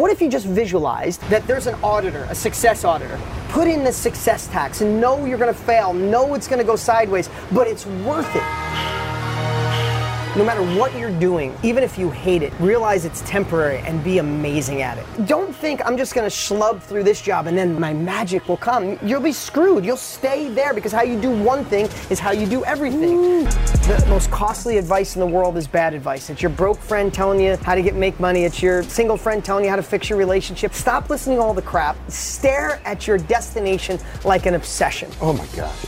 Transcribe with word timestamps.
what 0.00 0.10
if 0.10 0.22
you 0.22 0.30
just 0.30 0.46
visualized 0.46 1.20
that 1.28 1.46
there's 1.46 1.66
an 1.66 1.74
auditor, 1.84 2.26
a 2.30 2.34
success 2.34 2.84
auditor? 2.84 3.20
Put 3.50 3.68
in 3.68 3.84
the 3.84 3.92
success 3.92 4.46
tax 4.46 4.80
and 4.80 4.98
know 4.98 5.26
you're 5.26 5.36
going 5.36 5.52
to 5.52 5.60
fail, 5.60 5.92
know 5.92 6.32
it's 6.32 6.48
going 6.48 6.58
to 6.58 6.64
go 6.64 6.74
sideways, 6.74 7.28
but 7.52 7.66
it's 7.66 7.84
worth 7.84 8.34
it. 8.34 8.99
No 10.36 10.44
matter 10.44 10.62
what 10.78 10.96
you're 10.96 11.18
doing, 11.18 11.56
even 11.64 11.82
if 11.82 11.98
you 11.98 12.08
hate 12.08 12.44
it, 12.44 12.52
realize 12.60 13.04
it's 13.04 13.20
temporary 13.22 13.78
and 13.78 14.02
be 14.04 14.18
amazing 14.18 14.80
at 14.80 14.96
it. 14.96 15.26
Don't 15.26 15.52
think 15.52 15.84
I'm 15.84 15.96
just 15.96 16.14
gonna 16.14 16.28
schlub 16.28 16.80
through 16.80 17.02
this 17.02 17.20
job 17.20 17.48
and 17.48 17.58
then 17.58 17.80
my 17.80 17.92
magic 17.92 18.48
will 18.48 18.56
come. 18.56 18.96
You'll 19.02 19.20
be 19.20 19.32
screwed. 19.32 19.84
You'll 19.84 19.96
stay 19.96 20.48
there 20.48 20.72
because 20.72 20.92
how 20.92 21.02
you 21.02 21.20
do 21.20 21.32
one 21.32 21.64
thing 21.64 21.88
is 22.10 22.20
how 22.20 22.30
you 22.30 22.46
do 22.46 22.64
everything. 22.64 23.42
The 23.42 24.06
most 24.08 24.30
costly 24.30 24.78
advice 24.78 25.16
in 25.16 25.20
the 25.20 25.26
world 25.26 25.56
is 25.56 25.66
bad 25.66 25.94
advice. 25.94 26.30
It's 26.30 26.42
your 26.42 26.50
broke 26.50 26.78
friend 26.78 27.12
telling 27.12 27.40
you 27.40 27.56
how 27.56 27.74
to 27.74 27.82
get 27.82 27.96
make 27.96 28.20
money. 28.20 28.44
It's 28.44 28.62
your 28.62 28.84
single 28.84 29.16
friend 29.16 29.44
telling 29.44 29.64
you 29.64 29.70
how 29.70 29.76
to 29.76 29.82
fix 29.82 30.08
your 30.08 30.18
relationship. 30.18 30.74
Stop 30.74 31.10
listening 31.10 31.38
to 31.38 31.42
all 31.42 31.54
the 31.54 31.62
crap. 31.62 31.96
Stare 32.08 32.80
at 32.84 33.08
your 33.08 33.18
destination 33.18 33.98
like 34.24 34.46
an 34.46 34.54
obsession. 34.54 35.10
Oh 35.20 35.32
my 35.32 35.46
gosh. 35.56 35.86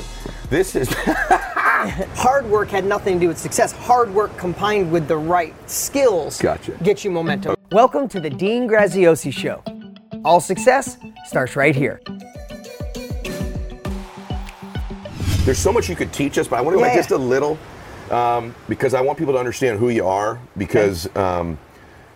This 0.50 0.74
is 0.74 0.92
Hard 1.90 2.46
work 2.46 2.68
had 2.68 2.84
nothing 2.84 3.14
to 3.14 3.20
do 3.20 3.28
with 3.28 3.38
success. 3.38 3.72
Hard 3.72 4.12
work 4.14 4.36
combined 4.36 4.92
with 4.92 5.08
the 5.08 5.16
right 5.16 5.54
skills 5.68 6.40
Gotcha. 6.40 6.72
gets 6.82 7.04
you 7.04 7.10
momentum. 7.10 7.56
Welcome 7.72 8.08
to 8.08 8.20
the 8.20 8.30
Dean 8.30 8.68
Graziosi 8.68 9.32
Show. 9.32 9.62
All 10.24 10.40
success 10.40 10.96
starts 11.26 11.56
right 11.56 11.74
here. 11.74 12.00
there's 15.44 15.58
so 15.58 15.72
much 15.72 15.88
you 15.88 15.96
could 15.96 16.12
teach 16.12 16.38
us, 16.38 16.46
but 16.46 16.56
I 16.60 16.62
want 16.62 16.74
to 16.74 16.78
go 16.78 16.84
back 16.84 16.92
Yeah. 16.94 17.00
just 17.00 17.10
a 17.10 17.18
little 17.18 17.58
um, 18.12 18.54
because 18.68 18.94
I 18.94 19.00
want 19.00 19.18
people 19.18 19.34
to 19.34 19.40
understand 19.40 19.80
who 19.80 19.88
you 19.88 20.06
are 20.06 20.38
because 20.56 21.08
um, 21.16 21.58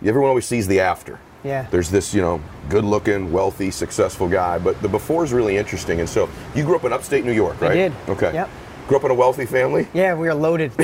everyone 0.05 0.29
always 0.29 0.45
sees 0.45 0.65
the 0.67 0.79
after. 0.79 1.19
Yeah. 1.43 1.67
There's 1.69 1.89
this, 1.91 2.13
you 2.13 2.21
know, 2.21 2.41
good-looking, 2.69 3.33
wealthy, 3.33 3.69
successful 3.71 4.29
guy, 4.29 4.59
but 4.59 4.81
the 4.81 4.87
before 4.87 5.25
is 5.25 5.33
really 5.33 5.57
interesting. 5.57 5.99
And 5.99 6.07
so, 6.07 6.29
you 6.55 6.63
grew 6.63 6.77
up 6.77 6.85
in 6.85 6.93
upstate 6.93 7.25
New 7.25 7.33
York, 7.33 7.59
right? 7.59 7.73
did. 7.73 7.93
Okay. 8.07 8.33
Yep. 8.33 8.49
Grew 8.87 8.97
up 8.97 9.03
in 9.03 9.11
a 9.11 9.15
wealthy 9.15 9.45
family. 9.45 9.87
Yeah, 9.93 10.15
we 10.15 10.27
are 10.29 10.33
loaded. 10.35 10.71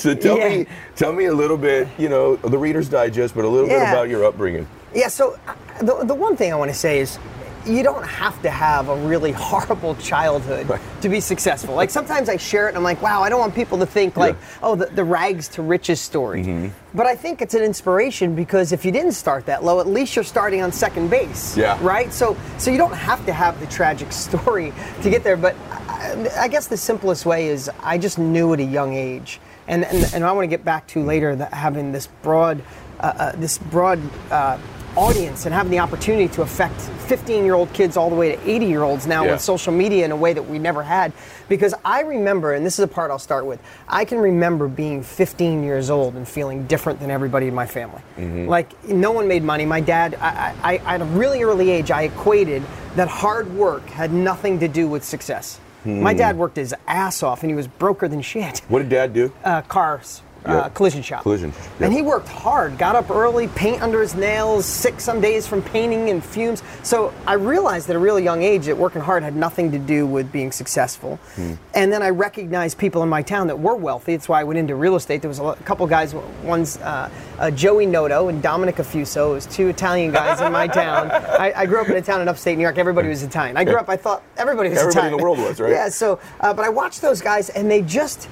So 0.00 0.14
tell 0.14 0.38
Yeah. 0.38 0.48
me, 0.48 0.66
tell 0.96 1.12
me 1.12 1.26
a 1.26 1.34
little 1.34 1.56
bit, 1.56 1.86
you 1.98 2.08
know, 2.08 2.36
the 2.36 2.58
Reader's 2.58 2.88
Digest, 2.88 3.34
but 3.34 3.44
a 3.44 3.48
little 3.48 3.68
bit 3.68 3.76
about 3.80 4.08
your 4.08 4.24
upbringing. 4.24 4.66
yeah, 4.94 5.08
so 5.08 5.38
uh, 5.46 5.54
the, 5.82 6.04
the 6.04 6.14
one 6.14 6.36
thing 6.36 6.52
I 6.52 6.56
want 6.56 6.70
to 6.70 6.76
say 6.76 6.98
is 7.00 7.18
you 7.66 7.82
don't 7.82 8.04
have 8.06 8.40
to 8.42 8.50
have 8.50 8.88
a 8.88 8.96
really 8.96 9.32
horrible 9.36 9.94
childhood 9.96 10.68
Right. 10.68 10.80
to 11.02 11.08
be 11.08 11.20
successful. 11.20 11.74
Like 11.74 11.90
sometimes 11.90 12.28
I 12.28 12.36
share 12.38 12.66
it 12.66 12.70
and 12.70 12.78
I'm 12.78 12.82
like, 12.82 13.02
wow, 13.02 13.22
I 13.22 13.28
don't 13.28 13.38
want 13.40 13.54
people 13.54 13.78
to 13.78 13.86
think 13.86 14.16
like, 14.16 14.34
Yeah. 14.34 14.46
oh, 14.62 14.74
the, 14.76 14.86
the 14.86 15.04
rags 15.04 15.46
to 15.48 15.62
riches 15.62 16.00
story. 16.00 16.42
Mm-hmm. 16.42 16.68
But 16.96 17.06
I 17.06 17.14
think 17.14 17.42
it's 17.42 17.54
an 17.54 17.62
inspiration 17.62 18.34
because 18.34 18.72
if 18.72 18.84
you 18.84 18.90
didn't 18.92 19.12
start 19.12 19.46
that 19.46 19.62
low, 19.62 19.78
at 19.80 19.86
least 19.86 20.16
you're 20.16 20.24
starting 20.24 20.62
on 20.62 20.72
second 20.72 21.10
base. 21.10 21.56
Yeah. 21.56 21.78
Right? 21.82 22.12
So 22.12 22.36
so 22.58 22.70
you 22.70 22.78
don't 22.78 22.94
have 22.94 23.24
to 23.26 23.32
have 23.32 23.60
the 23.60 23.66
tragic 23.66 24.10
story 24.26 24.72
to 25.02 25.10
get 25.10 25.22
there. 25.22 25.36
But 25.36 25.54
I, 26.00 26.48
guess 26.48 26.66
the 26.66 26.76
simplest 26.76 27.26
way 27.26 27.48
is 27.48 27.70
I 27.82 27.98
just 27.98 28.18
knew 28.18 28.52
at 28.54 28.60
a 28.60 28.64
young 28.64 28.94
age. 28.94 29.40
And, 29.68 29.84
and, 29.84 30.14
and 30.14 30.24
I 30.24 30.32
want 30.32 30.44
to 30.44 30.48
get 30.48 30.64
back 30.64 30.86
to 30.88 31.02
later 31.02 31.36
that 31.36 31.52
having 31.52 31.92
this 31.92 32.06
broad, 32.22 32.62
uh, 32.98 33.02
uh, 33.02 33.32
this 33.36 33.58
broad 33.58 34.00
uh, 34.32 34.58
audience 34.96 35.46
and 35.46 35.54
having 35.54 35.70
the 35.70 35.78
opportunity 35.78 36.26
to 36.26 36.42
affect 36.42 36.80
15 36.80 37.44
year 37.44 37.54
old 37.54 37.72
kids 37.72 37.96
all 37.96 38.10
the 38.10 38.16
way 38.16 38.34
to 38.34 38.50
80 38.50 38.66
year 38.66 38.82
olds 38.82 39.06
now 39.06 39.24
Yeah. 39.24 39.32
with 39.32 39.40
social 39.40 39.72
media 39.72 40.04
in 40.04 40.10
a 40.10 40.16
way 40.16 40.32
that 40.32 40.42
we 40.42 40.58
never 40.58 40.82
had. 40.82 41.12
Because 41.48 41.74
I 41.84 42.00
remember, 42.00 42.54
and 42.54 42.66
this 42.66 42.78
is 42.78 42.84
a 42.84 42.88
part 42.88 43.10
I'll 43.10 43.18
start 43.18 43.46
with, 43.46 43.60
I 43.88 44.04
can 44.04 44.18
remember 44.18 44.66
being 44.66 45.02
15 45.02 45.62
years 45.62 45.90
old 45.90 46.14
and 46.16 46.26
feeling 46.26 46.66
different 46.66 46.98
than 46.98 47.10
everybody 47.10 47.46
in 47.46 47.54
my 47.54 47.66
family. 47.66 48.02
Like, 48.46 48.88
no 48.88 49.12
one 49.12 49.28
made 49.28 49.44
money. 49.44 49.64
My 49.66 49.80
dad, 49.80 50.16
I, 50.16 50.54
I, 50.62 50.74
I, 50.74 50.94
at 50.94 51.02
a 51.02 51.04
really 51.04 51.42
early 51.42 51.70
age, 51.70 51.90
I 51.90 52.02
equated 52.02 52.62
that 52.96 53.08
hard 53.08 53.52
work 53.54 53.86
had 53.86 54.12
nothing 54.12 54.58
to 54.60 54.68
do 54.68 54.88
with 54.88 55.04
success. 55.04 55.60
My 55.84 56.12
dad 56.14 56.36
worked 56.36 56.56
his 56.56 56.74
ass 56.86 57.22
off 57.22 57.42
and 57.42 57.50
he 57.50 57.56
was 57.56 57.66
broker 57.66 58.08
than 58.08 58.20
shit. 58.22 58.58
What 58.68 58.80
did 58.80 58.88
Dad 58.90 59.14
do? 59.14 59.32
Uh, 59.44 59.62
cars. 59.62 60.22
Uh, 60.44 60.68
collision 60.70 61.02
shop. 61.02 61.22
Collision, 61.22 61.52
And 61.80 61.92
he 61.92 62.02
worked 62.02 62.28
hard, 62.28 62.78
got 62.78 62.96
up 62.96 63.10
early, 63.10 63.48
paint 63.48 63.82
under 63.82 64.00
his 64.00 64.14
nails, 64.14 64.64
sick 64.64 65.00
some 65.00 65.20
days 65.20 65.46
from 65.46 65.62
painting 65.62 66.08
and 66.10 66.24
fumes. 66.24 66.62
So 66.82 67.12
I 67.26 67.34
realized 67.34 67.90
at 67.90 67.96
a 67.96 67.98
really 67.98 68.24
young 68.24 68.42
age 68.42 68.66
that 68.66 68.76
working 68.76 69.02
hard 69.02 69.22
had 69.22 69.36
nothing 69.36 69.70
to 69.72 69.78
do 69.78 70.06
with 70.06 70.32
being 70.32 70.50
successful. 70.50 71.16
Hmm. 71.34 71.54
And 71.74 71.92
then 71.92 72.02
I 72.02 72.10
recognized 72.10 72.78
people 72.78 73.02
in 73.02 73.08
my 73.08 73.22
town 73.22 73.48
that 73.48 73.58
were 73.58 73.74
wealthy. 73.74 74.16
That's 74.16 74.28
why 74.28 74.40
I 74.40 74.44
went 74.44 74.58
into 74.58 74.74
real 74.74 74.96
estate. 74.96 75.20
There 75.20 75.28
was 75.28 75.40
a 75.40 75.54
couple 75.64 75.86
guys, 75.86 76.14
one's 76.42 76.78
uh, 76.78 77.10
uh, 77.38 77.50
Joey 77.50 77.86
Noto 77.86 78.28
and 78.28 78.42
Dominic 78.42 78.76
Affuso. 78.76 79.30
It 79.30 79.34
was 79.34 79.46
two 79.46 79.68
Italian 79.68 80.12
guys 80.12 80.40
in 80.40 80.52
my 80.52 80.66
town. 80.66 81.10
I, 81.10 81.52
I 81.54 81.66
grew 81.66 81.80
up 81.80 81.88
in 81.88 81.96
a 81.96 82.02
town 82.02 82.22
in 82.22 82.28
upstate 82.28 82.56
New 82.56 82.62
York. 82.62 82.78
Everybody 82.78 83.08
was 83.08 83.22
Italian. 83.22 83.56
I 83.56 83.64
grew 83.64 83.76
up, 83.76 83.88
I 83.88 83.96
thought 83.96 84.22
everybody 84.36 84.70
was 84.70 84.78
Italian. 84.78 84.96
Everybody 84.96 85.14
in 85.14 85.18
the 85.18 85.22
world 85.22 85.38
was, 85.38 85.60
right? 85.60 85.70
Yeah, 85.70 85.88
so, 85.88 86.18
uh, 86.40 86.54
but 86.54 86.64
I 86.64 86.68
watched 86.68 87.02
those 87.02 87.20
guys 87.20 87.50
and 87.50 87.70
they 87.70 87.82
just 87.82 88.28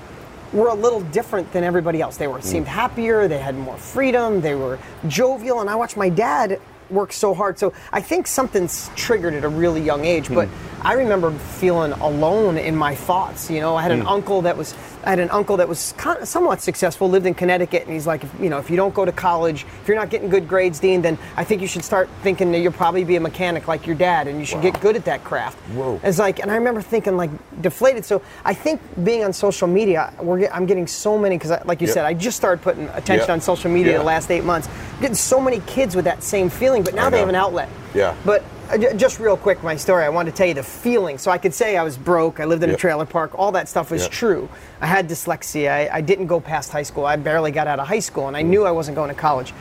were 0.53 0.69
a 0.69 0.75
little 0.75 1.01
different 1.01 1.53
than 1.53 1.65
everybody 1.65 2.01
else. 2.01 2.17
They 2.17 2.27
were 2.27 2.39
mm. 2.39 2.43
seemed 2.43 2.69
happier, 2.69 3.29
they 3.29 3.39
had 3.39 3.57
more 3.57 3.77
freedom, 3.77 4.41
they 4.41 4.55
were 4.55 4.79
jovial, 5.07 5.61
and 5.61 5.69
I 5.69 5.75
watched 5.75 5.97
my 5.97 6.09
dad 6.09 6.61
work 6.91 7.13
so 7.13 7.35
hard. 7.35 7.59
So 7.59 7.73
I 7.93 8.01
think 8.01 8.27
something's 8.27 8.91
triggered 8.97 9.35
at 9.35 9.45
a 9.45 9.49
really 9.49 9.81
young 9.81 10.05
age. 10.05 10.29
But 10.29 10.49
hmm. 10.49 10.87
I 10.87 10.95
remember 10.95 11.31
feeling 11.33 11.93
alone 11.93 12.57
in 12.57 12.75
my 12.77 12.95
thoughts. 12.95 13.51
You 13.51 13.61
know, 13.61 13.77
I 13.77 13.83
had 13.83 13.93
an 13.93 14.03
hmm. 14.03 14.09
uncle 14.09 14.43
that 14.43 14.57
was 14.57 14.75
I 15.05 15.11
had 15.11 15.19
an 15.19 15.31
uncle 15.31 15.57
that 15.59 15.69
was 15.69 15.95
somewhat 16.25 16.61
successful, 16.61 17.09
lived 17.09 17.27
in 17.27 17.35
Connecticut, 17.35 17.83
and 17.85 17.93
he's 17.93 18.07
like, 18.07 18.25
if, 18.25 18.41
you 18.41 18.51
know, 18.51 18.59
if 18.59 18.69
you 18.71 18.77
don't 18.77 18.95
go 18.95 19.05
to 19.05 19.13
college, 19.13 19.65
if 19.83 19.89
you're 19.89 19.97
not 19.97 20.11
getting 20.11 20.29
good 20.29 20.49
grades, 20.49 20.79
Dean, 20.81 21.03
then 21.03 21.17
I 21.37 21.45
think 21.45 21.63
you 21.63 21.69
should 21.69 21.85
start 21.85 22.09
thinking 22.23 22.53
that 22.53 22.59
you'll 22.59 22.73
probably 22.73 23.05
be 23.05 23.17
a 23.17 23.21
mechanic 23.21 23.69
like 23.69 23.87
your 23.87 23.97
dad, 23.97 24.27
and 24.29 24.39
you 24.39 24.45
should 24.45 24.63
get 24.63 24.81
good 24.81 24.97
at 24.97 25.05
that 25.07 25.25
craft. 25.25 25.59
Whoa. 25.71 26.01
It's 26.03 26.19
like, 26.19 26.41
and 26.41 26.51
I 26.51 26.57
remember 26.57 26.83
thinking 26.83 27.17
like 27.17 27.31
deflated. 27.63 28.05
So 28.05 28.23
I 28.45 28.55
think 28.55 28.81
being 29.05 29.25
on 29.25 29.33
social 29.33 29.69
media, 29.69 30.13
we're 30.21 30.49
I'm 30.49 30.67
getting 30.67 30.87
so 30.87 31.19
many 31.19 31.37
because, 31.39 31.65
like 31.67 31.81
you 31.81 31.87
Yep. 31.87 31.95
said, 31.95 32.05
I 32.05 32.15
just 32.15 32.37
started 32.37 32.63
putting 32.63 32.89
attention 32.89 33.29
Yep. 33.29 33.31
on 33.31 33.41
social 33.41 33.71
media 33.71 33.93
Yeah. 33.93 33.99
the 33.99 34.05
last 34.05 34.31
eight 34.31 34.45
months. 34.45 34.69
getting 35.01 35.15
so 35.15 35.41
many 35.41 35.61
kids 35.67 35.95
with 35.95 36.05
that 36.07 36.23
same 36.25 36.49
feeling, 36.51 36.83
but 36.83 36.93
now 36.95 37.09
they 37.09 37.21
have 37.21 37.29
an 37.29 37.35
outlet. 37.37 37.69
Yeah. 37.95 38.15
But 38.25 38.43
Uh, 38.69 38.77
just 38.95 39.19
real 39.19 39.37
quick, 39.37 39.63
my 39.63 39.77
story. 39.77 40.05
I 40.05 40.11
wanted 40.11 40.33
to 40.33 40.37
tell 40.37 40.47
you 40.47 40.55
the 40.55 40.63
feeling. 40.63 41.17
So 41.17 41.31
I 41.31 41.39
could 41.39 41.55
say 41.55 41.79
I 41.79 41.83
was 41.83 41.97
broke. 41.97 42.39
I 42.39 42.45
lived 42.45 42.63
in 42.63 42.69
Yep. 42.71 42.79
a 42.79 42.81
trailer 42.81 43.07
park. 43.07 43.39
All 43.39 43.53
that 43.53 43.67
stuff 43.69 43.91
was 43.91 44.03
Yep. 44.03 44.11
true. 44.11 44.49
I 44.83 44.87
had 44.87 45.09
dyslexia. 45.09 45.71
I, 45.71 45.89
I 45.91 46.01
didn't 46.03 46.27
go 46.27 46.39
past 46.39 46.71
high 46.71 46.83
school. 46.83 47.07
I 47.07 47.17
barely 47.17 47.51
got 47.51 47.67
out 47.67 47.81
of 47.81 47.89
high 47.89 47.99
school, 48.01 48.29
and 48.29 48.37
I 48.37 48.43
knew 48.43 48.67
I 48.67 48.71
wasn't 48.71 48.95
going 48.95 49.09
to 49.09 49.15
college. 49.15 49.55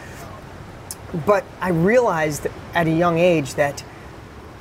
But 1.25 1.45
I 1.62 1.69
realized 1.69 2.47
at 2.73 2.88
a 2.88 2.91
young 2.91 3.18
age 3.18 3.56
that, 3.56 3.81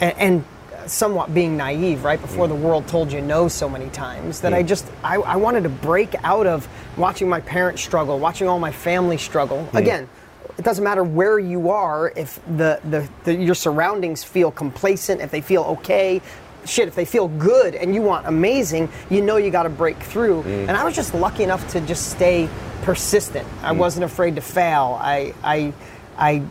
and, 0.00 0.14
and 0.16 0.44
somewhat 0.86 1.34
being 1.34 1.56
naive, 1.56 2.04
right 2.04 2.20
before 2.20 2.46
mm. 2.46 2.50
the 2.50 2.54
world 2.54 2.86
told 2.86 3.10
you 3.10 3.20
no 3.20 3.48
so 3.48 3.68
many 3.68 3.88
times, 3.88 4.40
that 4.42 4.54
I 4.54 4.62
mm. 4.62 4.68
just 4.68 4.86
I, 5.02 5.16
I 5.16 5.34
wanted 5.34 5.64
to 5.64 5.68
break 5.68 6.14
out 6.22 6.46
of 6.46 6.68
watching 6.96 7.28
my 7.28 7.40
parents 7.40 7.82
struggle, 7.82 8.20
watching 8.20 8.46
all 8.46 8.60
my 8.60 8.70
family 8.70 9.18
struggle. 9.18 9.68
Mm. 9.72 9.78
Again, 9.78 10.08
it 10.58 10.64
doesn't 10.64 10.84
matter 10.84 11.04
where 11.04 11.38
you 11.38 11.70
are 11.70 12.12
if 12.16 12.40
the, 12.56 12.80
the, 12.88 13.08
the 13.24 13.34
your 13.34 13.54
surroundings 13.54 14.24
feel 14.24 14.50
complacent, 14.50 15.20
if 15.20 15.30
they 15.30 15.40
feel 15.40 15.62
okay. 15.62 16.22
Shit, 16.64 16.88
if 16.88 16.96
they 16.96 17.04
feel 17.04 17.28
good 17.28 17.76
and 17.76 17.94
you 17.94 18.02
want 18.02 18.26
amazing, 18.26 18.88
you 19.08 19.22
know 19.22 19.36
you 19.36 19.50
got 19.50 19.64
to 19.64 19.68
break 19.68 19.96
through. 19.98 20.42
Mm. 20.42 20.68
And 20.68 20.70
I 20.70 20.82
was 20.82 20.96
just 20.96 21.14
lucky 21.14 21.44
enough 21.44 21.66
to 21.72 21.80
just 21.82 22.10
stay 22.10 22.48
persistent. 22.82 23.46
I 23.62 23.72
mm. 23.72 23.78
wasn't 23.78 24.04
afraid 24.04 24.34
to 24.34 24.40
fail. 24.40 24.98
I, 25.00 25.32
I, 25.44 25.72
I 26.18 26.42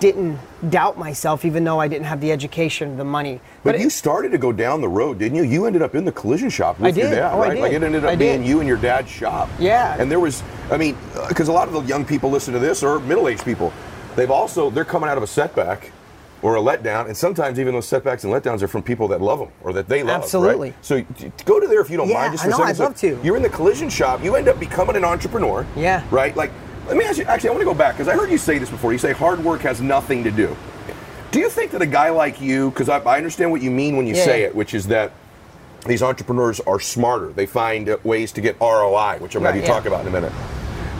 didn't 0.00 0.38
doubt 0.70 0.98
myself, 0.98 1.44
even 1.44 1.64
though 1.64 1.78
I 1.80 1.88
didn't 1.88 2.06
have 2.06 2.20
the 2.20 2.32
education, 2.32 2.96
the 2.96 3.04
money. 3.04 3.40
But, 3.62 3.76
it- 3.76 3.80
you 3.80 3.90
started 3.90 4.32
to 4.32 4.38
go 4.38 4.52
down 4.52 4.80
the 4.80 4.88
road, 4.88 5.18
didn't 5.18 5.36
you? 5.36 5.44
You 5.44 5.66
ended 5.66 5.82
up 5.82 5.94
in 5.94 6.04
the 6.04 6.12
collision 6.12 6.50
shop 6.50 6.78
with 6.78 6.94
I 6.94 7.00
your 7.00 7.08
did. 7.10 7.16
dad, 7.16 7.32
Oh, 7.32 7.40
I 7.40 7.48
right? 7.48 7.60
Like 7.60 7.72
it 7.72 7.82
ended 7.82 8.04
up 8.04 8.10
I 8.10 8.16
being 8.16 8.40
did. 8.42 8.48
you 8.48 8.58
and 8.60 8.68
your 8.68 8.76
dad's 8.76 9.08
shop. 9.10 9.48
Yeah. 9.58 9.96
And 9.98 10.10
there 10.10 10.20
was, 10.20 10.42
I 10.70 10.76
mean, 10.76 10.96
uh, 11.16 11.28
because 11.28 11.48
a 11.48 11.52
lot 11.52 11.68
of 11.68 11.74
the 11.74 11.80
young 11.82 12.04
people 12.04 12.30
listen 12.30 12.52
to 12.54 12.60
this 12.60 12.82
or 12.82 12.98
middle-aged 13.00 13.44
people, 13.44 13.72
they've 14.16 14.30
also 14.30 14.70
they're 14.70 14.84
coming 14.84 15.08
out 15.08 15.16
of 15.16 15.22
a 15.22 15.26
setback 15.28 15.92
or 16.42 16.56
a 16.56 16.60
letdown, 16.60 17.06
and 17.06 17.16
sometimes 17.16 17.58
even 17.58 17.72
those 17.72 17.86
setbacks 17.88 18.24
and 18.24 18.32
letdowns 18.32 18.60
are 18.60 18.68
from 18.68 18.82
people 18.82 19.08
that 19.08 19.22
love 19.22 19.38
them 19.38 19.48
or 19.62 19.72
that 19.72 19.88
they 19.88 20.02
love. 20.02 20.08
right? 20.16 20.22
Absolutely. 20.24 20.74
So 20.82 21.02
go 21.46 21.58
to 21.58 21.66
there 21.66 21.80
if 21.80 21.88
you 21.88 21.96
don't 21.96 22.08
Yeah, 22.08 22.14
mind, 22.20 22.32
just 22.34 22.44
I 22.44 22.48
know, 22.48 22.58
I'd 22.58 22.78
love 22.78 22.94
to. 22.96 23.18
You're 23.24 23.36
in 23.36 23.42
the 23.42 23.48
collision 23.48 23.88
shop. 23.88 24.22
You 24.22 24.36
end 24.36 24.48
up 24.48 24.60
becoming 24.60 24.94
an 24.96 25.04
entrepreneur. 25.06 25.66
Yeah. 25.74 26.04
Right. 26.10 26.36
Like, 26.36 26.50
let 26.86 26.96
me 26.96 27.04
ask 27.04 27.18
you. 27.18 27.24
Actually, 27.24 27.50
I 27.50 27.52
want 27.52 27.60
to 27.62 27.66
go 27.66 27.74
back 27.74 27.94
because 27.94 28.08
I 28.08 28.14
heard 28.14 28.30
you 28.30 28.38
say 28.38 28.58
this 28.58 28.70
before. 28.70 28.92
You 28.92 28.98
say 28.98 29.12
hard 29.12 29.42
work 29.42 29.60
has 29.62 29.80
nothing 29.80 30.24
to 30.24 30.30
do. 30.30 30.56
Do 31.30 31.40
you 31.40 31.50
think 31.50 31.72
that 31.72 31.82
a 31.82 31.86
guy 31.86 32.10
like 32.10 32.40
you, 32.40 32.70
because 32.70 32.88
I, 32.88 32.98
I 33.00 33.16
understand 33.16 33.50
what 33.50 33.60
you 33.62 33.70
mean 33.70 33.96
when 33.96 34.06
you 34.06 34.14
Yeah. 34.14 34.24
say 34.24 34.42
it, 34.42 34.54
which 34.54 34.72
is 34.74 34.86
that 34.88 35.12
these 35.86 36.02
entrepreneurs 36.02 36.60
are 36.60 36.78
smarter. 36.80 37.32
They 37.32 37.46
find 37.46 37.94
ways 38.04 38.32
to 38.32 38.40
get 38.40 38.56
ROI, 38.60 39.16
which 39.18 39.34
I'm 39.34 39.42
going 39.42 39.54
to 39.56 39.60
yeah. 39.60 39.66
talk 39.66 39.86
about 39.86 40.02
in 40.02 40.08
a 40.08 40.10
minute. 40.10 40.32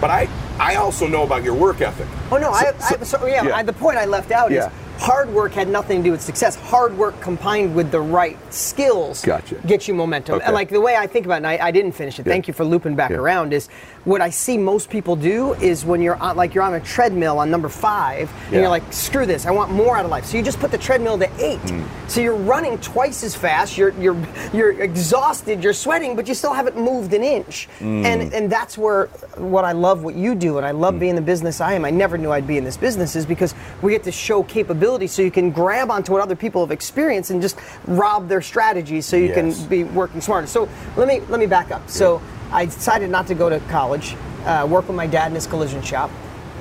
But 0.01 0.11
I, 0.11 0.29
I 0.59 0.75
also 0.77 1.07
know 1.07 1.23
about 1.23 1.43
your 1.45 1.55
work 1.55 1.81
ethic. 1.81 2.09
Oh 2.31 2.37
no, 2.37 2.51
I, 2.51 2.73
So- 2.79 2.97
I 3.01 3.05
so, 3.05 3.27
yeah, 3.27 3.45
yeah. 3.45 3.57
I, 3.57 3.63
the 3.63 3.73
point 3.73 3.97
I 3.97 4.05
left 4.07 4.31
out 4.33 4.51
Yeah. 4.51 4.67
is 4.67 4.73
hard 4.99 5.29
work 5.31 5.52
had 5.52 5.69
nothing 5.69 5.99
to 5.99 6.05
do 6.05 6.11
with 6.12 6.23
success. 6.23 6.56
Hard 6.56 6.96
work 6.96 7.20
combined 7.20 7.75
with 7.75 7.91
the 7.91 8.00
right 8.00 8.38
skills 8.52 9.23
Gotcha. 9.25 9.56
gets 9.67 9.88
you 9.88 9.94
momentum. 9.94 10.37
Okay. 10.37 10.44
And 10.44 10.55
like 10.55 10.69
the 10.70 10.81
way 10.81 10.96
I 10.96 11.06
think 11.06 11.26
about 11.26 11.35
it, 11.35 11.38
and 11.38 11.46
I, 11.46 11.58
I 11.67 11.70
didn't 11.70 11.93
finish 11.93 12.19
it. 12.19 12.26
Yeah. 12.26 12.32
Thank 12.32 12.49
you 12.49 12.55
for 12.55 12.64
looping 12.64 12.94
back 12.94 13.11
Yeah. 13.11 13.17
around. 13.19 13.52
Is 13.52 13.69
what 14.05 14.20
I 14.20 14.31
see 14.31 14.56
most 14.58 14.91
people 14.91 15.17
do 15.17 15.55
is 15.55 15.85
when 15.85 16.00
you're 16.02 16.17
on, 16.17 16.37
like 16.37 16.55
you're 16.55 16.64
on 16.64 16.75
a 16.75 16.81
treadmill 16.81 17.38
on 17.38 17.50
number 17.50 17.69
five, 17.69 18.31
and 18.46 18.55
you're 18.55 18.69
like, 18.69 18.85
screw 18.93 19.26
this, 19.26 19.46
I 19.46 19.50
want 19.50 19.70
more 19.73 19.96
out 19.96 20.05
of 20.05 20.11
life. 20.11 20.25
So 20.26 20.37
you 20.37 20.43
just 20.43 20.61
put 20.61 20.70
the 20.70 20.79
treadmill 20.79 21.19
to 21.19 21.31
eight. 21.44 21.61
Mm. 21.61 21.87
So 22.08 22.20
you're 22.20 22.35
running 22.37 22.79
twice 22.79 23.23
as 23.25 23.35
fast. 23.35 23.76
You're 23.76 23.91
you're 24.00 24.17
you're 24.52 24.81
exhausted. 24.82 25.62
You're 25.62 25.73
sweating, 25.73 26.17
but 26.17 26.29
you 26.29 26.35
still 26.35 26.52
haven't 26.52 26.76
moved 26.76 27.12
an 27.14 27.23
inch. 27.25 27.69
Mm. 27.81 28.05
And 28.05 28.32
and 28.35 28.50
that's 28.50 28.79
where 28.79 29.06
what 29.37 29.64
I 29.64 29.73
love 29.73 30.02
what 30.05 30.14
you 30.14 30.35
do, 30.35 30.58
and 30.58 30.67
I 30.67 30.73
Mm. 30.73 30.81
love 30.81 30.99
being 30.99 31.14
the 31.14 31.20
business 31.23 31.61
I 31.61 31.75
am. 31.75 31.85
I 31.85 31.91
never 31.91 32.17
knew 32.19 32.31
I'd 32.32 32.46
be 32.46 32.58
in 32.58 32.64
this 32.64 32.76
business 32.76 33.17
is 33.17 33.26
because 33.26 33.55
we 33.82 33.93
get 33.93 34.02
to 34.05 34.12
show 34.12 34.43
capability, 34.43 34.84
so 35.09 35.23
you 35.23 35.31
can 35.31 35.51
grab 35.51 35.91
onto 35.91 36.13
what 36.13 36.21
other 36.21 36.37
people 36.37 36.61
have 36.65 36.71
experienced 36.71 37.31
and 37.31 37.41
just 37.43 37.57
rob 37.87 38.29
their 38.29 38.43
strategies, 38.43 39.07
so 39.07 39.17
you 39.17 39.29
Yes. 39.29 39.35
can 39.59 39.67
be 39.69 39.85
working 39.85 40.21
smarter. 40.21 40.47
So 40.47 40.69
let 40.97 41.09
me 41.09 41.21
let 41.29 41.41
me 41.41 41.47
back 41.47 41.71
up. 41.71 41.83
So 41.89 42.21
I 42.53 42.67
decided 42.67 43.11
not 43.11 43.27
to 43.29 43.35
go 43.35 43.49
to 43.49 43.59
college, 43.71 44.15
uh, 44.47 44.67
work 44.69 44.87
with 44.87 44.97
my 44.97 45.07
dad 45.07 45.29
in 45.29 45.35
his 45.35 45.47
collision 45.47 45.83
shop. 45.83 46.11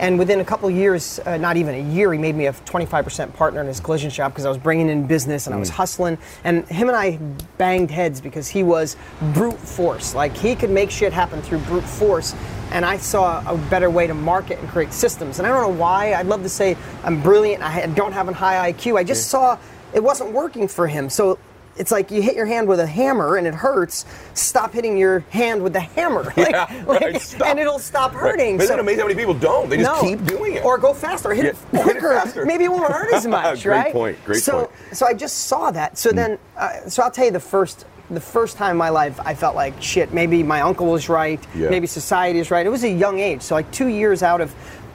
And 0.03 0.19
within 0.19 0.41
a 0.41 0.43
couple 0.43 0.69
years, 0.69 1.17
uh, 1.19 1.37
not 1.37 1.55
even 1.55 1.75
a 1.75 1.93
year, 1.93 2.11
he 2.11 2.19
made 2.19 2.35
me 2.35 2.47
a 2.47 2.51
25% 2.51 3.33
partner 3.35 3.61
in 3.61 3.67
his 3.67 3.79
collision 3.79 4.09
shop 4.09 4.33
because 4.33 4.43
I 4.43 4.49
was 4.49 4.57
bringing 4.57 4.89
in 4.89 5.07
business 5.07 5.47
and 5.47 5.55
I 5.55 5.57
was 5.57 5.69
hustling. 5.69 6.17
And 6.43 6.67
him 6.67 6.89
and 6.89 6.97
I 6.97 7.15
banged 7.57 7.89
heads 7.89 8.19
because 8.19 8.49
he 8.49 8.63
was 8.63 8.97
brute 9.33 9.57
force. 9.57 10.13
Like 10.13 10.35
he 10.35 10.57
could 10.57 10.71
make 10.71 10.91
shit 10.91 11.13
happen 11.13 11.41
through 11.41 11.59
brute 11.59 11.85
force. 11.85 12.35
And 12.73 12.83
I 12.83 12.97
saw 12.97 13.49
a 13.49 13.57
better 13.69 13.89
way 13.89 14.05
to 14.05 14.13
market 14.13 14.59
and 14.59 14.67
create 14.67 14.91
systems. 14.91 15.39
And 15.39 15.47
I 15.47 15.51
don't 15.51 15.61
know 15.61 15.81
why. 15.81 16.15
I'd 16.15 16.25
love 16.25 16.43
to 16.43 16.49
say 16.49 16.75
I'm 17.05 17.21
brilliant. 17.23 17.63
I 17.63 17.85
don't 17.85 18.11
have 18.11 18.27
a 18.27 18.33
high 18.33 18.73
IQ. 18.73 18.97
I 18.97 19.05
just 19.05 19.29
saw 19.29 19.57
it 19.93 20.03
wasn't 20.03 20.33
working 20.33 20.67
for 20.67 20.85
him. 20.85 21.09
So 21.09 21.39
it's 21.75 21.91
like 21.91 22.11
you 22.11 22.21
hit 22.21 22.35
your 22.35 22.45
hand 22.45 22.67
with 22.67 22.79
a 22.79 22.85
hammer 22.85 23.35
and 23.37 23.47
it 23.47 23.53
hurts. 23.55 24.05
Stop 24.33 24.73
hitting 24.73 24.97
your 24.97 25.19
hand 25.31 25.63
with 25.63 25.73
the 25.73 25.79
hammer, 25.79 26.23
like, 26.37 26.51
Yeah, 26.51 26.83
like- 26.87 27.01
right, 27.01 27.41
and 27.45 27.59
it'll 27.59 27.79
stop 27.79 28.13
Right. 28.13 28.21
hurting. 28.21 28.55
Isn't 28.55 28.67
So- 28.67 28.73
it 28.75 28.79
amazing 28.79 28.99
how 29.01 29.07
many 29.07 29.19
people 29.19 29.33
don't? 29.33 29.69
They 29.69 29.77
just 29.77 30.03
no. 30.03 30.07
keep 30.07 30.25
doing 30.25 30.53
it. 30.55 30.65
Or 30.65 30.77
go 30.77 30.93
faster, 30.93 31.33
hit 31.33 31.45
it 31.45 31.55
Yeah, 31.71 31.79
hit 31.83 31.95
it 31.95 31.99
quicker. 31.99 32.13
faster. 32.13 32.45
Maybe 32.45 32.65
it 32.65 32.71
won't 32.71 32.91
hurt 32.91 33.13
as 33.13 33.25
much, 33.37 33.63
Great 33.63 33.75
right? 33.77 33.93
point, 33.93 34.17
great 34.25 34.41
so, 34.43 34.65
point. 34.65 34.71
So 34.91 35.05
I 35.07 35.13
just 35.13 35.45
saw 35.47 35.71
that. 35.71 35.97
So 35.97 36.11
then, 36.11 36.37
uh, 36.57 36.87
so 36.89 37.01
I'll 37.03 37.11
tell 37.11 37.25
you 37.25 37.31
the 37.31 37.39
first, 37.39 37.85
the 38.11 38.19
first 38.19 38.57
time 38.57 38.71
in 38.71 38.77
my 38.77 38.89
life 38.89 39.19
I 39.25 39.33
felt 39.33 39.55
like 39.55 39.81
shit. 39.81 40.13
Maybe 40.13 40.43
my 40.43 40.61
uncle 40.61 40.87
was 40.87 41.09
right. 41.09 41.43
Yeah. 41.55 41.69
Maybe 41.69 41.87
society 41.87 42.37
is 42.39 42.51
right. 42.51 42.65
It 42.65 42.69
was 42.69 42.83
a 42.83 42.89
young 42.89 43.17
age. 43.19 43.41
So 43.41 43.55
like 43.55 43.71
two 43.71 43.87
years 43.87 44.21
out 44.21 44.41
of, 44.41 44.53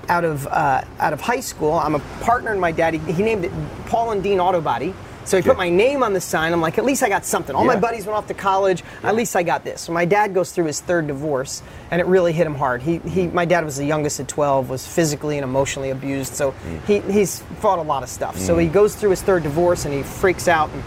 out 0.08 0.24
of, 0.24 0.46
uh, 0.46 0.82
out 1.00 1.12
of 1.12 1.20
high 1.20 1.40
school, 1.40 1.72
I'm 1.72 1.94
a 1.96 2.00
partner 2.20 2.52
in 2.52 2.60
my 2.60 2.70
daddy. 2.70 2.98
He, 2.98 3.12
he 3.14 3.22
named 3.24 3.44
it 3.46 3.52
Paul 3.86 4.12
and 4.12 4.22
Dean 4.22 4.38
Auto 4.38 4.60
Body. 4.60 4.94
So 5.28 5.36
he 5.36 5.42
Yeah. 5.42 5.48
put 5.48 5.58
my 5.58 5.68
name 5.68 6.02
on 6.02 6.14
the 6.14 6.22
sign. 6.22 6.54
I'm 6.54 6.62
like, 6.62 6.78
at 6.78 6.86
least 6.86 7.02
I 7.02 7.10
got 7.10 7.26
something. 7.26 7.54
All 7.54 7.66
my 7.66 7.76
buddies 7.76 8.06
went 8.06 8.16
off 8.16 8.28
to 8.28 8.34
college. 8.34 8.82
At 9.02 9.14
least 9.14 9.36
I 9.36 9.42
got 9.42 9.62
this. 9.62 9.82
So 9.82 9.92
my 9.92 10.06
dad 10.06 10.32
goes 10.32 10.52
through 10.52 10.64
his 10.64 10.80
third 10.80 11.06
divorce, 11.06 11.62
and 11.90 12.00
it 12.00 12.06
really 12.06 12.32
hit 12.32 12.46
him 12.46 12.54
hard. 12.54 12.80
He, 12.80 12.96
he 12.98 13.26
my 13.26 13.44
dad 13.44 13.62
was 13.66 13.76
the 13.76 13.84
youngest 13.84 14.20
at 14.20 14.28
12, 14.28 14.70
was 14.70 14.86
physically 14.86 15.36
and 15.36 15.44
emotionally 15.44 15.90
abused. 15.90 16.32
So 16.32 16.52
mm. 16.52 16.84
he, 16.86 17.00
he's 17.12 17.40
fought 17.60 17.78
a 17.78 17.82
lot 17.82 18.02
of 18.02 18.08
stuff. 18.08 18.38
So 18.38 18.56
he 18.56 18.68
mm. 18.68 18.72
goes 18.72 18.94
through 18.94 19.10
his 19.10 19.20
third 19.20 19.42
divorce, 19.42 19.84
and 19.84 19.92
he 19.92 20.02
freaks 20.02 20.48
out. 20.48 20.70
And 20.70 20.82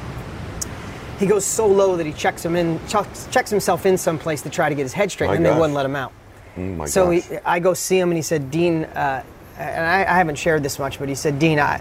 he 1.20 1.28
goes 1.28 1.46
so 1.46 1.68
low 1.68 1.96
that 1.98 2.08
he 2.08 2.12
checks 2.12 2.44
him 2.44 2.56
in, 2.56 2.80
checks, 2.88 3.28
checks 3.30 3.52
himself 3.52 3.86
in 3.86 3.96
someplace 3.96 4.42
to 4.42 4.50
try 4.50 4.70
to 4.70 4.74
get 4.76 4.82
his 4.82 4.94
head 4.94 5.12
straight, 5.12 5.28
My 5.28 5.36
and 5.36 5.46
they 5.46 5.54
wouldn't 5.54 5.76
let 5.76 5.86
him 5.86 5.96
out. 5.96 6.14
Mm, 6.58 6.78
my 6.78 6.86
so 6.88 7.12
gosh. 7.12 7.28
he, 7.28 7.38
I 7.46 7.60
go 7.60 7.76
see 7.76 8.00
him, 8.00 8.10
and 8.10 8.18
he 8.18 8.24
said, 8.24 8.50
Dean, 8.50 8.86
uh, 8.86 9.24
and 9.60 9.86
I, 9.86 10.00
I 10.00 10.18
haven't 10.18 10.38
shared 10.38 10.64
this 10.64 10.80
much, 10.80 10.98
but 10.98 11.10
he 11.10 11.14
said, 11.14 11.38
Dean, 11.38 11.60
I, 11.60 11.80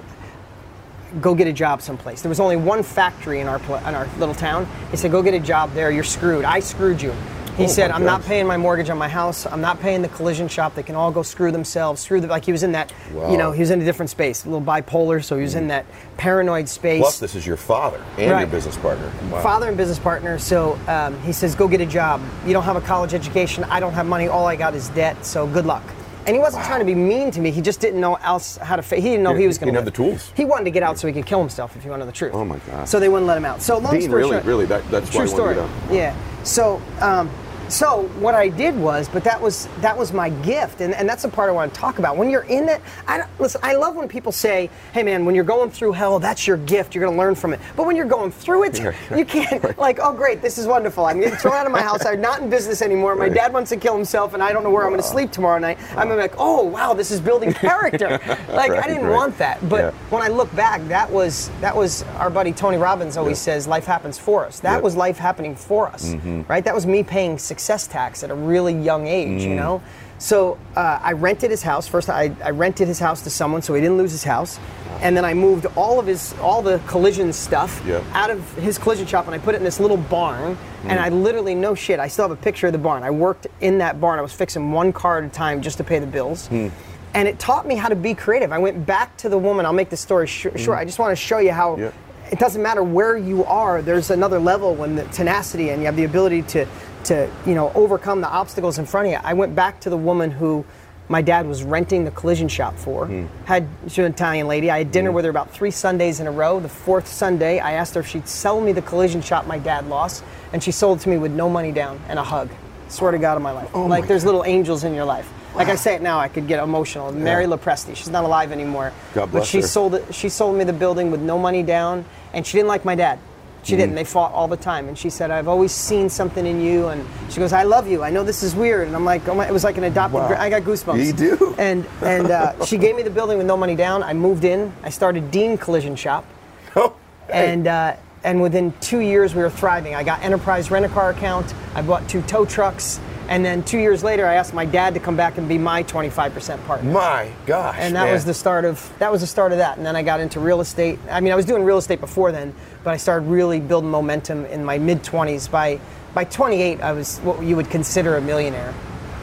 go 1.20 1.34
get 1.34 1.46
a 1.46 1.52
job 1.52 1.82
someplace. 1.82 2.22
There 2.22 2.28
was 2.28 2.40
only 2.40 2.56
one 2.56 2.82
factory 2.82 3.40
in 3.40 3.48
our 3.48 3.58
in 3.88 3.94
our 3.94 4.08
little 4.18 4.34
town. 4.34 4.66
He 4.90 4.96
said, 4.96 5.10
"Go 5.10 5.22
get 5.22 5.34
a 5.34 5.40
job 5.40 5.72
there. 5.74 5.90
You're 5.90 6.04
screwed. 6.04 6.44
I 6.44 6.60
screwed 6.60 7.00
you." 7.02 7.12
He 7.56 7.64
Oh, 7.64 7.68
said, 7.68 7.90
"I'm 7.90 8.04
not 8.04 8.22
paying 8.24 8.46
my 8.46 8.56
mortgage 8.56 8.88
on 8.88 8.96
my 8.96 9.08
house. 9.08 9.44
I'm 9.44 9.60
not 9.60 9.80
paying 9.80 10.00
the 10.00 10.08
collision 10.08 10.48
shop. 10.48 10.74
They 10.74 10.82
can 10.84 10.94
all 10.94 11.10
go 11.10 11.22
screw 11.22 11.50
themselves. 11.52 12.00
Screw 12.00 12.20
the 12.20 12.26
like." 12.28 12.44
He 12.44 12.52
was 12.52 12.62
in 12.62 12.72
that, 12.72 12.92
Wow. 13.12 13.24
Mm. 13.24 13.32
you 13.32 13.36
know, 13.38 13.52
he 13.52 13.60
was 13.60 13.70
in 13.70 13.82
a 13.82 13.84
different 13.84 14.08
space, 14.08 14.44
a 14.44 14.48
little 14.48 14.64
bipolar. 14.64 15.22
So 15.22 15.36
he 15.36 15.42
was 15.42 15.54
in 15.56 15.68
that 15.68 15.84
paranoid 16.16 16.68
space. 16.68 17.00
Plus, 17.02 17.18
this 17.18 17.34
is 17.34 17.46
your 17.46 17.56
father 17.58 18.00
and 18.16 18.30
Right. 18.30 18.40
your 18.40 18.48
business 18.48 18.76
partner. 18.76 19.10
Wow. 19.30 19.42
Father 19.42 19.68
and 19.68 19.76
business 19.76 19.98
partner. 19.98 20.38
So 20.38 20.78
um, 20.88 21.20
he 21.22 21.32
says, 21.32 21.54
"Go 21.54 21.68
get 21.68 21.80
a 21.82 21.86
job. 21.86 22.20
You 22.46 22.52
don't 22.54 22.62
have 22.64 22.76
a 22.76 22.80
college 22.80 23.12
education. 23.14 23.64
I 23.64 23.80
don't 23.80 23.92
have 23.94 24.06
money. 24.06 24.28
All 24.28 24.46
I 24.46 24.56
got 24.56 24.74
is 24.74 24.88
debt. 24.90 25.26
So 25.26 25.46
good 25.46 25.66
luck." 25.66 25.82
And 26.26 26.36
he 26.36 26.38
wasn't 26.40 26.64
trying 26.66 26.80
to 26.80 26.84
be 26.84 26.94
mean 26.94 27.30
to 27.30 27.40
me. 27.40 27.50
He 27.50 27.60
just 27.60 27.80
didn't 27.80 28.00
know 28.00 28.14
else 28.16 28.56
how 28.58 28.76
to. 28.76 28.82
Fa- 28.82 28.96
he 28.96 29.02
didn't 29.02 29.22
know 29.22 29.32
Yeah, 29.32 29.38
he 29.38 29.46
was 29.46 29.58
going 29.58 29.72
to 29.72 29.78
have 29.78 29.84
the 29.84 29.90
tools. 29.90 30.32
He 30.36 30.44
wanted 30.44 30.64
to 30.64 30.70
get 30.70 30.82
out 30.82 30.98
so 30.98 31.06
he 31.06 31.12
could 31.14 31.26
kill 31.26 31.40
himself. 31.40 31.76
If 31.76 31.84
you 31.84 31.90
want 31.90 32.00
to 32.00 32.06
know 32.06 32.10
the 32.10 32.16
truth. 32.16 32.32
Oh, 32.34 32.44
my 32.44 32.58
God. 32.58 32.88
So 32.88 33.00
they 33.00 33.08
wouldn't 33.08 33.26
let 33.26 33.38
him 33.38 33.44
out. 33.44 33.62
So 33.62 33.78
long 33.78 33.94
Dean, 33.94 34.02
story 34.02 34.22
really, 34.22 34.36
short, 34.36 34.44
really, 34.44 34.66
that, 34.66 34.88
that's 34.90 35.08
why 35.08 35.12
true 35.12 35.22
I 35.22 35.26
story. 35.26 35.54
to 35.54 35.60
get 35.62 35.70
out. 35.70 35.92
Yeah. 35.94 36.42
So, 36.44 36.80
um, 37.00 37.30
so 37.72 38.02
what 38.20 38.34
I 38.34 38.48
did 38.48 38.76
was, 38.76 39.08
but 39.08 39.24
that 39.24 39.40
was 39.40 39.68
that 39.80 39.96
was 39.96 40.12
my 40.12 40.30
gift, 40.30 40.80
and, 40.80 40.94
and 40.94 41.08
that's 41.08 41.22
the 41.22 41.28
part 41.28 41.48
I 41.48 41.52
want 41.52 41.72
to 41.72 41.80
talk 41.80 41.98
about. 41.98 42.16
When 42.16 42.30
you're 42.30 42.42
in 42.42 42.68
it, 42.68 42.80
I 43.06 43.24
listen. 43.38 43.60
I 43.64 43.74
love 43.74 43.96
when 43.96 44.08
people 44.08 44.32
say, 44.32 44.68
"Hey, 44.92 45.02
man, 45.02 45.24
when 45.24 45.34
you're 45.34 45.44
going 45.44 45.70
through 45.70 45.92
hell, 45.92 46.18
that's 46.18 46.46
your 46.46 46.56
gift. 46.58 46.94
You're 46.94 47.04
going 47.04 47.14
to 47.16 47.18
learn 47.18 47.34
from 47.34 47.52
it." 47.52 47.60
But 47.76 47.86
when 47.86 47.96
you're 47.96 48.06
going 48.06 48.30
through 48.32 48.64
it, 48.64 48.78
Yeah. 48.80 48.92
you 49.16 49.24
can't 49.24 49.78
like, 49.78 49.98
"Oh, 50.02 50.12
great, 50.12 50.42
this 50.42 50.58
is 50.58 50.66
wonderful. 50.66 51.04
I'm 51.06 51.20
getting 51.20 51.38
thrown 51.38 51.54
out 51.54 51.66
of 51.66 51.72
my 51.72 51.82
house. 51.82 52.04
I'm 52.04 52.20
not 52.20 52.40
in 52.42 52.50
business 52.50 52.82
anymore. 52.82 53.14
My 53.14 53.24
Right. 53.26 53.34
dad 53.34 53.52
wants 53.52 53.70
to 53.70 53.76
kill 53.76 53.94
himself, 53.96 54.34
and 54.34 54.42
I 54.42 54.52
don't 54.52 54.64
know 54.64 54.70
where 54.70 54.82
I'm 54.84 54.90
going 54.90 55.00
to 55.02 55.06
sleep 55.06 55.30
tomorrow 55.30 55.58
night." 55.58 55.78
I'm 55.96 56.08
like, 56.16 56.34
"Oh, 56.38 56.62
wow, 56.64 56.92
this 56.94 57.10
is 57.12 57.20
building 57.20 57.52
character." 57.52 58.18
like 58.52 58.70
Right, 58.72 58.84
I 58.84 58.88
didn't 58.88 59.08
want 59.10 59.38
that, 59.38 59.66
but 59.68 59.80
Yeah. 59.80 59.90
when 60.10 60.22
I 60.22 60.28
look 60.28 60.54
back, 60.56 60.80
that 60.88 61.10
was 61.10 61.50
that 61.60 61.76
was 61.76 62.04
our 62.18 62.30
buddy 62.30 62.52
Tony 62.52 62.78
Robbins 62.78 63.16
always 63.16 63.38
Yeah. 63.38 63.54
says 63.54 63.68
life 63.68 63.86
happens 63.86 64.18
for 64.18 64.44
us. 64.44 64.58
That. 64.60 64.70
Mm-hmm. 64.74 64.80
was 64.84 64.96
life 64.96 65.18
happening 65.18 65.54
for 65.54 65.88
us, 65.88 66.14
right? 66.48 66.64
That 66.64 66.74
was 66.74 66.86
me 66.86 67.02
paying 67.02 67.38
success 67.38 67.59
tax 67.66 68.22
at 68.24 68.30
a 68.30 68.34
really 68.34 68.72
young 68.74 69.06
age, 69.06 69.42
Mm. 69.42 69.48
you 69.50 69.54
know. 69.54 69.82
So 70.18 70.58
uh, 70.76 70.98
I 71.02 71.12
rented 71.12 71.50
his 71.50 71.62
house 71.62 71.86
first. 71.86 72.10
I, 72.10 72.30
I 72.44 72.50
rented 72.50 72.86
his 72.88 72.98
house 72.98 73.22
to 73.22 73.30
someone 73.30 73.62
so 73.62 73.72
he 73.74 73.80
didn't 73.80 73.96
lose 73.96 74.12
his 74.12 74.22
house, 74.24 74.58
and 75.00 75.16
then 75.16 75.24
I 75.24 75.32
moved 75.32 75.64
all 75.76 75.98
of 75.98 76.06
his 76.06 76.34
all 76.42 76.60
the 76.60 76.78
collision 76.86 77.32
stuff 77.32 77.82
Yeah. 77.86 78.02
out 78.12 78.28
of 78.30 78.54
his 78.56 78.76
collision 78.76 79.06
shop 79.06 79.24
and 79.26 79.34
I 79.34 79.38
put 79.38 79.54
it 79.54 79.58
in 79.58 79.64
this 79.64 79.80
little 79.80 79.96
barn. 79.96 80.58
And 80.84 80.98
Mm. 80.98 81.02
I 81.04 81.08
literally 81.08 81.54
no 81.54 81.74
shit. 81.74 81.98
I 82.00 82.08
still 82.08 82.24
have 82.28 82.38
a 82.38 82.42
picture 82.42 82.66
of 82.66 82.72
the 82.74 82.78
barn. 82.78 83.02
I 83.02 83.10
worked 83.10 83.46
in 83.60 83.78
that 83.78 83.98
barn. 84.00 84.18
I 84.18 84.22
was 84.22 84.32
fixing 84.34 84.72
one 84.72 84.92
car 84.92 85.18
at 85.18 85.24
a 85.24 85.28
time 85.28 85.62
just 85.62 85.78
to 85.78 85.84
pay 85.84 85.98
the 86.00 86.06
bills. 86.06 86.48
Hmm. 86.48 86.68
And 87.14 87.26
it 87.26 87.38
taught 87.38 87.66
me 87.66 87.74
how 87.76 87.88
to 87.88 87.96
be 87.96 88.14
creative. 88.14 88.52
I 88.52 88.58
went 88.58 88.86
back 88.86 89.16
to 89.18 89.28
the 89.28 89.36
woman. 89.38 89.66
I'll 89.66 89.72
make 89.72 89.90
the 89.90 89.96
story 89.96 90.26
sh- 90.26 90.46
short. 90.56 90.78
I 90.78 90.84
just 90.84 90.98
want 90.98 91.10
to 91.12 91.16
show 91.16 91.38
you 91.38 91.52
how. 91.52 91.76
Yeah. 91.78 91.90
it 92.30 92.38
doesn't 92.38 92.62
matter 92.62 92.84
where 92.84 93.16
you 93.16 93.44
are. 93.46 93.82
There's 93.82 94.10
another 94.10 94.38
level 94.38 94.74
when 94.76 94.94
the 94.94 95.02
tenacity 95.06 95.70
and 95.70 95.80
you 95.82 95.86
have 95.86 95.96
the 95.96 96.04
ability 96.04 96.42
to, 96.42 96.64
to 97.04 97.30
you 97.46 97.54
know, 97.54 97.72
overcome 97.74 98.20
the 98.20 98.28
obstacles 98.28 98.78
in 98.78 98.86
front 98.86 99.08
of 99.08 99.12
you. 99.12 99.18
I 99.22 99.34
went 99.34 99.54
back 99.54 99.80
to 99.80 99.90
the 99.90 99.96
woman 99.96 100.30
who 100.30 100.64
my 101.08 101.22
dad 101.22 101.46
was 101.46 101.64
renting 101.64 102.04
the 102.04 102.12
collision 102.12 102.46
shop 102.46 102.76
for. 102.76 103.06
Hmm. 103.06 103.26
Had 103.44 103.68
she 103.88 104.00
was 104.00 104.06
an 104.06 104.12
Italian 104.12 104.46
lady. 104.46 104.70
I 104.70 104.78
had 104.78 104.92
dinner 104.92 105.10
with 105.10 105.24
her 105.24 105.30
about 105.30 105.50
three 105.50 105.72
Sundays 105.72 106.20
in 106.20 106.28
a 106.28 106.30
row. 106.30 106.60
The 106.60 106.68
fourth 106.68 107.08
Sunday, 107.08 107.58
I 107.58 107.72
asked 107.72 107.94
her 107.94 108.00
if 108.00 108.06
she'd 108.06 108.28
sell 108.28 108.60
me 108.60 108.70
the 108.72 108.82
collision 108.82 109.20
shop 109.20 109.46
my 109.46 109.58
dad 109.58 109.88
lost, 109.88 110.22
and 110.52 110.62
she 110.62 110.70
sold 110.70 111.00
it 111.00 111.02
to 111.02 111.08
me 111.08 111.18
with 111.18 111.32
no 111.32 111.50
money 111.50 111.72
down 111.72 112.00
and 112.08 112.18
a 112.18 112.22
hug. 112.22 112.48
Swear 112.88 113.10
to 113.10 113.18
God 113.18 113.34
on 113.34 113.42
my 113.42 113.50
life. 113.50 113.70
Oh 113.74 113.86
like 113.86 114.02
my 114.02 114.06
there's 114.06 114.24
little 114.24 114.44
angels 114.44 114.84
in 114.84 114.94
your 114.94 115.04
life. 115.04 115.28
Like 115.54 115.68
I 115.68 115.74
say 115.74 115.96
it 115.96 116.02
now, 116.02 116.20
I 116.20 116.28
could 116.28 116.46
get 116.46 116.62
emotional. 116.62 117.10
Mary 117.10 117.46
LaPresti, 117.46 117.96
she's 117.96 118.08
not 118.08 118.22
alive 118.22 118.52
anymore. 118.52 118.92
God 119.14 119.32
but 119.32 119.44
she 119.44 119.60
her. 119.60 119.66
sold 119.66 119.96
it. 119.96 120.14
She 120.14 120.28
sold 120.28 120.56
me 120.56 120.62
the 120.62 120.72
building 120.72 121.10
with 121.10 121.20
no 121.20 121.38
money 121.38 121.64
down, 121.64 122.04
and 122.32 122.46
she 122.46 122.56
didn't 122.56 122.68
like 122.68 122.84
my 122.84 122.94
dad. 122.94 123.18
She 123.62 123.72
Mm-hmm. 123.72 123.80
didn't. 123.80 123.94
They 123.94 124.04
fought 124.04 124.32
all 124.32 124.48
the 124.48 124.56
time, 124.56 124.88
and 124.88 124.96
she 124.96 125.10
said, 125.10 125.30
"I've 125.30 125.46
always 125.48 125.70
seen 125.72 126.08
something 126.08 126.46
in 126.46 126.60
you." 126.62 126.88
And 126.88 127.04
she 127.28 127.40
goes, 127.40 127.52
"I 127.52 127.62
love 127.64 127.86
you. 127.86 128.02
I 128.02 128.08
know 128.10 128.24
this 128.24 128.42
is 128.42 128.54
weird." 128.54 128.86
And 128.86 128.96
I'm 128.96 129.04
like, 129.04 129.28
"Oh 129.28 129.34
my!" 129.34 129.46
It 129.46 129.52
was 129.52 129.64
like 129.64 129.76
an 129.76 129.84
adopted. 129.84 130.14
Wow. 130.20 130.28
gra- 130.28 130.40
I 130.40 130.48
got 130.48 130.62
goosebumps. 130.62 131.04
You 131.04 131.12
do. 131.12 131.54
And 131.58 131.86
and 132.02 132.30
uh, 132.30 132.64
she 132.64 132.78
gave 132.78 132.96
me 132.96 133.02
the 133.02 133.10
building 133.10 133.36
with 133.38 133.46
no 133.46 133.56
money 133.56 133.74
down. 133.76 134.02
I 134.02 134.14
moved 134.14 134.44
in. 134.44 134.72
I 134.82 134.88
started 134.90 135.30
Dean 135.30 135.58
Collision 135.58 135.94
Shop, 135.94 136.24
Oh, 136.76 136.94
hey. 137.28 137.52
and 137.52 137.66
uh, 137.66 137.96
and 138.24 138.40
within 138.40 138.72
two 138.80 139.00
years 139.00 139.34
we 139.34 139.42
were 139.42 139.50
thriving. 139.50 139.94
I 139.94 140.04
got 140.04 140.22
enterprise 140.22 140.70
rent 140.70 140.86
a 140.86 140.88
car 140.88 141.10
account. 141.10 141.52
I 141.74 141.82
bought 141.82 142.08
two 142.08 142.22
tow 142.22 142.44
trucks, 142.46 142.98
and 143.30 143.44
then 143.44 143.62
two 143.62 143.78
years 143.78 144.02
later, 144.02 144.26
I 144.26 144.34
asked 144.34 144.52
my 144.52 144.64
dad 144.66 144.92
to 144.94 145.00
come 145.00 145.16
back 145.16 145.38
and 145.38 145.48
be 145.48 145.56
my 145.56 145.82
25% 145.84 146.66
partner 146.66 146.90
my 146.92 147.30
gosh. 147.46 147.76
and 147.78 147.94
that 147.94 148.04
man. 148.04 148.12
was 148.12 148.24
the 148.24 148.34
start 148.34 148.64
of 148.64 148.92
that 148.98 149.10
was 149.10 149.20
the 149.22 149.26
start 149.26 149.52
of 149.52 149.58
that 149.58 149.76
and 149.78 149.86
then 149.86 149.94
i 149.96 150.02
got 150.02 150.18
into 150.20 150.40
real 150.40 150.60
estate 150.60 150.98
i 151.10 151.20
mean 151.20 151.32
i 151.32 151.36
was 151.36 151.44
doing 151.46 151.62
real 151.64 151.78
estate 151.78 152.00
before 152.00 152.32
then 152.32 152.52
but 152.84 152.92
i 152.92 152.96
started 152.96 153.26
really 153.26 153.60
building 153.60 153.90
momentum 153.90 154.44
in 154.46 154.64
my 154.64 154.76
mid 154.78 155.02
20s 155.02 155.50
by 155.50 155.78
by 156.14 156.24
28 156.24 156.80
i 156.80 156.92
was 156.92 157.18
what 157.20 157.42
you 157.42 157.54
would 157.56 157.70
consider 157.70 158.16
a 158.16 158.20
millionaire 158.20 158.74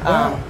um, 0.05 0.41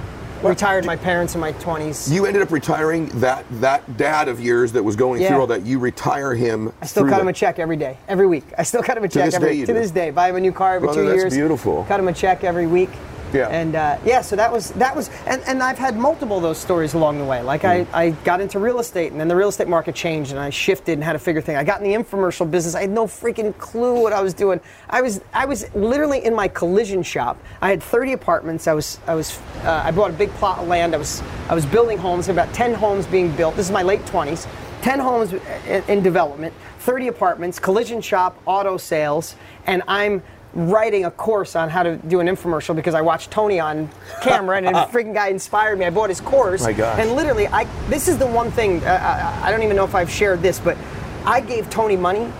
retired 0.42 0.84
my 0.84 0.94
parents 0.96 1.34
in 1.34 1.40
my 1.40 1.52
20s 1.54 2.12
You 2.12 2.26
ended 2.26 2.42
up 2.42 2.50
retiring 2.52 3.06
that 3.20 3.44
that 3.60 3.96
dad 3.96 4.28
of 4.28 4.40
yours 4.40 4.70
that 4.72 4.82
was 4.84 4.94
going 4.94 5.20
Yeah. 5.20 5.28
through 5.30 5.40
all 5.40 5.46
that. 5.48 5.66
You 5.66 5.80
retire 5.80 6.32
him. 6.34 6.72
I 6.80 6.86
still 6.86 7.02
cut 7.04 7.16
the- 7.16 7.22
him 7.22 7.28
a 7.28 7.32
check 7.32 7.58
every 7.58 7.76
day, 7.76 7.96
every 8.06 8.26
week. 8.28 8.44
I 8.56 8.62
still 8.62 8.82
cut 8.82 8.96
him 8.96 9.02
a 9.02 9.08
check 9.08 9.24
this 9.24 9.34
every 9.34 9.58
to 9.60 9.66
do? 9.66 9.72
this 9.72 9.90
day. 9.90 10.10
Buy 10.10 10.28
him 10.28 10.36
a 10.36 10.40
new 10.40 10.52
car 10.52 10.76
every 10.76 10.86
Brother, 10.86 11.02
two 11.02 11.08
that's 11.08 11.22
years. 11.22 11.34
beautiful. 11.34 11.84
Cut 11.88 11.98
him 11.98 12.06
a 12.06 12.12
check 12.12 12.44
every 12.44 12.68
week, 12.68 12.90
Yeah. 13.32 13.48
And 13.48 13.74
uh, 13.74 13.98
yeah, 14.04 14.20
so 14.20 14.36
that 14.36 14.50
was 14.50 14.70
that 14.72 14.94
was, 14.94 15.10
and, 15.26 15.42
and 15.46 15.62
I've 15.62 15.78
had 15.78 15.96
multiple 15.96 16.36
of 16.36 16.42
those 16.42 16.58
stories 16.58 16.94
along 16.94 17.18
the 17.18 17.24
way. 17.24 17.42
Like 17.42 17.64
I, 17.64 17.86
I 17.92 18.10
got 18.24 18.40
into 18.40 18.58
real 18.58 18.80
estate, 18.80 19.12
and 19.12 19.20
then 19.20 19.28
the 19.28 19.36
real 19.36 19.48
estate 19.48 19.68
market 19.68 19.94
changed, 19.94 20.30
and 20.30 20.40
I 20.40 20.50
shifted 20.50 20.92
and 20.92 21.04
had 21.04 21.12
to 21.12 21.18
figure 21.18 21.40
things. 21.40 21.58
I 21.58 21.64
got 21.64 21.82
in 21.82 21.90
the 21.90 21.96
infomercial 21.96 22.50
business. 22.50 22.74
I 22.74 22.82
had 22.82 22.90
no 22.90 23.06
freaking 23.06 23.56
clue 23.58 24.00
what 24.00 24.12
I 24.12 24.22
was 24.22 24.34
doing. 24.34 24.60
I 24.88 25.02
was 25.02 25.20
I 25.32 25.44
was 25.44 25.72
literally 25.74 26.24
in 26.24 26.34
my 26.34 26.48
collision 26.48 27.02
shop. 27.02 27.38
I 27.60 27.70
had 27.70 27.82
30 27.82 28.12
apartments. 28.12 28.66
I 28.66 28.72
was 28.72 28.98
I 29.06 29.14
was 29.14 29.38
uh, 29.64 29.82
I 29.84 29.90
bought 29.90 30.10
a 30.10 30.14
big 30.14 30.30
plot 30.34 30.58
of 30.58 30.68
land. 30.68 30.94
I 30.94 30.98
was 30.98 31.22
I 31.48 31.54
was 31.54 31.66
building 31.66 31.98
homes. 31.98 32.28
About 32.28 32.52
10 32.54 32.74
homes 32.74 33.06
being 33.06 33.30
built. 33.36 33.56
This 33.56 33.66
is 33.66 33.72
my 33.72 33.82
late 33.82 34.00
20s. 34.02 34.46
10 34.82 35.00
homes 35.00 35.32
in, 35.32 35.82
in 35.88 36.02
development, 36.02 36.54
30 36.80 37.08
apartments, 37.08 37.58
collision 37.58 38.00
shop, 38.00 38.40
auto 38.46 38.76
sales, 38.76 39.34
and 39.66 39.82
I'm 39.88 40.22
writing 40.58 41.04
a 41.04 41.10
course 41.10 41.54
on 41.54 41.68
how 41.68 41.84
to 41.84 41.96
do 41.96 42.18
an 42.18 42.26
infomercial 42.26 42.74
because 42.74 42.94
I 42.94 43.00
watched 43.00 43.30
Tony 43.30 43.60
on 43.60 43.88
camera 44.22 44.56
and 44.56 44.66
a 44.66 44.72
freaking 44.92 45.14
guy 45.14 45.28
inspired 45.28 45.78
me. 45.78 45.84
I 45.84 45.90
bought 45.90 46.08
his 46.08 46.20
course. 46.20 46.62
My 46.64 46.72
gosh. 46.72 46.98
And 46.98 47.12
literally, 47.12 47.46
I 47.46 47.64
this 47.88 48.08
is 48.08 48.18
the 48.18 48.26
one 48.26 48.50
thing, 48.50 48.82
uh, 48.84 49.40
I, 49.42 49.48
I 49.48 49.50
don't 49.52 49.62
even 49.62 49.76
know 49.76 49.84
if 49.84 49.94
I've 49.94 50.10
shared 50.10 50.42
this, 50.42 50.58
but 50.58 50.76
I 51.24 51.40
gave 51.40 51.70
Tony 51.70 51.96
money. 51.96 52.30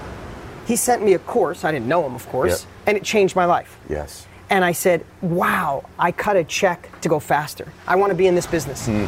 He 0.67 0.75
sent 0.75 1.03
me 1.03 1.15
a 1.15 1.19
course. 1.21 1.65
I 1.65 1.71
didn't 1.71 1.87
know 1.87 2.05
him, 2.05 2.15
of 2.15 2.29
course, 2.29 2.63
Yep. 2.63 2.89
and 2.89 2.97
it 2.97 3.05
changed 3.05 3.37
my 3.37 3.45
life. 3.45 3.79
Yes. 3.89 4.27
And 4.51 4.65
I 4.65 4.73
said, 4.73 5.05
wow, 5.21 5.85
I 5.99 6.11
cut 6.11 6.37
a 6.37 6.43
check 6.43 6.89
to 7.03 7.09
go 7.09 7.21
faster. 7.21 7.71
I 7.87 7.97
want 7.97 8.11
to 8.11 8.17
be 8.17 8.27
in 8.27 8.35
this 8.35 8.47
business. 8.47 8.87
Hmm. 8.87 9.05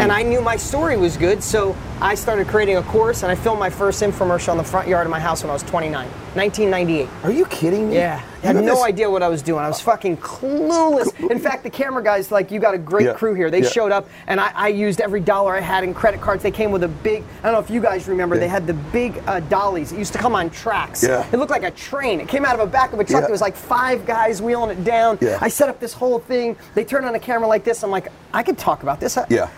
And 0.00 0.12
I 0.12 0.22
knew 0.22 0.40
my 0.40 0.56
story 0.56 0.96
was 0.96 1.16
good, 1.16 1.42
so 1.42 1.76
I 2.00 2.16
started 2.16 2.48
creating 2.48 2.76
a 2.76 2.82
course 2.82 3.22
and 3.22 3.30
I 3.30 3.34
filmed 3.34 3.60
my 3.60 3.70
first 3.70 4.02
infomercial 4.02 4.50
in 4.52 4.58
the 4.58 4.64
front 4.64 4.88
yard 4.88 5.06
of 5.06 5.10
my 5.10 5.20
house 5.20 5.42
when 5.42 5.50
I 5.50 5.52
was 5.54 5.62
29, 5.62 6.06
1998. 6.34 7.08
Are 7.22 7.30
you 7.30 7.46
kidding 7.46 7.88
me? 7.88 7.94
Yeah, 7.94 8.20
You 8.42 8.48
had 8.48 8.56
no 8.56 8.84
idea 8.84 9.08
what 9.08 9.22
I 9.22 9.28
was 9.28 9.42
doing. 9.42 9.64
I 9.64 9.68
was 9.68 9.80
fucking 9.80 10.16
clueless. 10.18 11.08
In 11.30 11.38
fact, 11.38 11.62
the 11.62 11.70
camera 11.70 12.02
guys, 12.02 12.30
like, 12.32 12.50
you 12.50 12.58
got 12.58 12.74
a 12.74 12.78
great 12.78 13.06
Yeah, 13.06 13.14
crew 13.14 13.32
here. 13.34 13.48
They 13.48 13.62
yeah. 13.62 13.68
showed 13.68 13.92
up, 13.92 14.08
and 14.26 14.40
I, 14.40 14.50
I 14.54 14.68
used 14.68 15.00
every 15.00 15.20
dollar 15.20 15.54
I 15.56 15.60
had 15.60 15.84
in 15.84 15.94
credit 15.94 16.20
cards. 16.20 16.42
They 16.42 16.50
came 16.50 16.72
with 16.72 16.82
a 16.82 16.88
big, 16.88 17.22
I 17.38 17.42
don't 17.44 17.52
know 17.52 17.58
if 17.60 17.70
you 17.70 17.80
guys 17.80 18.08
remember, 18.08 18.34
Yeah. 18.34 18.40
they 18.40 18.48
had 18.48 18.66
the 18.66 18.74
big 18.74 19.22
uh, 19.26 19.40
dollies. 19.40 19.92
It 19.92 19.98
used 19.98 20.12
to 20.14 20.18
come 20.18 20.34
on 20.34 20.50
tracks. 20.50 21.02
Yeah. 21.02 21.26
It 21.32 21.38
looked 21.38 21.52
like 21.52 21.62
a 21.62 21.70
train. 21.70 22.20
It 22.20 22.28
came 22.28 22.44
out 22.44 22.54
of 22.54 22.60
a 22.60 22.70
back 22.70 22.92
of 22.92 22.98
a 22.98 23.04
truck. 23.04 23.22
There 23.22 23.30
was 23.30 23.40
like 23.40 23.56
five 23.56 24.04
guys 24.04 24.42
wheeling 24.42 24.70
it 24.76 24.82
down. 24.84 25.16
Yeah. 25.20 25.38
I 25.40 25.48
set 25.48 25.68
up 25.68 25.78
this 25.80 25.92
whole 25.94 26.18
thing. 26.18 26.56
They 26.74 26.84
turned 26.84 27.06
on 27.06 27.14
a 27.14 27.20
camera 27.20 27.46
like 27.46 27.62
this. 27.64 27.82
I'm 27.84 27.90
like, 27.90 28.08
I 28.32 28.42
could 28.42 28.58
talk 28.58 28.82
about 28.82 28.98
this. 29.00 29.16
Yeah. 29.30 29.48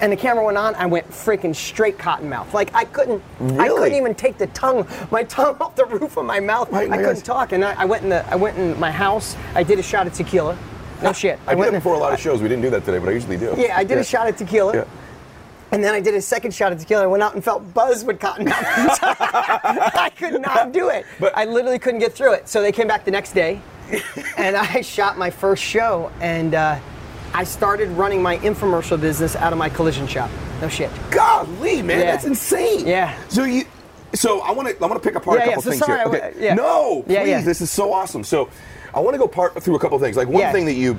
And 0.00 0.12
the 0.12 0.16
camera 0.16 0.44
went 0.44 0.56
on. 0.56 0.74
I 0.76 0.86
went 0.86 1.08
freaking 1.10 1.54
straight 1.54 1.98
cotton 1.98 2.28
mouth. 2.28 2.54
Like 2.54 2.72
I 2.74 2.84
couldn't. 2.84 3.22
really? 3.40 3.58
I 3.58 3.68
couldn't 3.68 3.94
even 3.98 4.14
take 4.14 4.38
the 4.38 4.46
tongue, 4.48 4.86
my 5.10 5.24
tongue 5.24 5.56
off 5.60 5.74
the 5.74 5.86
roof 5.86 6.16
of 6.16 6.24
my 6.24 6.40
mouth. 6.40 6.70
Right, 6.70 6.86
I 6.86 6.96
my 6.96 7.02
couldn't 7.02 7.22
talk. 7.24 7.52
And 7.52 7.64
I, 7.64 7.82
I 7.82 7.84
went 7.84 8.04
in 8.04 8.10
the. 8.10 8.24
I 8.30 8.36
went 8.36 8.56
in 8.58 8.78
my 8.78 8.90
house. 8.90 9.36
I 9.54 9.62
did 9.62 9.78
a 9.78 9.82
shot 9.82 10.06
of 10.06 10.12
tequila. 10.12 10.56
No 11.02 11.12
shit. 11.22 11.38
I, 11.46 11.54
do 11.54 11.58
went 11.60 11.74
in- 11.74 11.80
before 11.80 11.94
a 11.94 11.98
lot 11.98 12.12
of 12.12 12.20
shows. 12.20 12.40
We 12.40 12.48
didn't 12.48 12.62
do 12.62 12.70
that 12.70 12.84
today, 12.84 12.98
but 12.98 13.08
I 13.08 13.12
usually 13.12 13.36
do. 13.36 13.54
Yeah, 13.56 13.76
I 13.76 13.84
did 13.84 13.98
a 13.98 14.04
shot 14.04 14.28
of 14.28 14.36
tequila. 14.36 14.74
Yeah. 14.74 14.84
And 15.70 15.84
then 15.84 15.92
I 15.94 16.00
did 16.00 16.14
a 16.14 16.22
second 16.22 16.54
shot 16.54 16.72
of 16.72 16.78
tequila. 16.78 17.02
I 17.02 17.06
went 17.06 17.22
out 17.22 17.34
and 17.34 17.44
felt 17.44 17.74
buzzed 17.74 18.06
with 18.06 18.18
cotton 18.20 18.46
mouth. 18.46 18.56
I 19.02 20.10
could 20.16 20.40
not 20.40 20.72
do 20.72 20.88
it. 20.88 21.04
But- 21.20 21.36
I 21.36 21.44
literally 21.44 21.78
couldn't 21.78 22.00
get 22.00 22.14
through 22.14 22.34
it. 22.34 22.48
So 22.48 22.62
they 22.62 22.72
came 22.72 22.86
back 22.88 23.04
the 23.04 23.10
next 23.10 23.32
day, 23.32 23.60
and 24.38 24.56
I 24.56 24.80
shot 24.80 25.18
my 25.18 25.28
first 25.28 25.62
show. 25.62 26.10
And 26.20 26.54
uh, 26.54 26.78
I 27.34 27.44
started 27.44 27.88
running 27.90 28.22
my 28.22 28.38
infomercial 28.38 29.00
business 29.00 29.36
out 29.36 29.52
of 29.52 29.58
my 29.58 29.68
collision 29.68 30.06
shop. 30.06 30.30
No 30.60 30.68
shit. 30.68 30.90
Golly, 31.10 31.82
man, 31.82 32.00
Yeah. 32.00 32.10
that's 32.12 32.24
insane. 32.24 32.86
Yeah. 32.86 33.16
So 33.28 33.44
you, 33.44 33.64
so 34.14 34.40
I 34.40 34.50
want 34.52 34.68
to, 34.68 34.76
I 34.82 34.86
want 34.88 35.00
to 35.02 35.06
pick 35.08 35.16
apart 35.16 35.38
Yeah, 35.38 35.44
a 35.44 35.46
yeah, 35.48 35.54
couple 35.54 35.62
so 35.62 35.70
things 35.70 35.84
sorry, 35.84 35.98
here. 35.98 36.08
I- 36.24 36.28
Okay. 36.28 36.44
yeah. 36.44 36.54
No, 36.54 37.02
please, 37.02 37.14
Yeah, 37.14 37.24
yeah. 37.24 37.40
this 37.42 37.60
is 37.60 37.70
so 37.70 37.92
awesome. 37.92 38.24
So 38.24 38.48
I 38.94 39.00
want 39.00 39.14
to 39.14 39.18
go 39.18 39.28
part 39.28 39.62
through 39.62 39.76
a 39.76 39.78
couple 39.78 39.98
things. 39.98 40.16
Like 40.16 40.28
one 40.28 40.40
Yeah. 40.40 40.52
thing 40.52 40.64
that 40.66 40.74
you, 40.74 40.98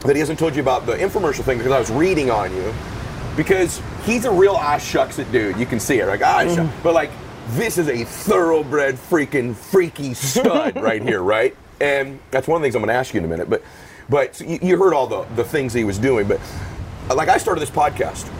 that 0.00 0.14
he 0.14 0.20
hasn't 0.20 0.38
told 0.38 0.54
you 0.54 0.62
about 0.62 0.86
the 0.86 0.94
infomercial 0.94 1.42
thing 1.42 1.58
because 1.58 1.72
I 1.72 1.78
was 1.80 1.90
reading 1.90 2.30
on 2.30 2.54
you, 2.54 2.72
because 3.36 3.80
he's 4.04 4.24
a 4.24 4.30
real 4.30 4.54
ass 4.56 4.84
shucks 4.84 5.18
it 5.18 5.30
dude. 5.32 5.56
You 5.58 5.66
can 5.66 5.80
see 5.80 5.98
it, 5.98 6.06
like 6.06 6.22
ah 6.22 6.40
Mm-hmm. 6.44 6.54
shucks. 6.54 6.76
But 6.82 6.94
like 6.94 7.10
this 7.50 7.78
is 7.78 7.88
a 7.88 8.04
thoroughbred 8.04 8.94
freaking 8.96 9.54
freaky 9.56 10.14
stud 10.14 10.76
right 10.80 11.02
here, 11.02 11.20
right? 11.22 11.56
And 11.80 12.18
that's 12.30 12.46
one 12.46 12.56
of 12.56 12.62
the 12.62 12.66
things 12.66 12.74
I'm 12.74 12.82
going 12.82 12.88
to 12.88 12.94
ask 12.98 13.14
you 13.14 13.18
in 13.18 13.24
a 13.24 13.28
minute. 13.28 13.48
But, 13.48 13.62
but 14.08 14.40
you, 14.40 14.58
you 14.62 14.78
heard 14.78 14.94
all 14.94 15.06
the 15.06 15.22
the 15.34 15.44
things 15.44 15.72
he 15.72 15.84
was 15.84 15.98
doing, 15.98 16.26
but 16.26 16.40
like 17.14 17.28
I 17.28 17.38
started 17.38 17.60
this 17.60 17.70
podcast 17.70 18.30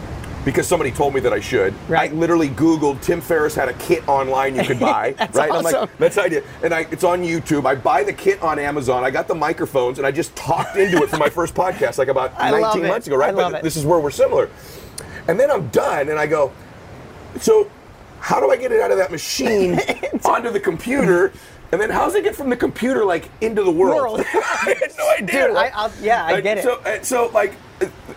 because 0.45 0.67
somebody 0.67 0.91
told 0.91 1.13
me 1.13 1.19
that 1.19 1.33
I 1.33 1.39
should. 1.39 1.73
Right. 1.89 2.11
I 2.11 2.13
literally 2.13 2.49
Googled 2.49 3.01
Tim 3.01 3.21
Ferriss 3.21 3.55
had 3.55 3.69
a 3.69 3.73
kit 3.73 4.07
online 4.07 4.55
you 4.55 4.63
could 4.63 4.79
buy. 4.91 5.11
That's 5.17 5.35
right? 5.37 5.51
I'm 5.51 5.63
like, 5.63 5.97
that's 5.97 6.15
the 6.15 6.23
idea. 6.23 6.43
And 6.63 6.73
I, 6.73 6.81
it's 6.91 7.03
on 7.03 7.21
YouTube. 7.21 7.65
I 7.65 7.75
buy 7.75 8.03
the 8.03 8.13
kit 8.13 8.41
on 8.41 8.57
Amazon. 8.57 9.03
I 9.03 9.11
got 9.11 9.27
the 9.27 9.35
microphones 9.35 9.97
and 9.97 10.07
I 10.07 10.11
just 10.11 10.35
talked 10.35 10.77
into 10.77 11.03
it 11.03 11.09
for 11.09 11.17
my 11.17 11.29
first 11.29 11.53
podcast 11.53 11.97
like 11.97 12.07
about 12.07 12.33
I 12.37 12.51
19 12.51 12.87
months 12.87 13.07
ago, 13.07 13.17
right? 13.17 13.29
I 13.29 13.51
but 13.51 13.63
this 13.63 13.75
is 13.75 13.85
where 13.85 13.99
we're 13.99 14.11
similar. 14.11 14.49
And 15.27 15.39
then 15.39 15.51
I'm 15.51 15.67
done 15.69 16.09
and 16.09 16.17
I 16.17 16.25
go, 16.25 16.51
so 17.39 17.69
how 18.19 18.39
do 18.39 18.49
I 18.49 18.57
get 18.57 18.71
it 18.71 18.81
out 18.81 18.91
of 18.91 18.97
that 18.97 19.11
machine 19.11 19.79
onto 20.25 20.49
the 20.51 20.59
computer? 20.59 21.33
And 21.71 21.79
then 21.79 21.89
how's 21.91 22.15
it 22.15 22.23
get 22.23 22.35
from 22.35 22.49
the 22.49 22.57
computer 22.57 23.05
like 23.05 23.29
into 23.41 23.63
the 23.63 23.71
world? 23.71 23.95
World. 23.95 24.19
I 24.33 24.75
had 24.79 24.91
no 24.97 25.09
idea. 25.11 25.47
Dude, 25.49 25.55
I- 25.57 25.67
I'll- 25.75 25.91
yeah, 26.01 26.25
I 26.25 26.41
get 26.41 26.57
it. 26.57 26.63
So, 26.63 26.79
and 26.85 27.05
so 27.05 27.27
like, 27.33 27.53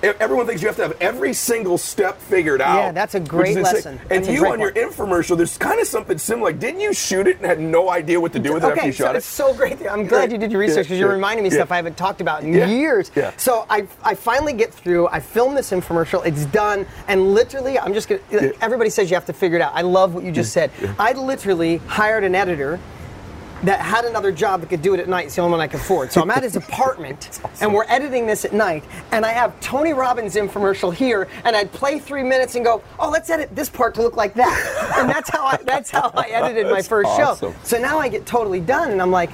everyone 0.02 0.46
thinks 0.46 0.60
you 0.62 0.68
have 0.68 0.76
to 0.76 0.82
have 0.82 0.96
every 1.00 1.32
single 1.34 1.76
step 1.78 2.18
figured 2.18 2.60
out. 2.60 2.76
Yeah, 2.78 2.92
that's 2.92 3.14
a 3.14 3.20
great 3.20 3.56
lesson. 3.58 4.00
And 4.10 4.24
That's 4.24 4.28
you 4.28 4.46
on 4.46 4.58
your 4.58 4.72
infomercial, 4.72 5.36
there's 5.36 5.56
kind 5.58 5.78
of 5.80 5.86
something 5.86 6.18
similar. 6.18 6.50
Like, 6.50 6.58
didn't 6.60 6.80
you 6.80 6.92
shoot 6.94 7.26
it 7.28 7.36
and 7.36 7.46
had 7.46 7.60
no 7.60 7.90
idea 7.90 8.18
what 8.18 8.32
to 8.32 8.38
do 8.40 8.54
with 8.54 8.64
it 8.64 8.68
after 8.72 8.86
you 8.86 8.92
so 8.92 9.10
it? 9.10 9.16
it's 9.16 9.26
it? 9.26 9.30
so 9.30 9.54
great. 9.54 9.86
I'm 9.88 10.06
glad 10.06 10.32
you 10.32 10.38
did 10.38 10.50
your 10.50 10.60
research 10.60 10.86
because 10.86 10.98
Yeah, 10.98 11.04
you're 11.04 11.12
reminding 11.14 11.44
me 11.44 11.50
yeah. 11.50 11.56
stuff 11.56 11.70
I 11.72 11.76
haven't 11.76 11.96
talked 11.96 12.20
about 12.22 12.42
in 12.42 12.52
years. 12.54 13.10
yeah. 13.14 13.32
So 13.36 13.66
I, 13.70 13.86
I 14.02 14.14
finally 14.14 14.54
get 14.54 14.72
through. 14.74 15.08
I 15.08 15.20
film 15.20 15.54
this 15.54 15.70
infomercial. 15.70 16.24
It's 16.26 16.46
done, 16.46 16.86
and 17.06 17.32
literally, 17.34 17.78
I'm 17.78 17.92
just 17.94 18.08
gonna. 18.08 18.20
Everybody 18.62 18.90
says 18.90 19.10
you 19.10 19.14
have 19.16 19.26
to 19.26 19.32
figure 19.32 19.58
it 19.58 19.62
out. 19.62 19.72
I 19.74 19.82
love 19.82 20.14
what 20.14 20.24
you 20.24 20.32
just 20.32 20.52
said. 20.52 20.70
I 20.98 21.12
literally 21.12 21.76
hired 21.86 22.24
an 22.24 22.34
editor. 22.34 22.80
That 23.62 23.80
had 23.80 24.04
another 24.04 24.32
job 24.32 24.60
that 24.60 24.68
could 24.68 24.82
do 24.82 24.92
it 24.94 25.00
at 25.00 25.08
night. 25.08 25.26
It's 25.26 25.36
the 25.36 25.42
only 25.42 25.52
one 25.52 25.60
I 25.60 25.68
could 25.68 25.80
afford. 25.80 26.10
So 26.12 26.20
I'm 26.20 26.30
at 26.30 26.42
his 26.42 26.56
apartment, 26.64 27.40
and 27.60 27.72
we're 27.72 27.86
editing 27.88 28.26
this 28.26 28.44
at 28.44 28.52
night. 28.52 28.82
And 29.12 29.24
I 29.24 29.30
have 29.32 29.58
Tony 29.60 29.92
Robbins 29.92 30.34
infomercial 30.34 30.92
here, 30.92 31.28
and 31.44 31.54
I'd 31.54 31.70
play 31.72 31.98
three 31.98 32.24
minutes 32.24 32.56
and 32.56 32.64
go, 32.64 32.82
"Oh, 32.98 33.08
let's 33.08 33.30
edit 33.30 33.54
this 33.54 33.68
part 33.68 33.94
to 33.94 34.02
look 34.02 34.16
like 34.16 34.34
that." 34.34 34.78
And 35.02 35.08
that's 35.08 35.30
how 35.30 35.46
I, 35.46 35.56
that's 35.64 35.90
how 35.90 36.10
I 36.14 36.28
edited 36.28 36.70
my 36.70 36.82
first 36.82 37.08
awesome. 37.08 37.52
show. 37.52 37.58
So 37.64 37.78
now 37.78 37.98
I 37.98 38.08
get 38.08 38.26
totally 38.26 38.60
done, 38.60 38.90
and 38.90 39.00
I'm 39.00 39.10
like, 39.10 39.30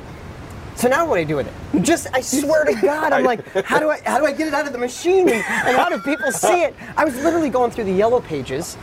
so 0.78 0.86
now 0.88 1.08
what 1.08 1.16
do 1.16 1.22
I 1.22 1.24
do 1.24 1.36
with 1.36 1.48
it? 1.48 1.82
Just 1.82 2.06
I 2.14 2.20
swear 2.20 2.64
to 2.64 2.72
God, 2.74 3.12
I'm 3.12 3.24
like, 3.24 3.44
how 3.64 3.80
do 3.80 3.90
I 3.90 4.00
how 4.06 4.18
do 4.18 4.26
I 4.26 4.32
get 4.32 4.46
it 4.46 4.54
out 4.54 4.64
of 4.64 4.72
the 4.72 4.78
machine 4.78 5.28
and, 5.28 5.44
and 5.44 5.76
how 5.76 5.88
do 5.88 5.98
people 5.98 6.30
see 6.30 6.62
it? 6.62 6.74
I 6.96 7.04
was 7.04 7.16
literally 7.16 7.50
going 7.50 7.72
through 7.72 7.84
the 7.84 7.92
yellow 7.92 8.20
pages. 8.20 8.76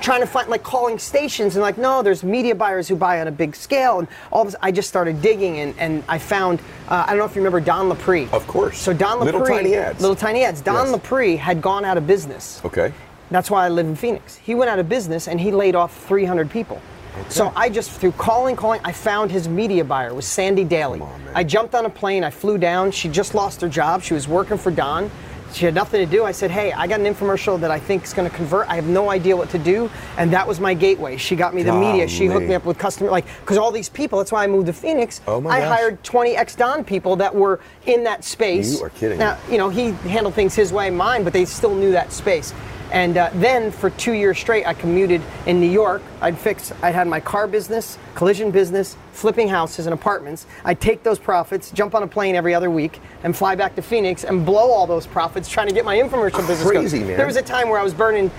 Trying 0.00 0.20
to 0.20 0.26
find 0.26 0.48
like 0.48 0.62
calling 0.62 0.98
stations 0.98 1.56
and 1.56 1.62
like 1.62 1.76
no, 1.76 2.02
there's 2.02 2.24
media 2.24 2.54
buyers 2.54 2.88
who 2.88 2.96
buy 2.96 3.20
on 3.20 3.28
a 3.28 3.30
big 3.30 3.54
scale 3.54 3.98
and 3.98 4.08
all 4.32 4.44
this. 4.46 4.56
I 4.62 4.72
just 4.72 4.88
started 4.88 5.20
digging 5.20 5.58
and, 5.58 5.74
and 5.78 6.02
I 6.08 6.18
found 6.18 6.60
uh, 6.88 7.04
I 7.06 7.10
don't 7.10 7.18
know 7.18 7.26
if 7.26 7.34
you 7.36 7.42
remember 7.42 7.60
Don 7.60 7.88
Lapre. 7.90 8.26
Of 8.32 8.46
course. 8.46 8.78
So 8.78 8.94
Don 8.94 9.18
Lapre, 9.20 9.32
Little 9.32 9.46
tiny 9.46 9.74
ads. 9.74 10.00
little 10.00 10.16
tiny 10.16 10.42
ads. 10.44 10.62
Don 10.62 10.86
Yes. 10.90 11.40
Had 11.40 11.60
gone 11.60 11.84
out 11.84 11.98
of 11.98 12.06
business. 12.06 12.62
Okay. 12.64 12.92
That's 13.30 13.50
why 13.50 13.66
I 13.66 13.68
live 13.68 13.86
in 13.86 13.94
Phoenix. 13.94 14.36
He 14.36 14.54
went 14.54 14.70
out 14.70 14.78
of 14.78 14.88
business 14.88 15.28
and 15.28 15.38
he 15.38 15.50
laid 15.52 15.74
off 15.74 16.06
300 16.06 16.50
people. 16.50 16.80
Okay. 17.20 17.28
So 17.28 17.52
I 17.54 17.68
just 17.68 17.90
through 17.90 18.12
calling, 18.12 18.56
calling, 18.56 18.80
I 18.84 18.92
found 18.92 19.30
his 19.30 19.48
media 19.48 19.84
buyer 19.84 20.14
was 20.14 20.26
Sandy 20.26 20.64
Daly. 20.64 21.00
On. 21.00 21.22
I 21.34 21.44
jumped 21.44 21.74
on 21.74 21.84
a 21.84 21.90
plane, 21.90 22.24
I 22.24 22.30
flew 22.30 22.56
down. 22.56 22.90
She 22.90 23.08
just 23.10 23.34
lost 23.34 23.60
her 23.60 23.68
job. 23.68 24.02
She 24.02 24.14
was 24.14 24.26
working 24.26 24.56
for 24.56 24.70
Don. 24.70 25.10
She 25.52 25.64
had 25.64 25.74
nothing 25.74 26.04
to 26.04 26.10
do. 26.10 26.24
I 26.24 26.32
said, 26.32 26.50
"Hey, 26.50 26.72
I 26.72 26.86
got 26.86 27.00
an 27.00 27.06
infomercial 27.06 27.60
that 27.60 27.70
I 27.70 27.78
think 27.78 28.04
is 28.04 28.12
going 28.12 28.28
to 28.28 28.34
convert. 28.34 28.68
I 28.68 28.74
have 28.76 28.86
no 28.86 29.10
idea 29.10 29.36
what 29.36 29.50
to 29.50 29.58
do." 29.58 29.90
And 30.16 30.32
that 30.32 30.46
was 30.46 30.60
my 30.60 30.74
gateway. 30.74 31.16
She 31.16 31.36
got 31.36 31.54
me 31.54 31.62
the 31.62 31.72
media. 31.72 32.08
She 32.08 32.26
hooked 32.26 32.46
me 32.46 32.54
up 32.54 32.64
with 32.64 32.78
customer 32.78 33.10
like 33.10 33.26
because 33.40 33.58
all 33.58 33.72
these 33.72 33.88
people. 33.88 34.18
That's 34.18 34.32
why 34.32 34.44
I 34.44 34.46
moved 34.46 34.66
to 34.66 34.72
Phoenix. 34.72 35.20
Oh 35.26 35.40
my 35.40 35.50
I 35.50 35.60
gosh. 35.60 35.78
hired 35.78 36.04
20 36.04 36.36
ex 36.36 36.54
Don 36.54 36.84
people 36.84 37.16
that 37.16 37.34
were 37.34 37.60
in 37.86 38.04
that 38.04 38.24
space. 38.24 38.78
You 38.78 38.84
are 38.84 38.90
kidding 38.90 39.18
Now, 39.18 39.38
you 39.50 39.58
know, 39.58 39.68
he 39.68 39.90
handled 40.08 40.34
things 40.34 40.54
his 40.54 40.72
way, 40.72 40.90
mine, 40.90 41.24
but 41.24 41.32
they 41.32 41.44
still 41.44 41.74
knew 41.74 41.92
that 41.92 42.12
space. 42.12 42.52
And 42.90 43.16
uh, 43.16 43.30
then 43.34 43.70
for 43.70 43.90
two 43.90 44.12
years 44.12 44.38
straight, 44.38 44.66
I 44.66 44.74
commuted 44.74 45.22
in 45.46 45.60
New 45.60 45.70
York. 45.70 46.02
I'd 46.20 46.38
fix, 46.38 46.72
I'd 46.82 46.94
had 46.94 47.06
my 47.06 47.20
car 47.20 47.46
business, 47.46 47.98
collision 48.14 48.50
business, 48.50 48.96
flipping 49.12 49.48
houses 49.48 49.86
and 49.86 49.94
apartments. 49.94 50.46
I'd 50.64 50.80
take 50.80 51.02
those 51.02 51.18
profits, 51.18 51.70
jump 51.70 51.94
on 51.94 52.02
a 52.02 52.06
plane 52.06 52.34
every 52.34 52.54
other 52.54 52.70
week, 52.70 53.00
and 53.22 53.36
fly 53.36 53.54
back 53.54 53.76
to 53.76 53.82
Phoenix 53.82 54.24
and 54.24 54.44
blow 54.44 54.70
all 54.70 54.86
those 54.86 55.06
profits 55.06 55.48
trying 55.48 55.68
to 55.68 55.74
get 55.74 55.84
my 55.84 55.96
infomercial 55.96 56.46
business 56.46 56.62
going. 56.62 56.88
Crazy, 56.88 57.00
man. 57.00 57.16
There 57.16 57.26
was 57.26 57.36
a 57.36 57.42
time 57.42 57.68
where 57.68 57.78
I 57.78 57.84
was 57.84 57.94
burning, 57.94 58.30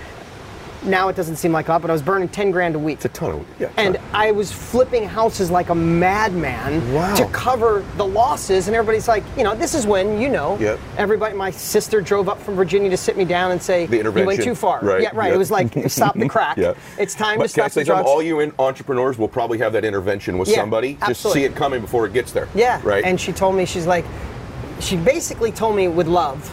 now 0.84 1.08
it 1.08 1.16
doesn't 1.16 1.36
seem 1.36 1.52
like 1.52 1.68
a 1.68 1.72
lot, 1.72 1.82
but 1.82 1.90
I 1.90 1.92
was 1.92 2.02
burning 2.02 2.28
10 2.28 2.50
grand 2.50 2.74
a 2.74 2.78
week. 2.78 2.96
It's 2.96 3.04
a 3.04 3.08
ton 3.10 3.30
of 3.32 3.46
yeah. 3.58 3.70
And 3.76 3.94
ton. 3.96 4.04
I 4.12 4.30
was 4.32 4.50
flipping 4.52 5.04
houses 5.06 5.50
like 5.50 5.68
a 5.68 5.74
madman 5.74 6.92
Wow. 6.92 7.14
to 7.14 7.24
cover 7.26 7.84
the 7.96 8.04
losses. 8.04 8.66
And 8.66 8.76
everybody's 8.76 9.08
like, 9.08 9.22
you 9.36 9.44
know, 9.44 9.54
this 9.54 9.74
is 9.74 9.86
when, 9.86 10.20
you 10.20 10.28
know, 10.28 10.58
Yep. 10.58 10.78
everybody, 10.98 11.36
my 11.36 11.50
sister 11.50 12.00
drove 12.00 12.28
up 12.28 12.40
from 12.40 12.54
Virginia 12.56 12.90
to 12.90 12.96
sit 12.96 13.16
me 13.16 13.24
down 13.24 13.52
and 13.52 13.62
say, 13.62 13.86
the 13.86 14.00
intervention. 14.00 14.20
you 14.22 14.26
went 14.26 14.42
too 14.42 14.54
far. 14.54 14.80
Right. 14.82 15.02
Yeah, 15.02 15.10
right. 15.14 15.26
Yep. 15.26 15.34
It 15.34 15.38
was 15.38 15.50
like, 15.50 15.72
stop 15.90 16.16
the 16.18 16.28
crack. 16.34 16.56
Yeah. 16.56 16.74
It's 16.98 17.14
time 17.14 17.38
but 17.38 17.44
to 17.44 17.48
stop 17.48 17.70
the 17.72 17.84
drugs. 17.84 18.08
All 18.08 18.22
you 18.22 18.40
entrepreneurs 18.58 19.18
will 19.18 19.28
probably 19.28 19.58
have 19.58 19.72
that 19.74 19.84
intervention 19.84 20.38
with 20.38 20.48
Yeah, 20.48 20.56
somebody. 20.56 20.98
Just 21.06 21.22
see 21.32 21.44
it 21.44 21.54
coming 21.54 21.80
before 21.80 22.06
it 22.06 22.12
gets 22.12 22.32
there. 22.32 22.48
Yeah. 22.54 22.80
Right. 22.82 23.04
And 23.04 23.20
she 23.20 23.32
told 23.32 23.54
me, 23.54 23.64
she's 23.66 23.86
like, 23.86 24.04
she 24.80 24.96
basically 24.96 25.52
told 25.52 25.76
me 25.76 25.86
with 25.88 26.08
love 26.08 26.50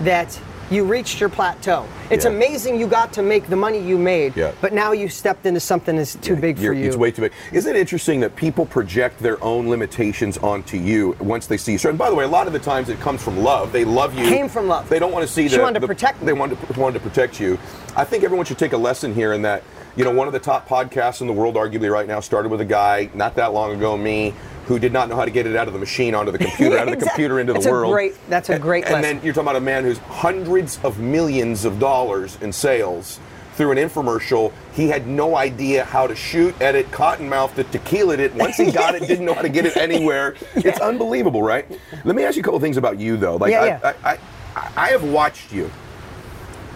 that 0.00 0.38
you 0.70 0.84
reached 0.84 1.20
your 1.20 1.28
plateau. 1.28 1.84
It's 2.10 2.24
Yeah. 2.24 2.30
amazing 2.32 2.78
you 2.78 2.86
got 2.86 3.12
to 3.14 3.22
make 3.22 3.48
the 3.48 3.56
money 3.56 3.78
you 3.78 3.96
made, 3.98 4.36
Yeah. 4.36 4.52
but 4.60 4.72
now 4.72 4.92
you 4.92 5.08
stepped 5.08 5.46
into 5.46 5.60
something 5.60 5.96
that's 5.96 6.14
too 6.16 6.36
big 6.36 6.56
for 6.56 6.62
You're- 6.62 6.82
It's 6.86 6.96
way 6.96 7.10
too 7.10 7.22
big. 7.22 7.32
Isn't 7.52 7.74
it 7.74 7.78
interesting 7.78 8.20
that 8.20 8.36
people 8.36 8.66
project 8.66 9.20
their 9.22 9.42
own 9.42 9.68
limitations 9.68 10.36
onto 10.38 10.76
you 10.76 11.16
once 11.20 11.46
they 11.46 11.56
see 11.56 11.72
you? 11.72 11.78
And 11.88 11.96
by 11.98 12.10
the 12.10 12.14
way, 12.16 12.24
a 12.24 12.28
lot 12.28 12.46
of 12.46 12.52
the 12.52 12.58
times 12.58 12.88
it 12.88 13.00
comes 13.00 13.22
from 13.22 13.42
love. 13.42 13.72
They 13.72 13.84
love 13.84 14.18
you. 14.18 14.26
Came 14.28 14.48
from 14.48 14.68
love. 14.68 14.88
They 14.88 14.98
don't 14.98 15.12
want 15.12 15.26
to 15.26 15.32
see 15.32 15.48
She 15.48 15.56
the, 15.56 15.62
wanted 15.62 15.74
to 15.74 15.80
the- 15.80 15.86
protect. 15.86 16.24
They 16.24 16.32
wanted 16.32 16.58
to, 16.74 16.80
wanted 16.80 17.02
to 17.02 17.08
protect 17.08 17.40
you. 17.40 17.58
I 17.96 18.04
think 18.04 18.24
everyone 18.24 18.44
should 18.46 18.58
take 18.58 18.72
a 18.72 18.78
lesson 18.78 19.14
here 19.14 19.32
in 19.32 19.42
that. 19.42 19.62
You 19.96 20.04
know, 20.04 20.12
one 20.12 20.28
of 20.28 20.32
the 20.32 20.38
top 20.38 20.68
podcasts 20.68 21.22
in 21.22 21.26
the 21.26 21.32
world, 21.32 21.56
arguably 21.56 21.90
right 21.90 22.06
now, 22.06 22.20
started 22.20 22.50
with 22.50 22.60
a 22.60 22.64
guy 22.64 23.08
not 23.14 23.34
that 23.34 23.52
long 23.52 23.72
ago, 23.74 23.96
me, 23.96 24.32
who 24.68 24.78
did 24.78 24.92
not 24.92 25.08
know 25.08 25.16
how 25.16 25.24
to 25.24 25.30
get 25.30 25.46
it 25.46 25.56
out 25.56 25.66
of 25.66 25.72
the 25.72 25.78
machine 25.80 26.14
onto 26.14 26.30
the 26.30 26.38
computer, 26.38 26.76
out 26.78 26.82
of 26.88 26.92
the 26.92 26.92
Exactly. 26.98 27.08
computer 27.08 27.40
into 27.40 27.54
That's 27.54 27.64
the 27.64 27.70
a 27.70 27.72
world. 27.72 27.92
great- 27.92 28.14
that's 28.28 28.50
a 28.50 28.58
great 28.58 28.84
And, 28.84 28.94
lesson. 28.94 29.16
then 29.16 29.24
you're 29.24 29.32
talking 29.32 29.46
about 29.48 29.56
a 29.56 29.60
man 29.60 29.82
who's 29.82 29.98
hundreds 29.98 30.78
of 30.84 30.98
millions 31.00 31.64
of 31.64 31.78
dollars 31.80 32.36
in 32.42 32.52
sales 32.52 33.18
through 33.54 33.72
an 33.72 33.78
infomercial. 33.78 34.52
He 34.74 34.88
had 34.88 35.06
no 35.06 35.36
idea 35.36 35.84
how 35.84 36.06
to 36.06 36.14
shoot, 36.14 36.54
edit, 36.60 36.90
cottonmouth 36.90 37.56
it, 37.58 37.72
tequila 37.72 38.18
it. 38.18 38.34
Once 38.34 38.56
he 38.58 38.70
got 38.82 38.94
it, 38.94 39.00
didn't 39.08 39.24
know 39.24 39.34
how 39.34 39.42
to 39.42 39.48
get 39.48 39.64
it 39.66 39.76
anywhere. 39.78 40.36
It's 40.54 40.78
unbelievable, 40.80 41.42
right? 41.42 41.66
Let 42.04 42.14
me 42.14 42.22
ask 42.24 42.36
you 42.36 42.42
a 42.42 42.44
couple 42.44 42.60
things 42.60 42.76
about 42.76 43.00
you, 43.00 43.16
though. 43.16 43.36
Like, 43.36 43.50
Yeah, 43.52 43.62
I, 43.62 43.66
yeah. 43.66 43.92
I, 44.04 44.10
I, 44.12 44.70
I 44.76 44.88
have 44.90 45.02
watched 45.02 45.50
you. 45.52 45.70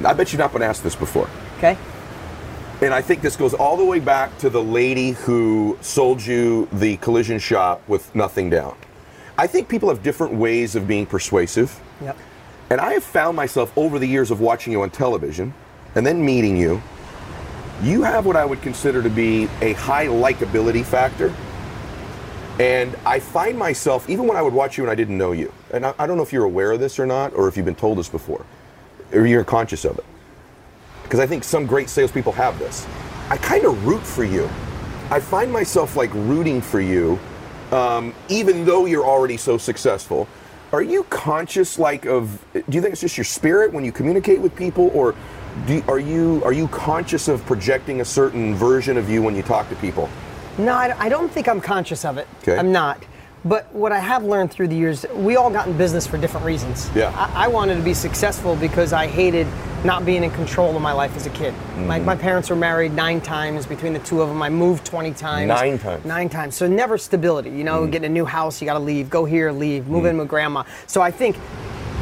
I 0.05 0.13
bet 0.15 0.33
you've 0.33 0.41
not 0.41 0.53
been 0.53 0.63
asked 0.63 0.83
this 0.83 0.97
before. 0.97 1.29
okay? 1.59 1.77
And 2.83 2.93
I 2.93 3.01
think 3.01 3.23
this 3.23 3.37
goes 3.37 3.55
all 3.55 3.77
the 3.77 3.85
way 3.85 4.01
back 4.01 4.37
to 4.39 4.51
the 4.51 4.61
lady 4.61 5.13
who 5.13 5.79
sold 5.81 6.21
you 6.25 6.69
the 6.73 6.97
collision 6.97 7.39
shop 7.39 7.81
with 7.87 8.13
nothing 8.13 8.51
down. 8.51 8.77
I 9.39 9.47
think 9.47 9.69
people 9.69 9.89
have 9.89 10.03
different 10.03 10.35
ways 10.35 10.75
of 10.75 10.89
being 10.89 11.07
persuasive. 11.07 11.79
Yep. 12.03 12.19
And 12.71 12.81
I 12.81 12.95
have 12.95 13.05
found 13.05 13.37
myself 13.37 13.73
over 13.79 14.01
the 14.01 14.07
years 14.07 14.33
of 14.33 14.41
watching 14.41 14.73
you 14.73 14.83
on 14.83 14.91
television 14.91 15.55
and 15.95 16.05
then 16.05 16.25
meeting 16.25 16.57
you, 16.57 16.83
you 17.85 18.03
have 18.03 18.27
what 18.27 18.35
I 18.35 18.45
would 18.45 18.61
consider 18.63 19.01
to 19.01 19.11
be 19.11 19.49
a 19.61 19.75
high 19.75 20.07
likability 20.07 20.85
factor. 20.85 21.33
And 22.59 22.97
I 23.07 23.21
find 23.21 23.57
myself, 23.57 24.11
even 24.11 24.27
when 24.27 24.37
I 24.37 24.43
would 24.43 24.53
watch 24.53 24.77
you 24.77 24.83
and 24.83 24.91
I 24.91 24.97
didn't 24.97 25.17
know 25.17 25.31
you, 25.31 25.53
and 25.73 25.87
I, 25.87 25.95
I 26.01 26.07
don't 26.09 26.17
know 26.17 26.23
if 26.25 26.33
you're 26.33 26.45
aware 26.45 26.73
of 26.73 26.81
this 26.81 26.99
or 26.99 27.07
not, 27.07 27.33
or 27.35 27.47
if 27.47 27.57
you've 27.57 27.67
been 27.67 27.77
told 27.77 27.99
this 27.99 28.09
before, 28.09 28.45
or 29.13 29.25
you're 29.25 29.45
conscious 29.45 29.85
of 29.85 29.99
it. 29.99 30.05
Because 31.13 31.21
I 31.23 31.27
think 31.27 31.45
some 31.45 31.67
great 31.67 31.91
salespeople 31.91 32.33
have 32.33 32.59
this. 32.59 32.87
I 33.29 33.37
kind 33.37 33.67
of 33.67 33.87
root 33.87 34.03
for 34.03 34.25
you. 34.25 34.49
I 35.11 35.21
find 35.21 35.53
myself 35.53 35.95
like 35.95 36.11
rooting 36.15 36.63
for 36.63 36.81
you, 36.81 37.21
um, 37.71 38.15
even 38.31 38.65
though 38.65 38.87
you're 38.87 39.05
already 39.05 39.37
so 39.37 39.59
successful. 39.59 40.27
Are 40.73 40.81
you 40.81 41.03
conscious, 41.11 41.79
like, 41.79 42.07
of? 42.07 42.43
Do 42.55 42.63
you 42.71 42.81
think 42.81 42.93
it's 42.93 43.03
just 43.03 43.19
your 43.19 43.27
spirit 43.27 43.75
when 43.75 43.85
you 43.85 43.93
communicate 43.93 44.41
with 44.41 44.57
people, 44.57 44.91
or 44.95 45.15
you, 45.69 45.85
are 45.87 45.99
you 45.99 46.41
are 46.47 46.53
you 46.55 46.67
conscious 46.69 47.29
of 47.29 47.45
projecting 47.45 48.01
a 48.01 48.07
certain 48.07 48.55
version 48.55 48.97
of 48.97 49.11
you 49.11 49.21
when 49.21 49.37
you 49.37 49.43
talk 49.43 49.69
to 49.69 49.77
people? 49.77 50.09
No, 50.57 50.73
I, 50.73 50.97
I 50.99 51.09
don't 51.11 51.31
think 51.31 51.47
I'm 51.47 51.61
conscious 51.61 52.07
of 52.07 52.17
it. 52.17 52.27
Okay. 52.39 52.57
I'm 52.57 52.73
not. 52.73 53.05
But 53.45 53.71
what 53.75 53.93
I 53.93 53.99
have 53.99 54.25
learned 54.25 54.51
through 54.51 54.69
the 54.69 54.77
years, 54.77 55.05
we 55.13 55.37
all 55.37 55.51
got 55.51 55.67
in 55.67 55.77
business 55.77 56.07
for 56.07 56.17
different 56.17 56.47
reasons. 56.47 56.91
Yeah. 56.95 57.13
I, 57.15 57.45
I 57.45 57.49
wanted 57.49 57.75
to 57.75 57.83
be 57.83 57.93
successful 57.93 58.57
because 58.57 58.95
I 58.95 59.07
hated 59.09 59.47
not 59.85 60.05
being 60.05 60.23
in 60.23 60.31
control 60.31 60.77
of 60.77 60.83
my 60.83 60.93
life 60.93 61.17
as 61.17 61.27
a 61.27 61.31
kid. 61.31 61.53
My, 61.77 61.97
Mm-hmm. 61.99 62.07
my 62.07 62.17
parents 62.17 62.51
were 62.51 62.57
married 62.57 62.93
nine 62.93 63.21
times 63.21 63.67
between 63.67 63.93
the 63.93 63.99
two 64.01 64.23
of 64.23 64.29
them. 64.29 64.41
I 64.43 64.49
moved 64.49 64.85
20 64.85 65.13
times. 65.15 65.49
Nine 65.49 65.79
times. 65.79 66.05
Nine 66.05 66.29
times. 66.29 66.55
So 66.55 66.67
never 66.69 66.97
stability. 66.99 67.51
You 67.51 67.65
know, 67.65 67.87
get 67.87 68.05
a 68.05 68.09
new 68.09 68.25
house, 68.25 68.61
you 68.61 68.67
got 68.67 68.75
to 68.75 68.79
leave, 68.79 69.11
go 69.11 69.25
here, 69.25 69.51
leave, 69.51 69.89
move 69.89 70.05
in 70.07 70.19
with 70.19 70.29
grandma. 70.29 70.63
So 70.87 71.03
I 71.03 71.11
think 71.11 71.37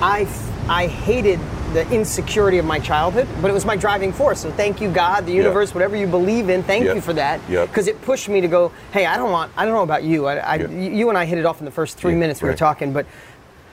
I, 0.02 0.28
I 0.68 0.86
hated 0.86 1.40
the 1.72 1.88
insecurity 1.92 2.58
of 2.58 2.64
my 2.64 2.80
childhood, 2.80 3.28
but 3.40 3.48
it 3.50 3.54
was 3.54 3.64
my 3.64 3.76
driving 3.76 4.12
force. 4.12 4.40
So 4.40 4.50
thank 4.50 4.80
you, 4.80 4.90
God, 4.90 5.24
the 5.24 5.32
universe, 5.32 5.72
whatever 5.72 5.94
you 5.96 6.06
believe 6.08 6.48
in. 6.48 6.62
Thank 6.64 6.84
Yeah. 6.84 6.94
you 6.94 7.00
for 7.00 7.12
that. 7.12 7.40
Yeah. 7.48 7.64
Because 7.64 7.86
it 7.86 8.00
pushed 8.02 8.28
me 8.28 8.40
to 8.40 8.48
go, 8.48 8.72
hey, 8.92 9.06
I 9.06 9.16
don't 9.16 9.30
want, 9.30 9.52
I 9.56 9.64
don't 9.64 9.74
know 9.74 9.82
about 9.84 10.02
you. 10.02 10.26
I, 10.26 10.36
I, 10.38 10.54
Yeah. 10.56 10.68
You 10.68 11.08
and 11.10 11.16
I 11.16 11.24
hit 11.26 11.38
it 11.38 11.46
off 11.46 11.60
in 11.60 11.64
the 11.64 11.70
first 11.70 11.96
three 11.96 12.12
Yeah, 12.12 12.18
minutes 12.18 12.42
we 12.42 12.48
were 12.48 12.56
talking, 12.56 12.92
but 12.92 13.06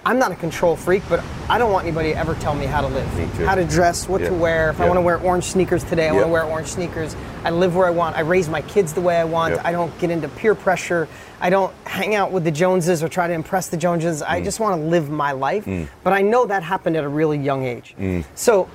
I'm 0.07 0.19
not 0.19 0.31
a 0.31 0.35
control 0.35 0.77
freak, 0.77 1.03
but 1.09 1.21
I 1.49 1.57
don't 1.57 1.69
want 1.69 1.83
anybody 1.85 2.13
to 2.13 2.17
ever 2.17 2.33
tell 2.35 2.55
me 2.55 2.65
how 2.65 2.79
to 2.79 2.87
live, 2.87 3.05
how 3.45 3.55
to 3.55 3.65
dress, 3.65 4.07
what 4.07 4.21
Yeah. 4.21 4.29
to 4.29 4.33
wear. 4.35 4.69
If 4.69 4.79
I 4.79 4.85
want 4.85 4.95
to 4.95 5.01
wear 5.01 5.17
orange 5.19 5.43
sneakers 5.43 5.83
today, 5.83 6.07
I 6.07 6.13
want 6.13 6.27
to 6.27 6.31
wear 6.31 6.45
orange 6.45 6.69
sneakers. 6.69 7.13
I 7.43 7.49
live 7.49 7.75
where 7.75 7.87
I 7.87 7.89
want. 7.89 8.15
I 8.15 8.21
raise 8.21 8.47
my 8.47 8.61
kids 8.61 8.93
the 8.93 9.01
way 9.01 9.17
I 9.17 9.25
want. 9.25 9.55
Yeah. 9.55 9.61
I 9.65 9.73
don't 9.73 9.91
get 9.99 10.09
into 10.09 10.29
peer 10.29 10.55
pressure. 10.55 11.09
I 11.41 11.49
don't 11.49 11.73
hang 11.83 12.15
out 12.15 12.31
with 12.31 12.45
the 12.45 12.51
Joneses 12.51 13.03
or 13.03 13.09
try 13.09 13.27
to 13.27 13.33
impress 13.33 13.67
the 13.67 13.75
Joneses. 13.75 14.21
Mm. 14.21 14.29
I 14.29 14.39
just 14.39 14.61
want 14.61 14.81
to 14.81 14.87
live 14.87 15.09
my 15.09 15.33
life. 15.33 15.67
But 16.05 16.13
I 16.13 16.21
know 16.21 16.45
that 16.45 16.63
happened 16.63 16.95
at 16.95 17.03
a 17.03 17.09
really 17.09 17.37
young 17.37 17.65
age. 17.65 17.93
Mm. 17.99 18.23
So, 18.33 18.69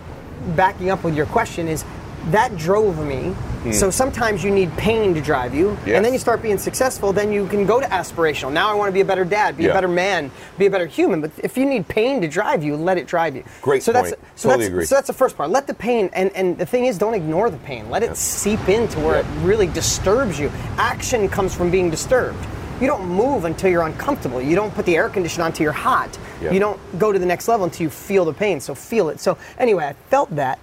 backing 0.54 0.90
up 0.90 1.02
with 1.02 1.16
your 1.16 1.26
question 1.26 1.66
is 1.66 1.82
that 2.30 2.56
drove 2.56 2.98
me. 3.04 3.30
Hmm. 3.62 3.72
So 3.72 3.90
sometimes 3.90 4.42
you 4.42 4.50
need 4.50 4.76
pain 4.76 5.14
to 5.14 5.20
drive 5.20 5.54
you. 5.54 5.76
Yes. 5.86 5.96
and 5.96 6.04
then 6.04 6.12
you 6.12 6.18
start 6.18 6.42
being 6.42 6.58
successful. 6.58 7.12
Then 7.12 7.32
you 7.32 7.46
can 7.46 7.66
go 7.66 7.80
to 7.80 7.86
aspirational. 7.86 8.52
Now 8.52 8.70
I 8.70 8.74
want 8.74 8.88
to 8.88 8.92
be 8.92 9.00
a 9.00 9.04
better 9.04 9.24
dad, 9.24 9.56
be 9.56 9.64
Yeah. 9.64 9.70
a 9.70 9.74
better 9.74 9.88
man, 9.88 10.30
be 10.58 10.66
a 10.66 10.70
better 10.70 10.86
human. 10.86 11.20
But 11.20 11.32
if 11.38 11.56
you 11.56 11.64
need 11.64 11.86
pain 11.88 12.20
to 12.20 12.28
drive 12.28 12.62
you, 12.62 12.76
let 12.76 12.98
it 12.98 13.06
drive 13.06 13.36
you. 13.36 13.44
Great 13.60 13.82
so 13.82 13.92
point. 13.92 14.06
That's, 14.06 14.22
so 14.40 14.48
Totally 14.48 14.64
that's, 14.64 14.72
agree. 14.72 14.84
So 14.86 14.94
that's 14.94 15.06
the 15.06 15.12
first 15.12 15.36
part. 15.36 15.50
Let 15.50 15.66
the 15.66 15.74
pain, 15.74 16.10
and, 16.12 16.30
and 16.34 16.58
the 16.58 16.66
thing 16.66 16.86
is, 16.86 16.98
don't 16.98 17.14
ignore 17.14 17.50
the 17.50 17.58
pain. 17.58 17.90
Let 17.90 18.02
it 18.02 18.16
seep 18.16 18.68
into 18.68 18.98
where 19.00 19.18
it 19.20 19.26
really 19.42 19.66
disturbs 19.68 20.38
you. 20.38 20.50
Action 20.76 21.28
comes 21.28 21.54
from 21.54 21.70
being 21.70 21.90
disturbed. 21.90 22.44
You 22.80 22.88
don't 22.88 23.06
move 23.06 23.44
until 23.44 23.70
you're 23.70 23.86
uncomfortable. 23.86 24.42
You 24.42 24.56
don't 24.56 24.74
put 24.74 24.86
the 24.86 24.96
air 24.96 25.08
conditioner 25.08 25.44
on 25.44 25.50
until 25.52 25.64
you're 25.64 25.72
hot. 25.72 26.18
Yeah. 26.40 26.50
You 26.50 26.58
don't 26.58 26.98
go 26.98 27.12
to 27.12 27.18
the 27.18 27.26
next 27.26 27.46
level 27.46 27.64
until 27.64 27.84
you 27.84 27.90
feel 27.90 28.24
the 28.24 28.32
pain. 28.32 28.58
So 28.58 28.74
feel 28.74 29.08
it. 29.08 29.20
So 29.20 29.38
anyway, 29.56 29.84
I 29.84 29.92
felt 30.10 30.34
that, 30.34 30.58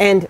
and 0.00 0.26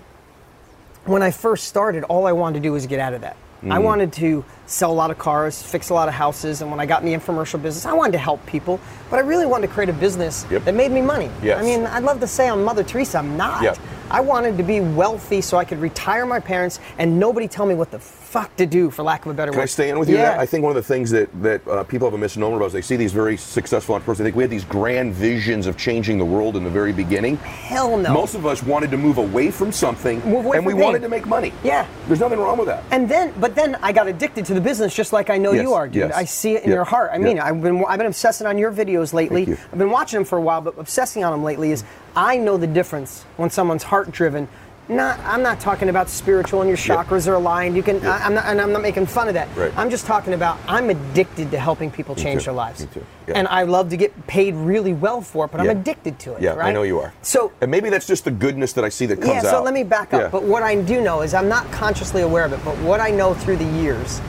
when 1.05 1.21
I 1.23 1.31
first 1.31 1.65
started, 1.67 2.03
all 2.05 2.25
I 2.27 2.31
wanted 2.31 2.55
to 2.55 2.59
do 2.67 2.71
was 2.73 2.85
get 2.87 2.99
out 2.99 3.13
of 3.13 3.21
that. 3.21 3.35
I 3.63 3.77
Mm. 3.77 3.83
wanted 3.83 4.11
to 4.13 4.43
sell 4.65 4.91
a 4.91 4.93
lot 4.93 5.09
of 5.09 5.17
cars, 5.17 5.61
fix 5.61 5.89
a 5.89 5.93
lot 5.93 6.09
of 6.09 6.13
houses, 6.13 6.61
and 6.61 6.69
when 6.69 6.81
I 6.81 6.85
got 6.85 7.01
in 7.01 7.05
the 7.07 7.13
infomercial 7.17 7.61
business, 7.61 7.85
I 7.85 7.93
wanted 7.93 8.11
to 8.13 8.17
help 8.17 8.45
people, 8.45 8.77
but 9.09 9.17
I 9.17 9.21
really 9.21 9.45
wanted 9.45 9.67
to 9.67 9.73
create 9.73 9.87
a 9.87 9.93
business 9.93 10.45
Yep. 10.51 10.65
that 10.65 10.73
made 10.75 10.91
me 10.91 11.01
money. 11.01 11.29
Yes. 11.41 11.59
I 11.59 11.63
mean, 11.63 11.85
I'd 11.85 12.03
love 12.03 12.19
to 12.19 12.27
say 12.27 12.49
I'm 12.49 12.61
Mother 12.65 12.83
Teresa, 12.83 13.19
I'm 13.19 13.37
not. 13.37 13.63
Yep. 13.63 13.77
I 14.11 14.19
wanted 14.19 14.57
to 14.57 14.63
be 14.63 14.81
wealthy 14.81 15.39
so 15.39 15.57
I 15.57 15.63
could 15.63 15.79
retire 15.79 16.25
my 16.25 16.41
parents 16.41 16.79
and 16.97 17.19
nobody 17.21 17.47
tell 17.47 17.65
me 17.65 17.73
what 17.73 17.89
the 17.89 17.99
fuck 18.33 18.55
to 18.57 18.65
do, 18.65 18.89
for 18.89 19.03
lack 19.03 19.25
of 19.25 19.31
a 19.31 19.33
better 19.35 19.51
way. 19.51 19.55
Can 19.55 19.59
word. 19.59 19.63
I 19.63 19.65
stay 19.67 19.89
in 19.89 19.99
with 19.99 20.09
you? 20.09 20.17
Yeah. 20.17 20.37
I 20.39 20.45
think 20.47 20.63
one 20.63 20.71
of 20.71 20.75
the 20.75 20.81
things 20.93 21.11
that 21.11 21.29
that 21.43 21.67
uh, 21.67 21.83
people 21.83 22.07
have 22.07 22.15
a 22.15 22.17
misnomer 22.17 22.57
about 22.57 22.65
is 22.67 22.73
they 22.73 22.81
see 22.81 22.95
these 22.95 23.13
very 23.13 23.37
successful 23.37 23.93
entrepreneurs. 23.95 24.17
They 24.17 24.23
think 24.25 24.35
we 24.35 24.43
had 24.43 24.49
these 24.49 24.65
grand 24.65 25.13
visions 25.13 25.67
of 25.67 25.77
changing 25.77 26.17
the 26.17 26.25
world 26.25 26.55
in 26.57 26.63
the 26.63 26.69
very 26.69 26.91
beginning. 26.93 27.37
Hell 27.37 27.95
no. 27.97 28.11
Most 28.13 28.33
of 28.35 28.45
us 28.45 28.63
wanted 28.63 28.89
to 28.91 28.97
move 28.97 29.17
away 29.19 29.51
from 29.51 29.71
something, 29.71 30.19
Move 30.27 30.45
away 30.45 30.57
and 30.57 30.65
we 30.65 30.71
from 30.73 30.79
pain. 30.79 30.85
wanted 30.85 31.01
to 31.03 31.09
make 31.09 31.25
money. 31.27 31.53
Yeah. 31.63 31.85
there's 32.07 32.19
nothing 32.19 32.39
wrong 32.39 32.57
with 32.57 32.67
that. 32.67 32.83
And 32.91 33.07
then, 33.07 33.33
but 33.39 33.53
then 33.55 33.75
I 33.81 33.91
got 33.91 34.07
addicted 34.07 34.45
to 34.47 34.53
the 34.55 34.61
business, 34.61 34.95
just 34.95 35.13
like 35.13 35.29
I 35.29 35.37
know 35.37 35.51
Yes, 35.53 35.63
you 35.63 35.73
are, 35.75 35.87
dude. 35.87 36.09
yes. 36.09 36.13
I 36.15 36.25
see 36.25 36.53
it 36.55 36.63
in 36.63 36.69
Yeah, 36.69 36.75
your 36.77 36.85
heart. 36.85 37.11
I 37.13 37.17
mean, 37.19 37.37
yeah. 37.37 37.45
I've 37.45 37.61
been 37.61 37.83
I've 37.87 37.97
been 37.99 38.07
obsessing 38.07 38.47
on 38.47 38.57
your 38.57 38.71
videos 38.71 39.13
lately. 39.13 39.43
You. 39.45 39.57
I've 39.71 39.77
been 39.77 39.91
watching 39.91 40.17
them 40.17 40.25
for 40.25 40.37
a 40.37 40.41
while, 40.41 40.61
but 40.61 40.77
obsessing 40.79 41.23
on 41.23 41.31
them 41.31 41.43
lately 41.43 41.71
is 41.71 41.83
I 42.15 42.37
know 42.37 42.57
the 42.57 42.67
difference 42.67 43.23
when 43.37 43.49
someone's 43.49 43.83
heart 43.83 44.11
driven. 44.11 44.47
Not, 44.89 45.17
I'm 45.21 45.41
not 45.41 45.61
talking 45.61 45.87
about 45.87 46.09
spiritual 46.09 46.61
and 46.61 46.67
your 46.67 46.77
Yeah. 46.77 47.03
chakras 47.03 47.27
are 47.27 47.35
aligned. 47.35 47.77
You 47.77 47.83
can, 47.83 48.01
Yeah. 48.01 48.17
I, 48.21 48.25
am 48.25 48.33
not, 48.33 48.45
and 48.45 48.59
I'm 48.59 48.73
not 48.73 48.81
making 48.81 49.05
fun 49.05 49.29
of 49.29 49.33
that. 49.35 49.47
Right. 49.55 49.71
I'm 49.77 49.89
just 49.89 50.05
talking 50.05 50.33
about 50.33 50.57
I'm 50.67 50.89
addicted 50.89 51.51
to 51.51 51.59
helping 51.59 51.89
people 51.89 52.15
change 52.15 52.45
their 52.45 52.53
lives. 52.53 52.81
Me 52.81 52.87
too. 52.93 53.05
Yeah. 53.27 53.35
And 53.37 53.47
I 53.47 53.63
love 53.63 53.89
to 53.89 53.97
get 53.97 54.27
paid 54.27 54.55
really 54.55 54.93
well 54.93 55.21
for 55.21 55.45
it, 55.45 55.51
but 55.51 55.61
I'm 55.61 55.69
addicted 55.69 56.19
to 56.19 56.33
it. 56.33 56.41
Yeah, 56.41 56.51
right? 56.51 56.67
I 56.67 56.71
know 56.73 56.83
you 56.83 56.99
are. 56.99 57.13
So 57.21 57.53
and 57.61 57.71
maybe 57.71 57.89
that's 57.89 58.05
just 58.05 58.25
the 58.25 58.31
goodness 58.31 58.73
that 58.73 58.83
I 58.83 58.89
see 58.89 59.05
that 59.05 59.21
comes 59.21 59.43
yeah, 59.43 59.49
out. 59.49 59.51
so 59.51 59.63
let 59.63 59.73
me 59.73 59.83
back 59.83 60.13
up. 60.13 60.21
Yeah. 60.21 60.27
But 60.27 60.43
what 60.43 60.63
I 60.63 60.75
do 60.75 60.99
know 60.99 61.21
is 61.21 61.33
I'm 61.33 61.47
not 61.47 61.71
consciously 61.71 62.21
aware 62.21 62.43
of 62.43 62.51
it, 62.51 62.59
but 62.65 62.77
what 62.79 62.99
I 62.99 63.09
know 63.09 63.33
through 63.33 63.57
the 63.57 63.65
years 63.81 64.19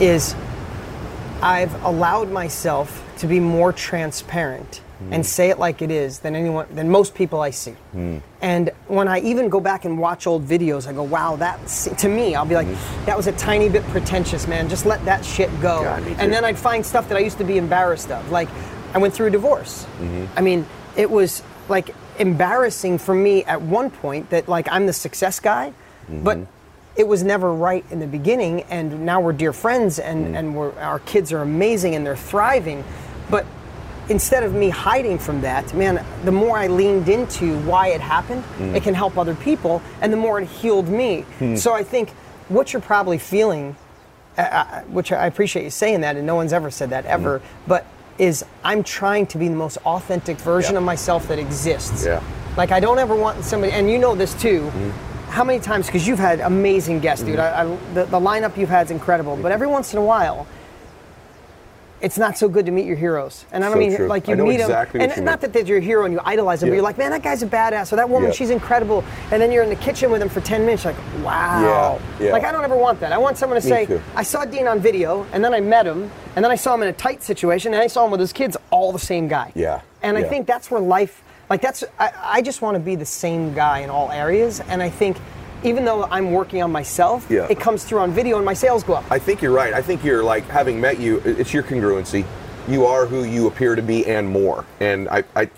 is 0.00 0.34
I've 1.40 1.72
allowed 1.84 2.30
myself 2.32 3.04
to 3.18 3.26
be 3.28 3.38
more 3.38 3.72
transparent 3.72 4.80
Hmm. 5.00 5.14
and 5.14 5.24
say 5.24 5.48
it 5.48 5.58
like 5.58 5.80
it 5.80 5.90
is 5.90 6.18
than 6.18 6.36
anyone 6.36 6.66
than 6.74 6.90
most 6.90 7.14
people 7.14 7.40
I 7.40 7.50
see. 7.50 7.72
Hmm. 7.92 8.18
And 8.42 8.70
when 8.86 9.08
I 9.08 9.20
even 9.20 9.48
go 9.48 9.58
back 9.58 9.86
and 9.86 9.98
watch 9.98 10.26
old 10.26 10.46
videos, 10.46 10.86
I 10.86 10.92
go, 10.92 11.02
"Wow, 11.04 11.36
that 11.36 11.58
to 11.98 12.08
me, 12.08 12.34
I'll 12.34 12.44
be 12.44 12.54
like, 12.54 12.68
that 13.06 13.16
was 13.16 13.26
a 13.26 13.32
tiny 13.32 13.70
bit 13.70 13.82
pretentious, 13.88 14.46
man. 14.46 14.68
Just 14.68 14.84
let 14.84 15.02
that 15.06 15.24
shit 15.24 15.48
go." 15.62 15.82
God, 15.84 16.02
and 16.18 16.30
then 16.30 16.44
I'd 16.44 16.58
find 16.58 16.84
stuff 16.84 17.08
that 17.08 17.16
I 17.16 17.20
used 17.20 17.38
to 17.38 17.44
be 17.44 17.56
embarrassed 17.56 18.10
of. 18.10 18.30
Like 18.30 18.48
I 18.92 18.98
went 18.98 19.14
through 19.14 19.28
a 19.28 19.30
divorce. 19.30 19.84
Mm-hmm. 20.00 20.26
I 20.38 20.42
mean, 20.42 20.66
it 20.96 21.10
was 21.10 21.42
like 21.70 21.94
embarrassing 22.18 22.98
for 22.98 23.14
me 23.14 23.42
at 23.44 23.62
one 23.62 23.88
point 23.90 24.28
that 24.30 24.48
like 24.48 24.68
I'm 24.70 24.86
the 24.86 24.92
success 24.92 25.40
guy, 25.40 25.72
Mm-hmm. 26.10 26.24
but 26.24 26.38
it 26.96 27.06
was 27.08 27.22
never 27.22 27.54
right 27.54 27.84
in 27.90 28.00
the 28.00 28.06
beginning 28.06 28.62
and 28.64 29.06
now 29.06 29.20
we're 29.20 29.32
dear 29.32 29.52
friends 29.52 29.98
Mm. 29.98 30.04
and, 30.10 30.36
and 30.36 30.54
we're, 30.56 30.72
our 30.80 30.98
kids 30.98 31.32
are 31.32 31.40
amazing 31.40 31.94
and 31.94 32.04
they're 32.04 32.16
thriving. 32.16 32.82
But 33.30 33.46
instead 34.08 34.42
of 34.42 34.54
me 34.54 34.68
hiding 34.70 35.18
from 35.18 35.40
that, 35.42 35.72
man, 35.74 36.04
the 36.24 36.32
more 36.32 36.58
I 36.58 36.66
leaned 36.66 37.08
into 37.08 37.58
why 37.60 37.88
it 37.88 38.00
happened, 38.00 38.42
Mm. 38.58 38.74
it 38.74 38.82
can 38.82 38.94
help 38.94 39.16
other 39.18 39.34
people 39.34 39.80
and 40.00 40.12
the 40.12 40.16
more 40.16 40.40
it 40.40 40.48
healed 40.48 40.88
me. 40.88 41.22
Hmm. 41.38 41.56
So 41.56 41.72
I 41.74 41.82
think 41.84 42.10
what 42.48 42.72
you're 42.72 42.82
probably 42.82 43.18
feeling 43.18 43.76
uh, 44.38 44.42
uh, 44.42 44.80
which 44.82 45.10
I 45.12 45.26
appreciate 45.26 45.64
you 45.64 45.70
saying 45.70 46.00
that, 46.02 46.16
and 46.16 46.24
no 46.26 46.36
one's 46.36 46.52
ever 46.52 46.70
said 46.70 46.90
that 46.90 47.04
ever. 47.04 47.40
Mm. 47.40 47.42
But 47.66 47.84
is 48.16 48.44
I'm 48.64 48.82
trying 48.84 49.26
to 49.26 49.38
be 49.38 49.48
the 49.48 49.56
most 49.56 49.76
authentic 49.84 50.38
version 50.38 50.74
Yeah. 50.74 50.78
of 50.78 50.84
myself 50.84 51.26
that 51.28 51.38
exists. 51.38 52.06
Yeah. 52.06 52.22
Like 52.56 52.70
I 52.70 52.80
don't 52.80 52.98
ever 52.98 53.14
want 53.14 53.44
somebody, 53.44 53.72
and 53.72 53.90
you 53.90 53.98
know 53.98 54.14
this 54.14 54.32
too. 54.34 54.62
Mm-hmm. 54.62 55.30
How 55.30 55.44
many 55.44 55.58
times? 55.60 55.86
Because 55.86 56.06
you've 56.06 56.18
had 56.18 56.40
amazing 56.40 57.00
guests, 57.00 57.24
dude. 57.24 57.38
I, 57.38 57.62
I, 57.62 57.64
the, 57.94 58.04
the 58.06 58.20
lineup 58.20 58.56
you've 58.56 58.68
had 58.68 58.86
is 58.86 58.90
incredible. 58.90 59.36
But 59.36 59.52
every 59.52 59.66
once 59.66 59.92
in 59.92 59.98
a 59.98 60.04
while, 60.04 60.46
it's 62.00 62.16
not 62.18 62.38
so 62.38 62.48
good 62.48 62.66
to 62.66 62.72
meet 62.72 62.86
your 62.86 62.96
heroes. 62.96 63.44
And 63.52 63.64
I 63.64 63.68
don't 63.68 63.74
So 63.76 63.80
mean 63.80 63.96
true. 63.96 64.06
like 64.08 64.26
you 64.28 64.36
meet 64.36 64.60
exactly 64.60 64.98
them, 64.98 65.10
and 65.10 65.18
you 65.18 65.24
not 65.24 65.42
mean. 65.42 65.52
that 65.52 65.52
they're 65.52 65.66
your 65.66 65.80
hero 65.80 66.04
and 66.04 66.14
you 66.14 66.20
idolize 66.24 66.60
them, 66.60 66.70
but 66.70 66.74
you're 66.74 66.82
like, 66.82 66.98
man, 66.98 67.10
that 67.10 67.22
guy's 67.22 67.42
a 67.42 67.46
badass, 67.46 67.92
or 67.92 67.96
that 67.96 68.08
woman, 68.08 68.30
Yeah. 68.30 68.34
she's 68.34 68.50
incredible. 68.50 69.04
And 69.30 69.40
then 69.42 69.52
you're 69.52 69.62
in 69.62 69.68
the 69.68 69.76
kitchen 69.76 70.10
with 70.10 70.20
them 70.20 70.28
for 70.28 70.40
10 70.40 70.64
minutes, 70.64 70.84
like, 70.84 70.96
wow. 71.22 71.98
Yeah, 72.18 72.26
yeah. 72.26 72.32
Like 72.32 72.44
I 72.44 72.52
don't 72.52 72.64
ever 72.64 72.76
want 72.76 73.00
that. 73.00 73.12
I 73.12 73.18
want 73.18 73.36
someone 73.38 73.60
to 73.60 73.66
Me 73.66 73.70
say, 73.70 73.86
too. 73.86 74.00
I 74.16 74.22
saw 74.22 74.44
Dean 74.44 74.66
on 74.66 74.80
video, 74.80 75.26
and 75.32 75.44
then 75.44 75.52
I 75.54 75.60
met 75.60 75.86
him, 75.86 76.10
and 76.36 76.44
then 76.44 76.50
I 76.50 76.56
saw 76.56 76.74
him 76.74 76.82
in 76.82 76.88
a 76.88 76.92
tight 76.92 77.22
situation, 77.22 77.74
and 77.74 77.82
I 77.82 77.86
saw 77.86 78.04
him 78.04 78.10
with 78.10 78.20
his 78.20 78.32
kids, 78.32 78.56
all 78.70 78.92
the 78.92 78.98
same 78.98 79.28
guy. 79.28 79.52
Yeah, 79.54 79.80
And 80.02 80.16
I 80.16 80.22
think 80.22 80.46
that's 80.46 80.70
where 80.70 80.80
life, 80.80 81.22
like 81.50 81.60
that's, 81.60 81.84
I, 81.98 82.12
I 82.22 82.42
just 82.42 82.62
want 82.62 82.76
to 82.76 82.80
be 82.80 82.94
the 82.94 83.04
same 83.04 83.52
guy 83.54 83.80
in 83.80 83.90
all 83.90 84.10
areas. 84.10 84.60
And 84.60 84.82
I 84.82 84.88
think 84.88 85.16
even 85.64 85.84
though 85.84 86.04
I'm 86.04 86.30
working 86.32 86.62
on 86.62 86.72
myself, 86.72 87.26
Yeah. 87.30 87.46
it 87.50 87.58
comes 87.60 87.84
through 87.84 88.00
on 88.00 88.12
video 88.12 88.36
and 88.36 88.44
my 88.44 88.54
sales 88.54 88.82
go 88.84 88.94
up. 88.94 89.04
I 89.10 89.18
think 89.18 89.42
you're 89.42 89.52
right. 89.52 89.72
I 89.74 89.82
think 89.82 90.04
you're 90.04 90.22
like 90.24 90.46
having 90.48 90.80
met 90.80 90.98
you. 91.00 91.18
It's 91.24 91.52
your 91.52 91.62
congruency. 91.62 92.24
You 92.68 92.86
are 92.86 93.06
who 93.06 93.24
you 93.24 93.46
appear 93.46 93.74
to 93.74 93.82
be 93.82 94.06
and 94.06 94.28
more. 94.28 94.64
And 94.80 95.08
I, 95.08 95.24
I, 95.34 95.50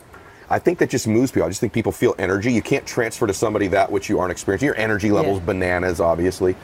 I 0.49 0.59
think 0.59 0.79
that 0.79 0.91
just 0.91 1.07
moves 1.07 1.31
people. 1.31 1.47
I 1.47 1.51
just 1.51 1.61
think 1.61 1.73
people 1.73 1.93
feel 1.93 2.15
energy. 2.19 2.53
You 2.53 2.63
can't 2.63 2.87
transfer 2.87 3.27
to 3.27 3.35
somebody 3.35 3.69
that 3.69 3.91
which 3.91 4.09
you 4.09 4.19
aren't 4.19 4.33
experiencing. 4.33 4.67
Your 4.67 4.77
energy 4.77 5.11
levels 5.11 5.39
Yeah. 5.39 5.45
bananas, 5.47 6.01
obviously. 6.01 6.57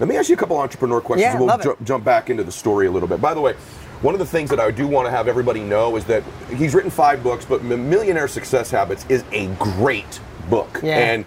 Let 0.00 0.08
me 0.08 0.16
ask 0.16 0.28
you 0.28 0.34
a 0.34 0.38
couple 0.38 0.56
entrepreneur 0.58 1.00
questions. 1.00 1.32
Yeah, 1.32 1.38
we'll 1.38 1.48
love 1.48 1.60
it. 1.60 1.64
ju- 1.64 1.76
jump 1.84 2.04
back 2.04 2.30
into 2.30 2.44
the 2.44 2.52
story 2.52 2.86
a 2.86 2.90
little 2.90 3.08
bit. 3.08 3.20
By 3.20 3.34
the 3.34 3.40
way, 3.40 3.54
one 4.02 4.14
of 4.14 4.20
the 4.20 4.26
things 4.26 4.48
that 4.50 4.60
I 4.60 4.70
do 4.70 4.86
want 4.86 5.06
to 5.06 5.10
have 5.10 5.26
everybody 5.26 5.60
know 5.60 5.96
is 5.96 6.04
that 6.04 6.22
he's 6.56 6.72
written 6.72 6.90
five 6.90 7.22
books, 7.24 7.44
but 7.44 7.64
Millionaire 7.64 8.28
Success 8.28 8.70
Habits 8.70 9.04
is 9.08 9.24
a 9.32 9.46
great 9.56 10.20
book. 10.48 10.78
Yeah. 10.84 10.98
And 10.98 11.24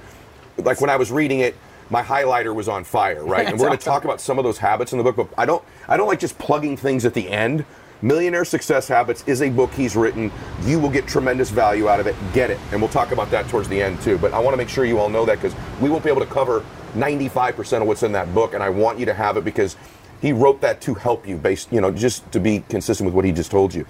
like 0.64 0.82
when 0.82 0.90
I 0.90 0.96
was 0.96 1.12
reading 1.12 1.40
it, 1.40 1.56
my 1.90 2.02
highlighter 2.02 2.56
was 2.56 2.68
on 2.70 2.84
fire, 2.84 3.24
right? 3.24 3.46
and 3.48 3.60
we're 3.60 3.68
going 3.68 3.78
to 3.78 3.82
awesome. 3.84 3.94
talk 3.94 4.04
about 4.06 4.22
some 4.22 4.38
of 4.38 4.44
those 4.46 4.58
habits 4.58 4.94
in 4.94 4.98
the 4.98 5.04
book, 5.04 5.16
but 5.18 5.28
I 5.38 5.46
don't 5.46 5.64
I 5.88 5.98
don't 5.98 6.08
like 6.08 6.20
just 6.20 6.38
plugging 6.38 6.78
things 6.78 7.06
at 7.06 7.14
the 7.14 7.30
end. 7.30 7.66
Millionaire 8.04 8.46
Success 8.46 8.88
Habits 8.88 9.24
is 9.28 9.44
a 9.44 9.50
book 9.52 9.72
he's 9.74 9.96
written. 9.96 10.32
You 10.64 10.80
will 10.80 10.90
get 10.90 11.06
tremendous 11.06 11.52
value 11.52 11.88
out 11.88 12.00
of 12.00 12.08
it. 12.08 12.16
Get 12.34 12.50
it. 12.50 12.58
And 12.72 12.82
we'll 12.82 12.90
talk 12.90 13.12
about 13.12 13.30
that 13.30 13.48
towards 13.48 13.70
the 13.70 13.80
end 13.80 14.02
too. 14.02 14.18
But 14.18 14.34
I 14.34 14.40
want 14.40 14.54
to 14.54 14.58
make 14.58 14.70
sure 14.70 14.86
you 14.86 14.98
all 14.98 15.10
know 15.10 15.24
that 15.26 15.40
because 15.40 15.54
we 15.80 15.88
won't 15.88 16.04
be 16.04 16.10
able 16.10 16.22
to 16.22 16.26
cover 16.28 16.66
95% 16.96 17.82
of 17.82 17.88
what's 17.88 18.02
in 18.02 18.12
that 18.14 18.34
book 18.34 18.54
and 18.56 18.64
I 18.64 18.70
want 18.70 18.98
you 18.98 19.06
to 19.06 19.14
have 19.14 19.38
it 19.38 19.44
because 19.46 19.76
he 20.20 20.34
wrote 20.34 20.62
that 20.62 20.82
to 20.82 20.94
help 20.96 21.28
you 21.28 21.38
based, 21.38 21.72
you 21.72 21.80
know, 21.82 21.92
just 21.92 22.30
to 22.32 22.40
be 22.40 22.64
consistent 22.70 23.06
with 23.06 23.14
what 23.14 23.24
he 23.26 23.32
just 23.32 23.52
told 23.52 23.72
you. 23.74 23.86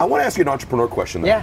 I 0.00 0.04
want 0.04 0.20
to 0.22 0.26
ask 0.26 0.36
you 0.36 0.42
an 0.42 0.48
entrepreneur 0.48 0.88
question 0.88 1.22
though 1.22 1.28
Yeah. 1.28 1.42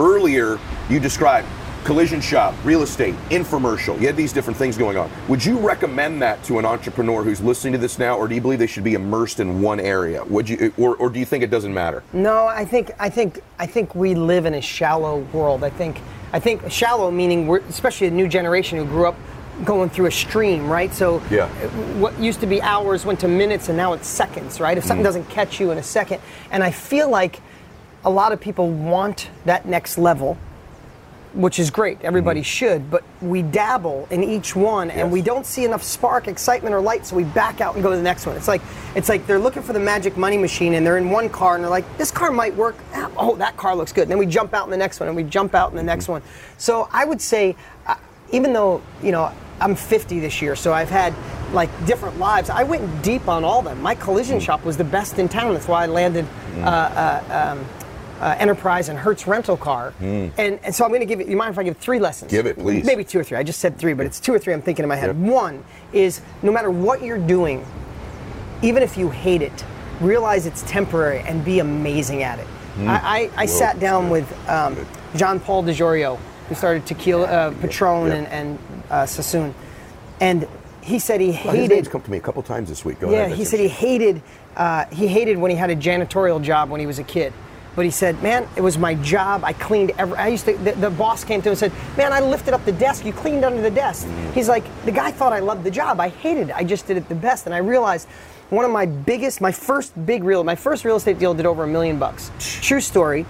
earlier 0.00 0.58
you 0.90 0.98
described 1.00 1.46
collision 1.84 2.20
shop, 2.20 2.54
real 2.64 2.82
estate, 2.82 3.14
infomercial. 3.30 4.00
You 4.00 4.06
had 4.06 4.16
these 4.16 4.32
different 4.32 4.56
things 4.58 4.76
going 4.78 4.96
on. 4.96 5.10
Would 5.28 5.44
you 5.44 5.58
recommend 5.58 6.22
that 6.22 6.42
to 6.44 6.58
an 6.58 6.64
entrepreneur 6.64 7.22
who's 7.22 7.40
listening 7.40 7.72
to 7.72 7.78
this 7.78 7.98
now, 7.98 8.16
or 8.16 8.28
do 8.28 8.34
you 8.34 8.40
believe 8.40 8.58
they 8.58 8.66
should 8.66 8.84
be 8.84 8.94
immersed 8.94 9.40
in 9.40 9.60
one 9.60 9.80
area? 9.80 10.24
Would 10.24 10.48
you, 10.48 10.72
or, 10.78 10.96
or 10.96 11.10
do 11.10 11.18
you 11.18 11.24
think 11.26 11.42
it 11.42 11.50
doesn't 11.50 11.74
matter? 11.74 12.02
No, 12.12 12.46
I 12.46 12.64
think 12.64 12.92
I 12.98 13.08
think 13.10 13.40
I 13.58 13.66
think 13.66 13.94
we 13.94 14.14
live 14.14 14.46
in 14.46 14.54
a 14.54 14.60
shallow 14.60 15.18
world. 15.32 15.64
I 15.64 15.70
think 15.70 16.00
I 16.32 16.38
think 16.40 16.70
shallow 16.70 17.10
meaning 17.10 17.46
we're 17.46 17.60
especially 17.68 18.06
a 18.06 18.10
new 18.12 18.28
generation 18.28 18.78
who 18.78 18.84
grew 18.84 19.06
up 19.06 19.16
going 19.64 19.90
through 19.90 20.06
a 20.06 20.10
stream, 20.10 20.68
right? 20.68 20.92
So 20.94 21.20
Yeah. 21.30 21.46
what 21.98 22.18
used 22.18 22.40
to 22.40 22.46
be 22.46 22.62
hours 22.62 23.04
went 23.04 23.20
to 23.20 23.28
minutes 23.28 23.68
and 23.68 23.76
now 23.76 23.92
it's 23.92 24.08
seconds, 24.08 24.60
right? 24.60 24.78
If 24.78 24.84
Mm. 24.84 24.88
something 24.88 25.04
doesn't 25.04 25.28
catch 25.28 25.60
you 25.60 25.70
in 25.70 25.78
a 25.78 25.82
second. 25.82 26.20
And 26.50 26.62
I 26.64 26.70
feel 26.70 27.10
like 27.10 27.40
a 28.04 28.10
lot 28.10 28.32
of 28.32 28.40
people 28.40 28.68
want 28.68 29.28
that 29.44 29.66
next 29.66 29.98
level 29.98 30.36
which 31.34 31.58
is 31.58 31.70
great. 31.70 31.98
Everybody 32.02 32.42
should, 32.42 32.90
but 32.90 33.02
we 33.20 33.42
dabble 33.42 34.06
in 34.10 34.22
each 34.22 34.54
one, 34.54 34.90
and 34.90 35.02
Mm-hmm. 35.02 35.10
We 35.12 35.22
don't 35.22 35.46
see 35.46 35.64
enough 35.64 35.82
spark, 35.82 36.28
excitement, 36.28 36.74
or 36.74 36.80
light, 36.80 37.06
so 37.06 37.16
we 37.16 37.24
back 37.24 37.60
out 37.60 37.74
and 37.74 37.82
go 37.82 37.90
to 37.90 37.96
the 37.96 38.02
next 38.02 38.26
one. 38.26 38.36
It's 38.36 38.48
like 38.48 38.62
it's 38.94 39.08
like 39.08 39.26
they're 39.26 39.38
looking 39.38 39.62
for 39.62 39.72
the 39.72 39.80
magic 39.80 40.16
money 40.16 40.36
machine, 40.38 40.74
and 40.74 40.86
they're 40.86 40.98
in 40.98 41.10
one 41.10 41.28
car, 41.28 41.54
and 41.54 41.64
they're 41.64 41.70
like, 41.70 41.86
"This 41.98 42.10
car 42.10 42.30
might 42.30 42.54
work." 42.54 42.76
Ah, 42.94 43.10
Oh, 43.16 43.36
that 43.36 43.56
car 43.56 43.74
looks 43.76 43.92
good. 43.92 44.02
And 44.02 44.10
then 44.10 44.18
we 44.18 44.26
jump 44.26 44.54
out 44.54 44.64
in 44.64 44.70
the 44.70 44.76
next 44.76 45.00
one, 45.00 45.08
and 45.08 45.16
we 45.16 45.22
jump 45.24 45.54
out 45.54 45.70
in 45.70 45.76
the 45.76 45.82
next 45.82 46.04
Mm-hmm. 46.04 46.12
one. 46.12 46.22
So 46.58 46.88
I 46.92 47.04
would 47.04 47.20
say, 47.20 47.56
uh, 47.86 47.94
even 48.30 48.52
though 48.52 48.82
you 49.02 49.12
know 49.12 49.32
I'm 49.60 49.74
50 49.74 50.18
this 50.20 50.42
year, 50.42 50.56
so 50.56 50.72
I've 50.72 50.90
had 50.90 51.14
like 51.52 51.70
different 51.86 52.18
lives. 52.18 52.48
I 52.50 52.62
went 52.62 53.02
deep 53.02 53.28
on 53.28 53.44
all 53.44 53.58
of 53.60 53.64
them. 53.66 53.80
My 53.82 53.94
collision 53.94 54.38
Mm. 54.38 54.42
shop 54.42 54.64
was 54.64 54.76
the 54.76 54.84
best 54.84 55.18
in 55.18 55.28
town. 55.28 55.52
That's 55.52 55.68
why 55.68 55.84
I 55.84 55.86
landed. 55.86 56.26
Uh, 56.56 56.60
uh, 56.64 57.52
um, 57.58 57.64
uh, 58.22 58.36
Enterprise 58.38 58.88
and 58.88 58.96
Hertz 58.96 59.26
rental 59.26 59.56
car, 59.56 59.92
and, 60.00 60.32
and 60.38 60.72
so 60.74 60.84
I'm 60.84 60.90
going 60.90 61.00
to 61.00 61.06
give 61.06 61.20
you. 61.20 61.26
You 61.26 61.36
mind 61.36 61.52
if 61.52 61.58
I 61.58 61.64
give 61.64 61.76
three 61.78 61.98
lessons? 61.98 62.30
Give 62.30 62.46
it, 62.46 62.56
please. 62.56 62.84
Maybe 62.86 63.02
two 63.02 63.18
or 63.18 63.24
three. 63.24 63.36
I 63.36 63.42
just 63.42 63.58
said 63.58 63.76
three, 63.76 63.94
but 63.94 64.06
it's 64.06 64.20
two 64.20 64.32
or 64.32 64.38
three 64.38 64.54
I'm 64.54 64.62
thinking 64.62 64.84
in 64.84 64.88
my 64.88 64.94
head. 64.96 65.08
Yep. 65.08 65.16
One 65.16 65.64
is 65.92 66.22
no 66.42 66.52
matter 66.52 66.70
what 66.70 67.02
you're 67.02 67.18
doing, 67.18 67.66
even 68.62 68.82
if 68.84 68.96
you 68.96 69.10
hate 69.10 69.42
it, 69.42 69.64
realize 70.00 70.46
it's 70.46 70.62
temporary 70.62 71.18
and 71.20 71.44
be 71.44 71.58
amazing 71.58 72.22
at 72.22 72.38
it. 72.38 72.46
Hmm. 72.46 72.88
I, 72.88 72.94
I, 72.94 73.30
I 73.42 73.46
sat 73.46 73.80
down 73.80 74.08
with 74.08 74.32
um, 74.48 74.76
John 75.16 75.40
Paul 75.40 75.64
DeJoria, 75.64 76.16
who 76.48 76.54
started 76.54 76.86
Tequila, 76.86 77.24
uh, 77.26 77.50
Patron, 77.60 78.12
and, 78.12 78.26
and 78.28 78.58
uh, 78.88 79.04
Sassoon, 79.04 79.52
and 80.20 80.46
he 80.80 80.98
said 81.00 81.20
he 81.20 81.28
Well, 81.28 81.36
his 81.38 81.52
hated. 81.54 81.74
name's 81.74 81.88
come 81.88 82.02
to 82.02 82.10
me 82.10 82.18
a 82.18 82.20
couple 82.20 82.42
times 82.42 82.68
this 82.68 82.84
week. 82.84 83.00
Go 83.00 83.10
Yeah, 83.10 83.24
ahead. 83.24 83.36
he 83.36 83.44
said 83.44 83.58
he 83.60 83.68
hated 83.68 84.22
uh, 84.56 84.84
he 84.92 85.06
hated 85.08 85.38
when 85.38 85.50
he 85.50 85.56
had 85.56 85.70
a 85.70 85.76
janitorial 85.76 86.40
job 86.42 86.70
when 86.70 86.78
he 86.80 86.86
was 86.86 86.98
a 87.00 87.04
kid. 87.04 87.32
But 87.74 87.84
he 87.84 87.90
said, 87.90 88.22
"Man, 88.22 88.46
it 88.56 88.60
was 88.60 88.76
my 88.76 88.94
job. 88.96 89.44
I 89.44 89.52
cleaned 89.54 89.92
every. 89.98 90.16
I 90.16 90.28
used 90.28 90.44
to. 90.44 90.56
The, 90.58 90.72
the 90.72 90.90
boss 90.90 91.24
came 91.24 91.40
to 91.42 91.48
him 91.48 91.52
and 91.52 91.58
said, 91.58 91.72
"Man, 91.96 92.12
I 92.12 92.20
lifted 92.20 92.52
up 92.52 92.64
the 92.64 92.72
desk. 92.72 93.04
You 93.04 93.12
cleaned 93.12 93.44
under 93.44 93.62
the 93.62 93.70
desk." 93.70 94.06
Mm. 94.06 94.32
He's 94.32 94.48
like, 94.48 94.64
"The 94.84 94.92
guy 94.92 95.10
thought 95.10 95.32
I 95.32 95.40
loved 95.40 95.64
the 95.64 95.70
job. 95.70 95.98
I 95.98 96.08
hated 96.08 96.50
it. 96.50 96.56
I 96.56 96.64
just 96.64 96.86
did 96.86 96.96
it 96.96 97.08
the 97.08 97.14
best." 97.14 97.46
And 97.46 97.54
I 97.54 97.58
realized 97.58 98.08
one 98.50 98.66
of 98.66 98.70
my 98.70 98.84
biggest, 98.84 99.40
my 99.40 99.52
first 99.52 99.94
big 100.04 100.22
real, 100.22 100.44
my 100.44 100.54
first 100.54 100.84
real 100.84 100.96
estate 100.96 101.18
deal 101.18 101.32
did 101.32 101.46
over 101.46 101.64
a 101.64 101.66
million 101.66 101.98
bucks. 101.98 102.30
True 102.38 102.80
story. 102.80 103.24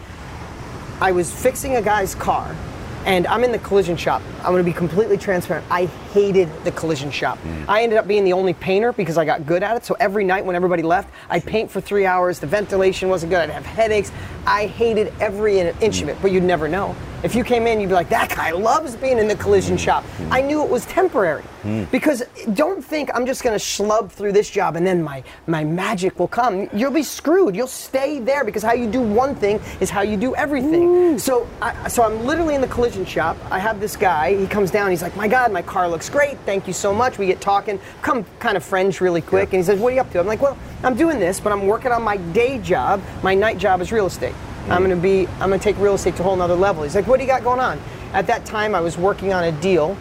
I 1.00 1.12
was 1.12 1.32
fixing 1.32 1.76
a 1.76 1.82
guy's 1.82 2.14
car, 2.14 2.56
and 3.04 3.26
I'm 3.26 3.44
in 3.44 3.52
the 3.52 3.58
collision 3.58 3.96
shop. 3.96 4.22
I'm 4.38 4.52
going 4.52 4.64
to 4.64 4.70
be 4.70 4.72
completely 4.72 5.16
transparent. 5.18 5.66
I 5.70 5.86
hated 6.12 6.48
the 6.64 6.72
collision 6.72 7.10
shop. 7.10 7.38
Mm. 7.38 7.64
I 7.68 7.82
ended 7.82 7.98
up 7.98 8.06
being 8.06 8.24
the 8.24 8.32
only 8.32 8.54
painter 8.54 8.92
because 8.92 9.18
I 9.18 9.24
got 9.24 9.46
good 9.46 9.62
at 9.62 9.76
it. 9.76 9.84
So 9.84 9.96
every 9.98 10.24
night 10.24 10.44
when 10.44 10.56
everybody 10.56 10.82
left, 10.82 11.10
I'd 11.28 11.44
paint 11.44 11.70
for 11.70 11.80
three 11.80 12.06
hours. 12.06 12.38
The 12.38 12.46
ventilation 12.46 13.08
wasn't 13.08 13.30
good. 13.30 13.40
I'd 13.40 13.50
have 13.50 13.66
headaches. 13.66 14.12
I 14.46 14.66
hated 14.66 15.12
every 15.20 15.58
in- 15.58 15.76
inch 15.80 16.02
of 16.02 16.08
it, 16.08 16.16
but 16.22 16.30
you'd 16.30 16.44
never 16.44 16.68
know. 16.68 16.94
If 17.22 17.36
you 17.36 17.44
came 17.44 17.68
in, 17.68 17.80
you'd 17.80 17.86
be 17.86 17.94
like, 17.94 18.08
that 18.08 18.30
guy 18.30 18.50
loves 18.50 18.96
being 18.96 19.18
in 19.18 19.28
the 19.28 19.36
collision 19.36 19.76
shop. 19.76 20.04
I 20.30 20.40
knew 20.40 20.62
it 20.64 20.68
was 20.68 20.84
temporary 20.86 21.44
hmm. 21.62 21.84
because 21.84 22.24
don't 22.54 22.84
think 22.84 23.10
I'm 23.14 23.26
just 23.26 23.44
going 23.44 23.56
to 23.56 23.64
schlub 23.64 24.10
through 24.10 24.32
this 24.32 24.50
job 24.50 24.74
and 24.74 24.84
then 24.84 25.02
my, 25.02 25.22
my 25.46 25.62
magic 25.62 26.18
will 26.18 26.28
come. 26.28 26.68
You'll 26.72 26.90
be 26.90 27.04
screwed. 27.04 27.54
You'll 27.54 27.68
stay 27.68 28.18
there 28.18 28.44
because 28.44 28.64
how 28.64 28.72
you 28.72 28.90
do 28.90 29.00
one 29.00 29.36
thing 29.36 29.60
is 29.80 29.88
how 29.88 30.02
you 30.02 30.16
do 30.16 30.34
everything. 30.34 31.16
So, 31.18 31.48
I, 31.60 31.86
so 31.88 32.02
I'm 32.02 32.24
literally 32.24 32.56
in 32.56 32.60
the 32.60 32.66
collision 32.66 33.04
shop. 33.04 33.36
I 33.50 33.60
have 33.60 33.78
this 33.78 33.96
guy. 33.96 34.36
He 34.36 34.48
comes 34.48 34.72
down. 34.72 34.90
He's 34.90 35.02
like, 35.02 35.16
my 35.16 35.28
God, 35.28 35.52
my 35.52 35.62
car 35.62 35.88
looks 35.88 36.08
great. 36.08 36.38
Thank 36.40 36.66
you 36.66 36.72
so 36.72 36.92
much. 36.92 37.18
We 37.18 37.26
get 37.26 37.40
talking, 37.40 37.78
come 38.02 38.24
kind 38.40 38.56
of 38.56 38.64
friends 38.64 39.00
really 39.00 39.22
quick. 39.22 39.50
And 39.52 39.58
he 39.58 39.62
says, 39.62 39.78
what 39.78 39.92
are 39.92 39.94
you 39.94 40.00
up 40.00 40.10
to? 40.10 40.18
I'm 40.18 40.26
like, 40.26 40.42
well, 40.42 40.58
I'm 40.82 40.96
doing 40.96 41.20
this, 41.20 41.38
but 41.38 41.52
I'm 41.52 41.68
working 41.68 41.92
on 41.92 42.02
my 42.02 42.16
day 42.16 42.58
job. 42.58 43.00
My 43.22 43.34
night 43.34 43.58
job 43.58 43.80
is 43.80 43.92
real 43.92 44.06
estate. 44.06 44.34
I'm 44.68 44.84
going 44.84 44.90
to 44.90 44.96
be, 44.96 45.26
I'm 45.40 45.48
going 45.48 45.58
to 45.60 45.64
take 45.64 45.76
real 45.78 45.94
estate 45.94 46.16
to 46.16 46.22
a 46.22 46.24
whole 46.24 46.36
nother 46.36 46.54
level. 46.54 46.82
He's 46.82 46.94
like, 46.94 47.06
what 47.06 47.18
do 47.18 47.24
you 47.24 47.28
got 47.28 47.42
going 47.42 47.60
on? 47.60 47.80
At 48.12 48.26
that 48.28 48.44
time, 48.44 48.74
I 48.74 48.80
was 48.80 48.96
working 48.96 49.32
on 49.32 49.44
a 49.44 49.52
deal 49.52 49.96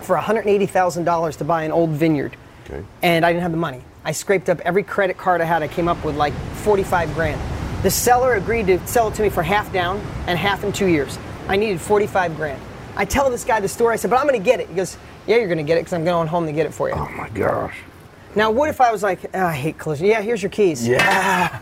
for 0.00 0.16
$180,000 0.16 1.36
to 1.36 1.44
buy 1.44 1.62
an 1.62 1.72
old 1.72 1.90
vineyard. 1.90 2.36
Okay. 2.64 2.84
And 3.02 3.24
I 3.24 3.32
didn't 3.32 3.42
have 3.42 3.52
the 3.52 3.58
money. 3.58 3.82
I 4.04 4.12
scraped 4.12 4.48
up 4.48 4.60
every 4.60 4.82
credit 4.82 5.16
card 5.16 5.40
I 5.40 5.44
had. 5.44 5.62
I 5.62 5.68
came 5.68 5.88
up 5.88 6.04
with 6.04 6.16
like 6.16 6.32
45 6.34 7.14
grand. 7.14 7.40
The 7.82 7.90
seller 7.90 8.34
agreed 8.34 8.66
to 8.66 8.84
sell 8.86 9.08
it 9.08 9.14
to 9.14 9.22
me 9.22 9.28
for 9.28 9.42
half 9.42 9.72
down 9.72 9.98
and 10.26 10.38
half 10.38 10.64
in 10.64 10.72
two 10.72 10.86
years. 10.86 11.18
I 11.48 11.56
needed 11.56 11.80
45 11.80 12.36
grand. 12.36 12.60
I 12.96 13.04
tell 13.04 13.30
this 13.30 13.44
guy 13.44 13.60
the 13.60 13.68
story. 13.68 13.94
I 13.94 13.96
said, 13.96 14.10
but 14.10 14.18
I'm 14.18 14.26
going 14.26 14.40
to 14.40 14.44
get 14.44 14.60
it. 14.60 14.68
He 14.68 14.74
goes, 14.74 14.96
yeah, 15.26 15.36
you're 15.36 15.46
going 15.46 15.58
to 15.58 15.64
get 15.64 15.76
it 15.76 15.82
because 15.82 15.92
I'm 15.92 16.04
going 16.04 16.28
home 16.28 16.46
to 16.46 16.52
get 16.52 16.66
it 16.66 16.74
for 16.74 16.88
you. 16.88 16.94
Oh 16.94 17.08
my 17.16 17.28
gosh. 17.28 17.76
Now, 18.34 18.50
what 18.50 18.68
if 18.68 18.80
I 18.80 18.90
was 18.92 19.02
like, 19.02 19.20
oh, 19.34 19.46
I 19.46 19.54
hate 19.54 19.78
collision. 19.78 20.06
Yeah, 20.06 20.20
here's 20.22 20.42
your 20.42 20.50
keys. 20.50 20.86
Yeah. 20.86 21.60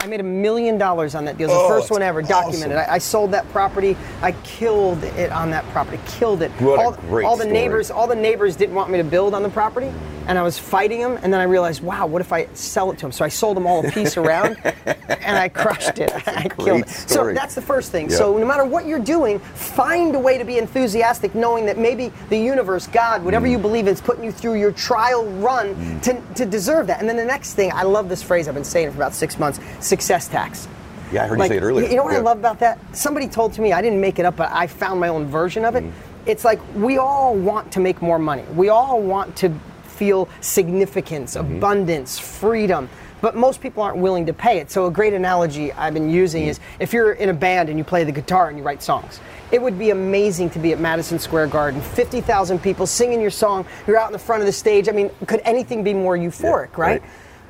I 0.00 0.06
made 0.06 0.20
a 0.20 0.24
million 0.24 0.78
dollars 0.78 1.16
on 1.16 1.24
that 1.24 1.36
deal. 1.38 1.48
It 1.50 1.52
was 1.52 1.58
Oh, 1.60 1.68
the 1.74 1.74
first 1.80 1.90
one 1.90 2.02
ever, 2.02 2.22
documented. 2.22 2.76
awesome. 2.78 2.90
I, 2.90 2.94
I 2.94 2.98
sold 2.98 3.32
that 3.32 3.48
property. 3.50 3.96
I 4.22 4.30
killed 4.44 5.02
it 5.02 5.32
on 5.32 5.50
that 5.50 5.64
property. 5.70 5.98
Killed 6.06 6.42
it. 6.42 6.52
What 6.60 6.78
a 6.78 6.82
all, 6.82 6.92
great 6.92 7.26
all 7.26 7.36
the 7.36 7.42
story. 7.42 7.52
neighbors, 7.52 7.90
all 7.90 8.06
the 8.06 8.14
neighbors 8.14 8.54
didn't 8.54 8.76
want 8.76 8.90
me 8.90 8.98
to 8.98 9.04
build 9.04 9.34
on 9.34 9.42
the 9.42 9.48
property, 9.48 9.92
and 10.28 10.38
I 10.38 10.42
was 10.42 10.58
fighting 10.58 11.00
him, 11.00 11.18
and 11.22 11.32
then 11.32 11.40
I 11.40 11.44
realized, 11.44 11.82
wow, 11.82 12.06
what 12.06 12.20
if 12.20 12.32
I 12.34 12.46
sell 12.52 12.92
it 12.92 12.98
to 12.98 13.06
him? 13.06 13.12
So 13.12 13.24
I 13.24 13.28
sold 13.28 13.56
them 13.56 13.66
all 13.66 13.84
a 13.84 13.90
piece 13.90 14.16
around, 14.22 14.58
and 14.64 15.38
I 15.38 15.48
crushed 15.48 15.98
it. 15.98 16.12
I 16.28 16.48
killed 16.50 16.82
it. 16.82 16.88
So 16.90 17.32
that's 17.32 17.54
the 17.54 17.62
first 17.62 17.90
thing. 17.90 18.10
Yeah. 18.10 18.16
So 18.16 18.36
no 18.36 18.46
matter 18.46 18.64
what 18.64 18.86
you're 18.86 18.98
doing, 18.98 19.38
find 19.38 20.14
a 20.14 20.18
way 20.18 20.36
to 20.36 20.44
be 20.44 20.58
enthusiastic, 20.58 21.34
knowing 21.34 21.64
that 21.66 21.78
maybe 21.78 22.12
the 22.28 22.38
universe, 22.38 22.86
God, 22.86 23.24
whatever 23.24 23.46
Mm. 23.46 23.52
you 23.52 23.58
believe 23.58 23.86
in, 23.86 23.94
is 23.94 24.00
putting 24.02 24.22
you 24.22 24.30
through 24.30 24.54
your 24.56 24.72
trial 24.72 25.24
run 25.40 26.00
to, 26.02 26.20
to 26.34 26.44
deserve 26.44 26.86
that. 26.88 27.00
And 27.00 27.08
then 27.08 27.16
the 27.16 27.24
next 27.24 27.54
thing, 27.54 27.72
I 27.74 27.84
love 27.84 28.08
this 28.10 28.22
phrase. 28.22 28.48
I've 28.48 28.54
been 28.54 28.64
saying 28.64 28.88
it 28.88 28.90
for 28.90 28.96
about 28.98 29.14
six 29.14 29.38
months: 29.38 29.58
success 29.80 30.28
tax. 30.28 30.68
Yeah, 31.10 31.24
I 31.24 31.28
heard 31.28 31.38
you 31.40 31.46
say 31.48 31.56
it 31.56 31.62
earlier. 31.62 31.88
You 31.88 31.96
know 31.96 32.04
what 32.04 32.14
I 32.14 32.18
love 32.18 32.38
about 32.38 32.58
that? 32.58 32.78
Somebody 32.94 33.28
told 33.28 33.54
to 33.54 33.62
me, 33.62 33.72
I 33.72 33.80
didn't 33.80 34.00
make 34.00 34.18
it 34.18 34.26
up, 34.26 34.36
but 34.36 34.50
I 34.52 34.66
found 34.66 35.00
my 35.00 35.08
own 35.08 35.24
version 35.24 35.64
of 35.64 35.74
it. 35.74 35.84
Mm. 35.84 35.92
It's 36.26 36.44
like 36.44 36.60
we 36.74 36.98
all 36.98 37.34
want 37.34 37.72
to 37.72 37.80
make 37.80 38.02
more 38.02 38.18
money. 38.18 38.42
We 38.54 38.68
all 38.68 39.00
want 39.00 39.34
to 39.36 39.50
feel 39.98 40.28
significance, 40.40 41.36
Mm-hmm. 41.36 41.56
abundance, 41.56 42.18
freedom. 42.18 42.88
But 43.20 43.34
most 43.34 43.60
people 43.60 43.82
aren't 43.82 43.96
willing 43.98 44.26
to 44.26 44.32
pay 44.32 44.58
it. 44.58 44.70
So 44.70 44.86
a 44.86 44.90
great 44.92 45.12
analogy 45.12 45.72
I've 45.72 45.92
been 45.92 46.08
using 46.08 46.44
Mm. 46.44 46.48
is 46.50 46.60
if 46.78 46.92
you're 46.92 47.12
in 47.12 47.28
a 47.30 47.34
band 47.34 47.68
and 47.68 47.76
you 47.76 47.82
play 47.84 48.04
the 48.04 48.12
guitar 48.12 48.48
and 48.48 48.56
you 48.56 48.62
write 48.62 48.80
songs. 48.80 49.18
It 49.50 49.60
would 49.60 49.76
be 49.78 49.90
amazing 49.90 50.50
to 50.50 50.58
be 50.60 50.72
at 50.72 50.78
Madison 50.78 51.18
Square 51.18 51.48
Garden, 51.48 51.80
50,000 51.80 52.62
people 52.62 52.86
singing 52.86 53.20
your 53.20 53.30
song. 53.30 53.66
You're 53.88 53.98
out 53.98 54.06
in 54.06 54.12
the 54.12 54.18
front 54.20 54.40
of 54.42 54.46
the 54.46 54.52
stage. 54.52 54.88
I 54.88 54.92
mean, 54.92 55.10
could 55.26 55.40
anything 55.44 55.82
be 55.82 55.94
more 55.94 56.16
euphoric, 56.16 56.68
Yeah, 56.76 56.84
right? 56.84 57.02
right. 57.02 57.02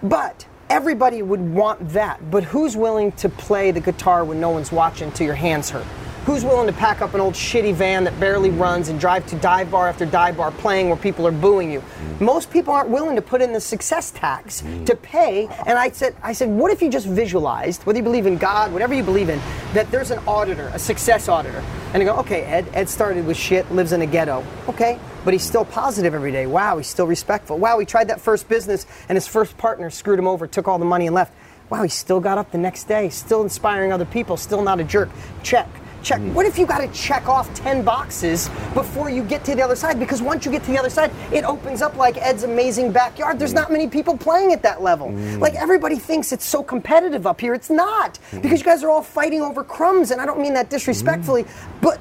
But 0.03 0.47
everybody 0.71 1.21
would 1.23 1.41
want 1.55 1.91
that. 1.91 2.31
But 2.31 2.45
who's 2.45 2.75
willing 2.77 3.13
to 3.13 3.29
play 3.29 3.71
the 3.71 3.81
guitar 3.81 4.25
when 4.25 4.41
no 4.41 4.49
one's 4.51 4.73
watching 4.73 5.11
till 5.13 5.27
your 5.27 5.35
hands 5.37 5.69
hurt? 5.71 5.85
Who's 6.29 6.45
willing 6.45 6.67
to 6.67 6.75
pack 6.75 7.01
up 7.01 7.15
an 7.15 7.23
old 7.23 7.33
shitty 7.33 7.73
van 7.73 8.05
that 8.05 8.21
barely 8.21 8.51
runs 8.51 8.91
and 8.91 9.01
drive 9.01 9.25
to 9.29 9.37
dive 9.37 9.71
bar 9.71 9.89
after 9.89 10.05
dive 10.05 10.37
bar 10.37 10.51
playing 10.51 10.89
where 10.89 10.99
people 10.99 11.27
are 11.27 11.33
booing 11.33 11.73
you? 11.73 11.81
Mm. 11.81 12.21
Most 12.21 12.51
people 12.51 12.75
aren't 12.75 12.91
willing 12.91 13.17
to 13.17 13.23
put 13.23 13.41
in 13.41 13.55
the 13.55 13.61
success 13.63 14.11
tax 14.11 14.61
mm. 14.61 14.85
to 14.85 14.95
pay. 14.95 15.47
And 15.67 15.79
I 15.79 15.89
said, 15.89 16.15
I 16.23 16.35
said, 16.35 16.51
what 16.51 16.71
if 16.71 16.83
you 16.83 16.91
just 16.91 17.07
visualized, 17.07 17.87
whether 17.87 17.99
you 17.99 18.03
believe 18.03 18.27
in 18.27 18.37
God, 18.37 18.75
whatever 18.75 18.93
you 18.93 19.03
believe 19.03 19.31
in, 19.31 19.41
that 19.73 19.91
there's 19.91 20.11
an 20.11 20.19
auditor, 20.27 20.71
a 20.75 20.79
success 20.79 21.31
auditor. 21.31 21.65
And 21.95 22.03
you 22.03 22.07
go, 22.07 22.17
okay, 22.17 22.43
Ed, 22.43 22.69
Ed 22.75 22.91
started 22.91 23.25
with 23.25 23.39
shit, 23.39 23.73
lives 23.73 23.93
in 23.93 24.03
a 24.03 24.07
ghetto. 24.07 24.45
Okay, 24.69 25.01
but 25.25 25.33
he's 25.33 25.45
still 25.45 25.65
positive 25.65 26.13
every 26.13 26.31
day. 26.31 26.47
Wow, 26.47 26.77
he's 26.77 26.89
still 26.89 27.07
respectful. 27.07 27.57
Wow, 27.57 27.79
he 27.79 27.87
tried 27.87 28.09
that 28.09 28.21
first 28.21 28.51
business 28.51 28.85
and 29.09 29.17
his 29.17 29.27
first 29.27 29.57
partner 29.57 29.89
screwed 29.89 30.19
him 30.19 30.29
over, 30.29 30.47
took 30.47 30.69
all 30.69 30.79
the 30.79 30.85
money 30.85 31.07
and 31.07 31.15
left. 31.15 31.33
Wow, 31.71 31.85
he 31.85 31.89
still 31.89 32.21
got 32.21 32.37
up 32.37 32.53
the 32.53 32.59
next 32.59 32.85
day, 32.85 33.09
still 33.09 33.41
inspiring 33.41 33.95
other 33.95 34.05
people, 34.05 34.37
still 34.37 34.61
not 34.61 34.79
a 34.79 34.85
jerk. 34.85 35.09
Check. 35.43 35.67
Check. 36.03 36.21
Mm-hmm. 36.21 36.35
What 36.35 36.47
if 36.47 36.59
you 36.59 36.67
got 36.67 36.79
to 36.79 36.89
check 36.89 37.29
off 37.29 37.53
10 37.55 37.83
boxes 37.83 38.49
before 38.75 39.11
you 39.11 39.23
get 39.23 39.45
to 39.45 39.55
the 39.55 39.63
other 39.63 39.77
side? 39.77 39.99
Because 39.99 40.23
once 40.23 40.45
you 40.45 40.53
get 40.53 40.63
to 40.65 40.71
the 40.71 40.79
other 40.79 40.91
side, 40.91 41.11
it 41.33 41.45
opens 41.45 41.83
up 41.83 41.97
like 41.97 42.17
Ed's 42.19 42.45
amazing 42.45 42.93
backyard. 42.93 43.39
There's 43.39 43.51
mm-hmm. 43.51 43.61
not 43.61 43.73
many 43.73 43.89
people 43.89 44.17
playing 44.17 44.53
at 44.53 44.63
that 44.63 44.83
level. 44.83 45.09
Mm. 45.09 45.41
Like 45.41 45.55
everybody 45.55 45.97
thinks 45.97 46.33
it's 46.33 46.45
so 46.45 46.63
competitive 46.63 47.27
up 47.27 47.41
here. 47.41 47.55
It's 47.55 47.71
not. 47.71 48.15
Mm-hmm. 48.15 48.41
Because 48.41 48.61
you 48.61 48.65
guys 48.65 48.83
are 48.83 48.91
all 48.91 49.03
fighting 49.03 49.43
over 49.43 49.65
crumbs, 49.65 50.11
and 50.11 50.21
I 50.21 50.27
don't 50.27 50.41
mean 50.41 50.55
that 50.55 50.71
disrespectfully, 50.71 51.47
but 51.81 52.01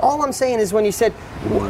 all 0.00 0.22
I'm 0.22 0.32
saying 0.32 0.58
is 0.58 0.72
when 0.72 0.84
you 0.84 0.92
said, 0.92 1.14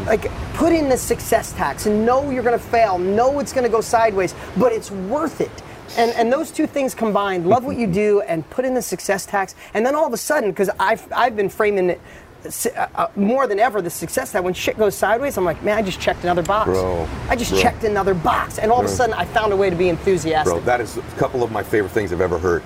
like, 0.06 0.30
put 0.54 0.72
in 0.72 0.88
the 0.88 0.96
success 0.96 1.52
tax 1.52 1.86
and 1.86 2.04
know 2.04 2.30
you're 2.30 2.42
going 2.42 2.58
to 2.58 2.64
fail, 2.64 2.98
know 2.98 3.38
it's 3.38 3.52
going 3.52 3.64
to 3.64 3.70
go 3.70 3.80
sideways, 3.80 4.34
but 4.56 4.72
it's 4.72 4.90
worth 4.90 5.40
it. 5.40 5.62
And, 5.96 6.10
and 6.12 6.32
those 6.32 6.50
two 6.50 6.66
things 6.66 6.94
combined, 6.94 7.46
love 7.46 7.64
what 7.64 7.76
you 7.76 7.86
do 7.86 8.20
and 8.22 8.48
put 8.50 8.64
in 8.64 8.74
the 8.74 8.82
success 8.82 9.26
tax, 9.26 9.54
and 9.74 9.86
then 9.86 9.94
all 9.94 10.06
of 10.06 10.12
a 10.12 10.16
sudden, 10.16 10.50
because 10.50 10.70
I've, 10.80 11.06
I've 11.12 11.36
been 11.36 11.48
framing 11.48 11.90
it 11.90 12.00
uh, 12.44 12.86
uh, 12.94 13.08
more 13.16 13.46
than 13.46 13.58
ever, 13.58 13.80
the 13.80 13.90
success 13.90 14.32
that 14.32 14.42
when 14.42 14.52
shit 14.54 14.76
goes 14.76 14.94
sideways, 14.94 15.38
I'm 15.38 15.44
like, 15.44 15.62
man, 15.62 15.78
I 15.78 15.82
just 15.82 16.00
checked 16.00 16.24
another 16.24 16.42
box. 16.42 16.70
Bro, 16.70 17.08
I 17.28 17.36
just 17.36 17.52
bro. 17.52 17.62
checked 17.62 17.84
another 17.84 18.12
box, 18.12 18.58
and 18.58 18.70
all 18.70 18.80
of 18.80 18.86
a 18.86 18.88
sudden, 18.88 19.14
I 19.14 19.24
found 19.24 19.52
a 19.52 19.56
way 19.56 19.70
to 19.70 19.76
be 19.76 19.88
enthusiastic. 19.88 20.52
Bro, 20.52 20.64
that 20.64 20.80
is 20.80 20.96
a 20.96 21.02
couple 21.16 21.42
of 21.42 21.50
my 21.50 21.62
favorite 21.62 21.92
things 21.92 22.12
I've 22.12 22.20
ever 22.20 22.38
heard. 22.38 22.62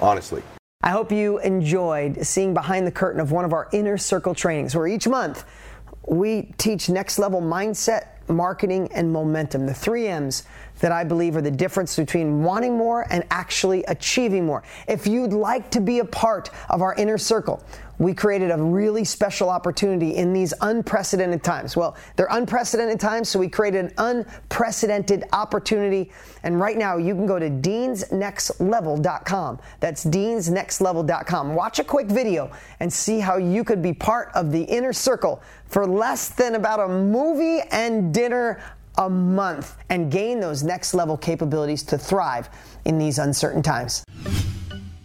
Honestly. 0.00 0.42
I 0.82 0.90
hope 0.90 1.12
you 1.12 1.38
enjoyed 1.40 2.24
seeing 2.26 2.54
behind 2.54 2.86
the 2.86 2.90
curtain 2.90 3.20
of 3.20 3.32
one 3.32 3.44
of 3.44 3.52
our 3.52 3.68
inner 3.70 3.98
circle 3.98 4.34
trainings, 4.34 4.74
where 4.74 4.86
each 4.86 5.06
month 5.06 5.44
we 6.08 6.54
teach 6.56 6.88
next 6.88 7.18
level 7.18 7.42
mindset, 7.42 8.06
marketing, 8.28 8.88
and 8.92 9.12
momentum. 9.12 9.66
The 9.66 9.74
three 9.74 10.08
M's 10.08 10.44
that 10.80 10.92
I 10.92 11.04
believe 11.04 11.36
are 11.36 11.42
the 11.42 11.50
difference 11.50 11.96
between 11.96 12.42
wanting 12.42 12.76
more 12.76 13.06
and 13.10 13.24
actually 13.30 13.84
achieving 13.84 14.46
more. 14.46 14.62
If 14.88 15.06
you'd 15.06 15.32
like 15.32 15.70
to 15.72 15.80
be 15.80 15.98
a 15.98 16.04
part 16.04 16.50
of 16.68 16.82
our 16.82 16.94
inner 16.94 17.18
circle, 17.18 17.62
we 18.00 18.12
created 18.14 18.50
a 18.50 18.56
really 18.56 19.04
special 19.04 19.48
opportunity 19.50 20.16
in 20.16 20.32
these 20.32 20.54
unprecedented 20.62 21.44
times. 21.44 21.76
Well, 21.76 21.96
they're 22.16 22.28
unprecedented 22.30 22.98
times, 22.98 23.28
so 23.28 23.38
we 23.38 23.46
created 23.46 23.84
an 23.84 23.92
unprecedented 23.98 25.24
opportunity. 25.34 26.10
And 26.42 26.58
right 26.58 26.78
now, 26.78 26.96
you 26.96 27.14
can 27.14 27.26
go 27.26 27.38
to 27.38 27.50
deansnextlevel.com. 27.50 29.58
That's 29.80 30.06
deansnextlevel.com. 30.06 31.54
Watch 31.54 31.78
a 31.78 31.84
quick 31.84 32.06
video 32.06 32.50
and 32.80 32.90
see 32.90 33.20
how 33.20 33.36
you 33.36 33.64
could 33.64 33.82
be 33.82 33.92
part 33.92 34.30
of 34.34 34.50
the 34.50 34.62
inner 34.62 34.94
circle 34.94 35.42
for 35.66 35.86
less 35.86 36.30
than 36.30 36.54
about 36.54 36.80
a 36.80 36.88
movie 36.88 37.60
and 37.70 38.09
dinner 38.12 38.60
a 38.98 39.08
month 39.08 39.76
and 39.88 40.10
gain 40.10 40.40
those 40.40 40.62
next 40.62 40.94
level 40.94 41.16
capabilities 41.16 41.82
to 41.84 41.98
thrive 41.98 42.48
in 42.84 42.98
these 42.98 43.18
uncertain 43.18 43.62
times. 43.62 44.04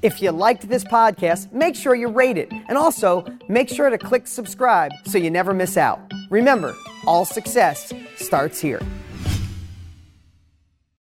If 0.02 0.22
you 0.22 0.32
liked 0.32 0.68
this 0.70 0.84
podcast, 0.84 1.52
make 1.52 1.76
sure 1.76 1.96
you 1.96 2.10
rate 2.10 2.38
it. 2.38 2.52
And 2.52 2.78
also, 2.78 3.26
make 3.50 3.70
sure 3.70 3.90
to 3.90 3.98
click 3.98 4.28
subscribe 4.28 4.92
so 5.06 5.18
you 5.18 5.32
never 5.32 5.54
miss 5.54 5.78
out. 5.78 6.00
Remember, 6.30 6.76
all 7.08 7.26
success 7.26 7.92
starts 8.18 8.60
here. 8.60 8.82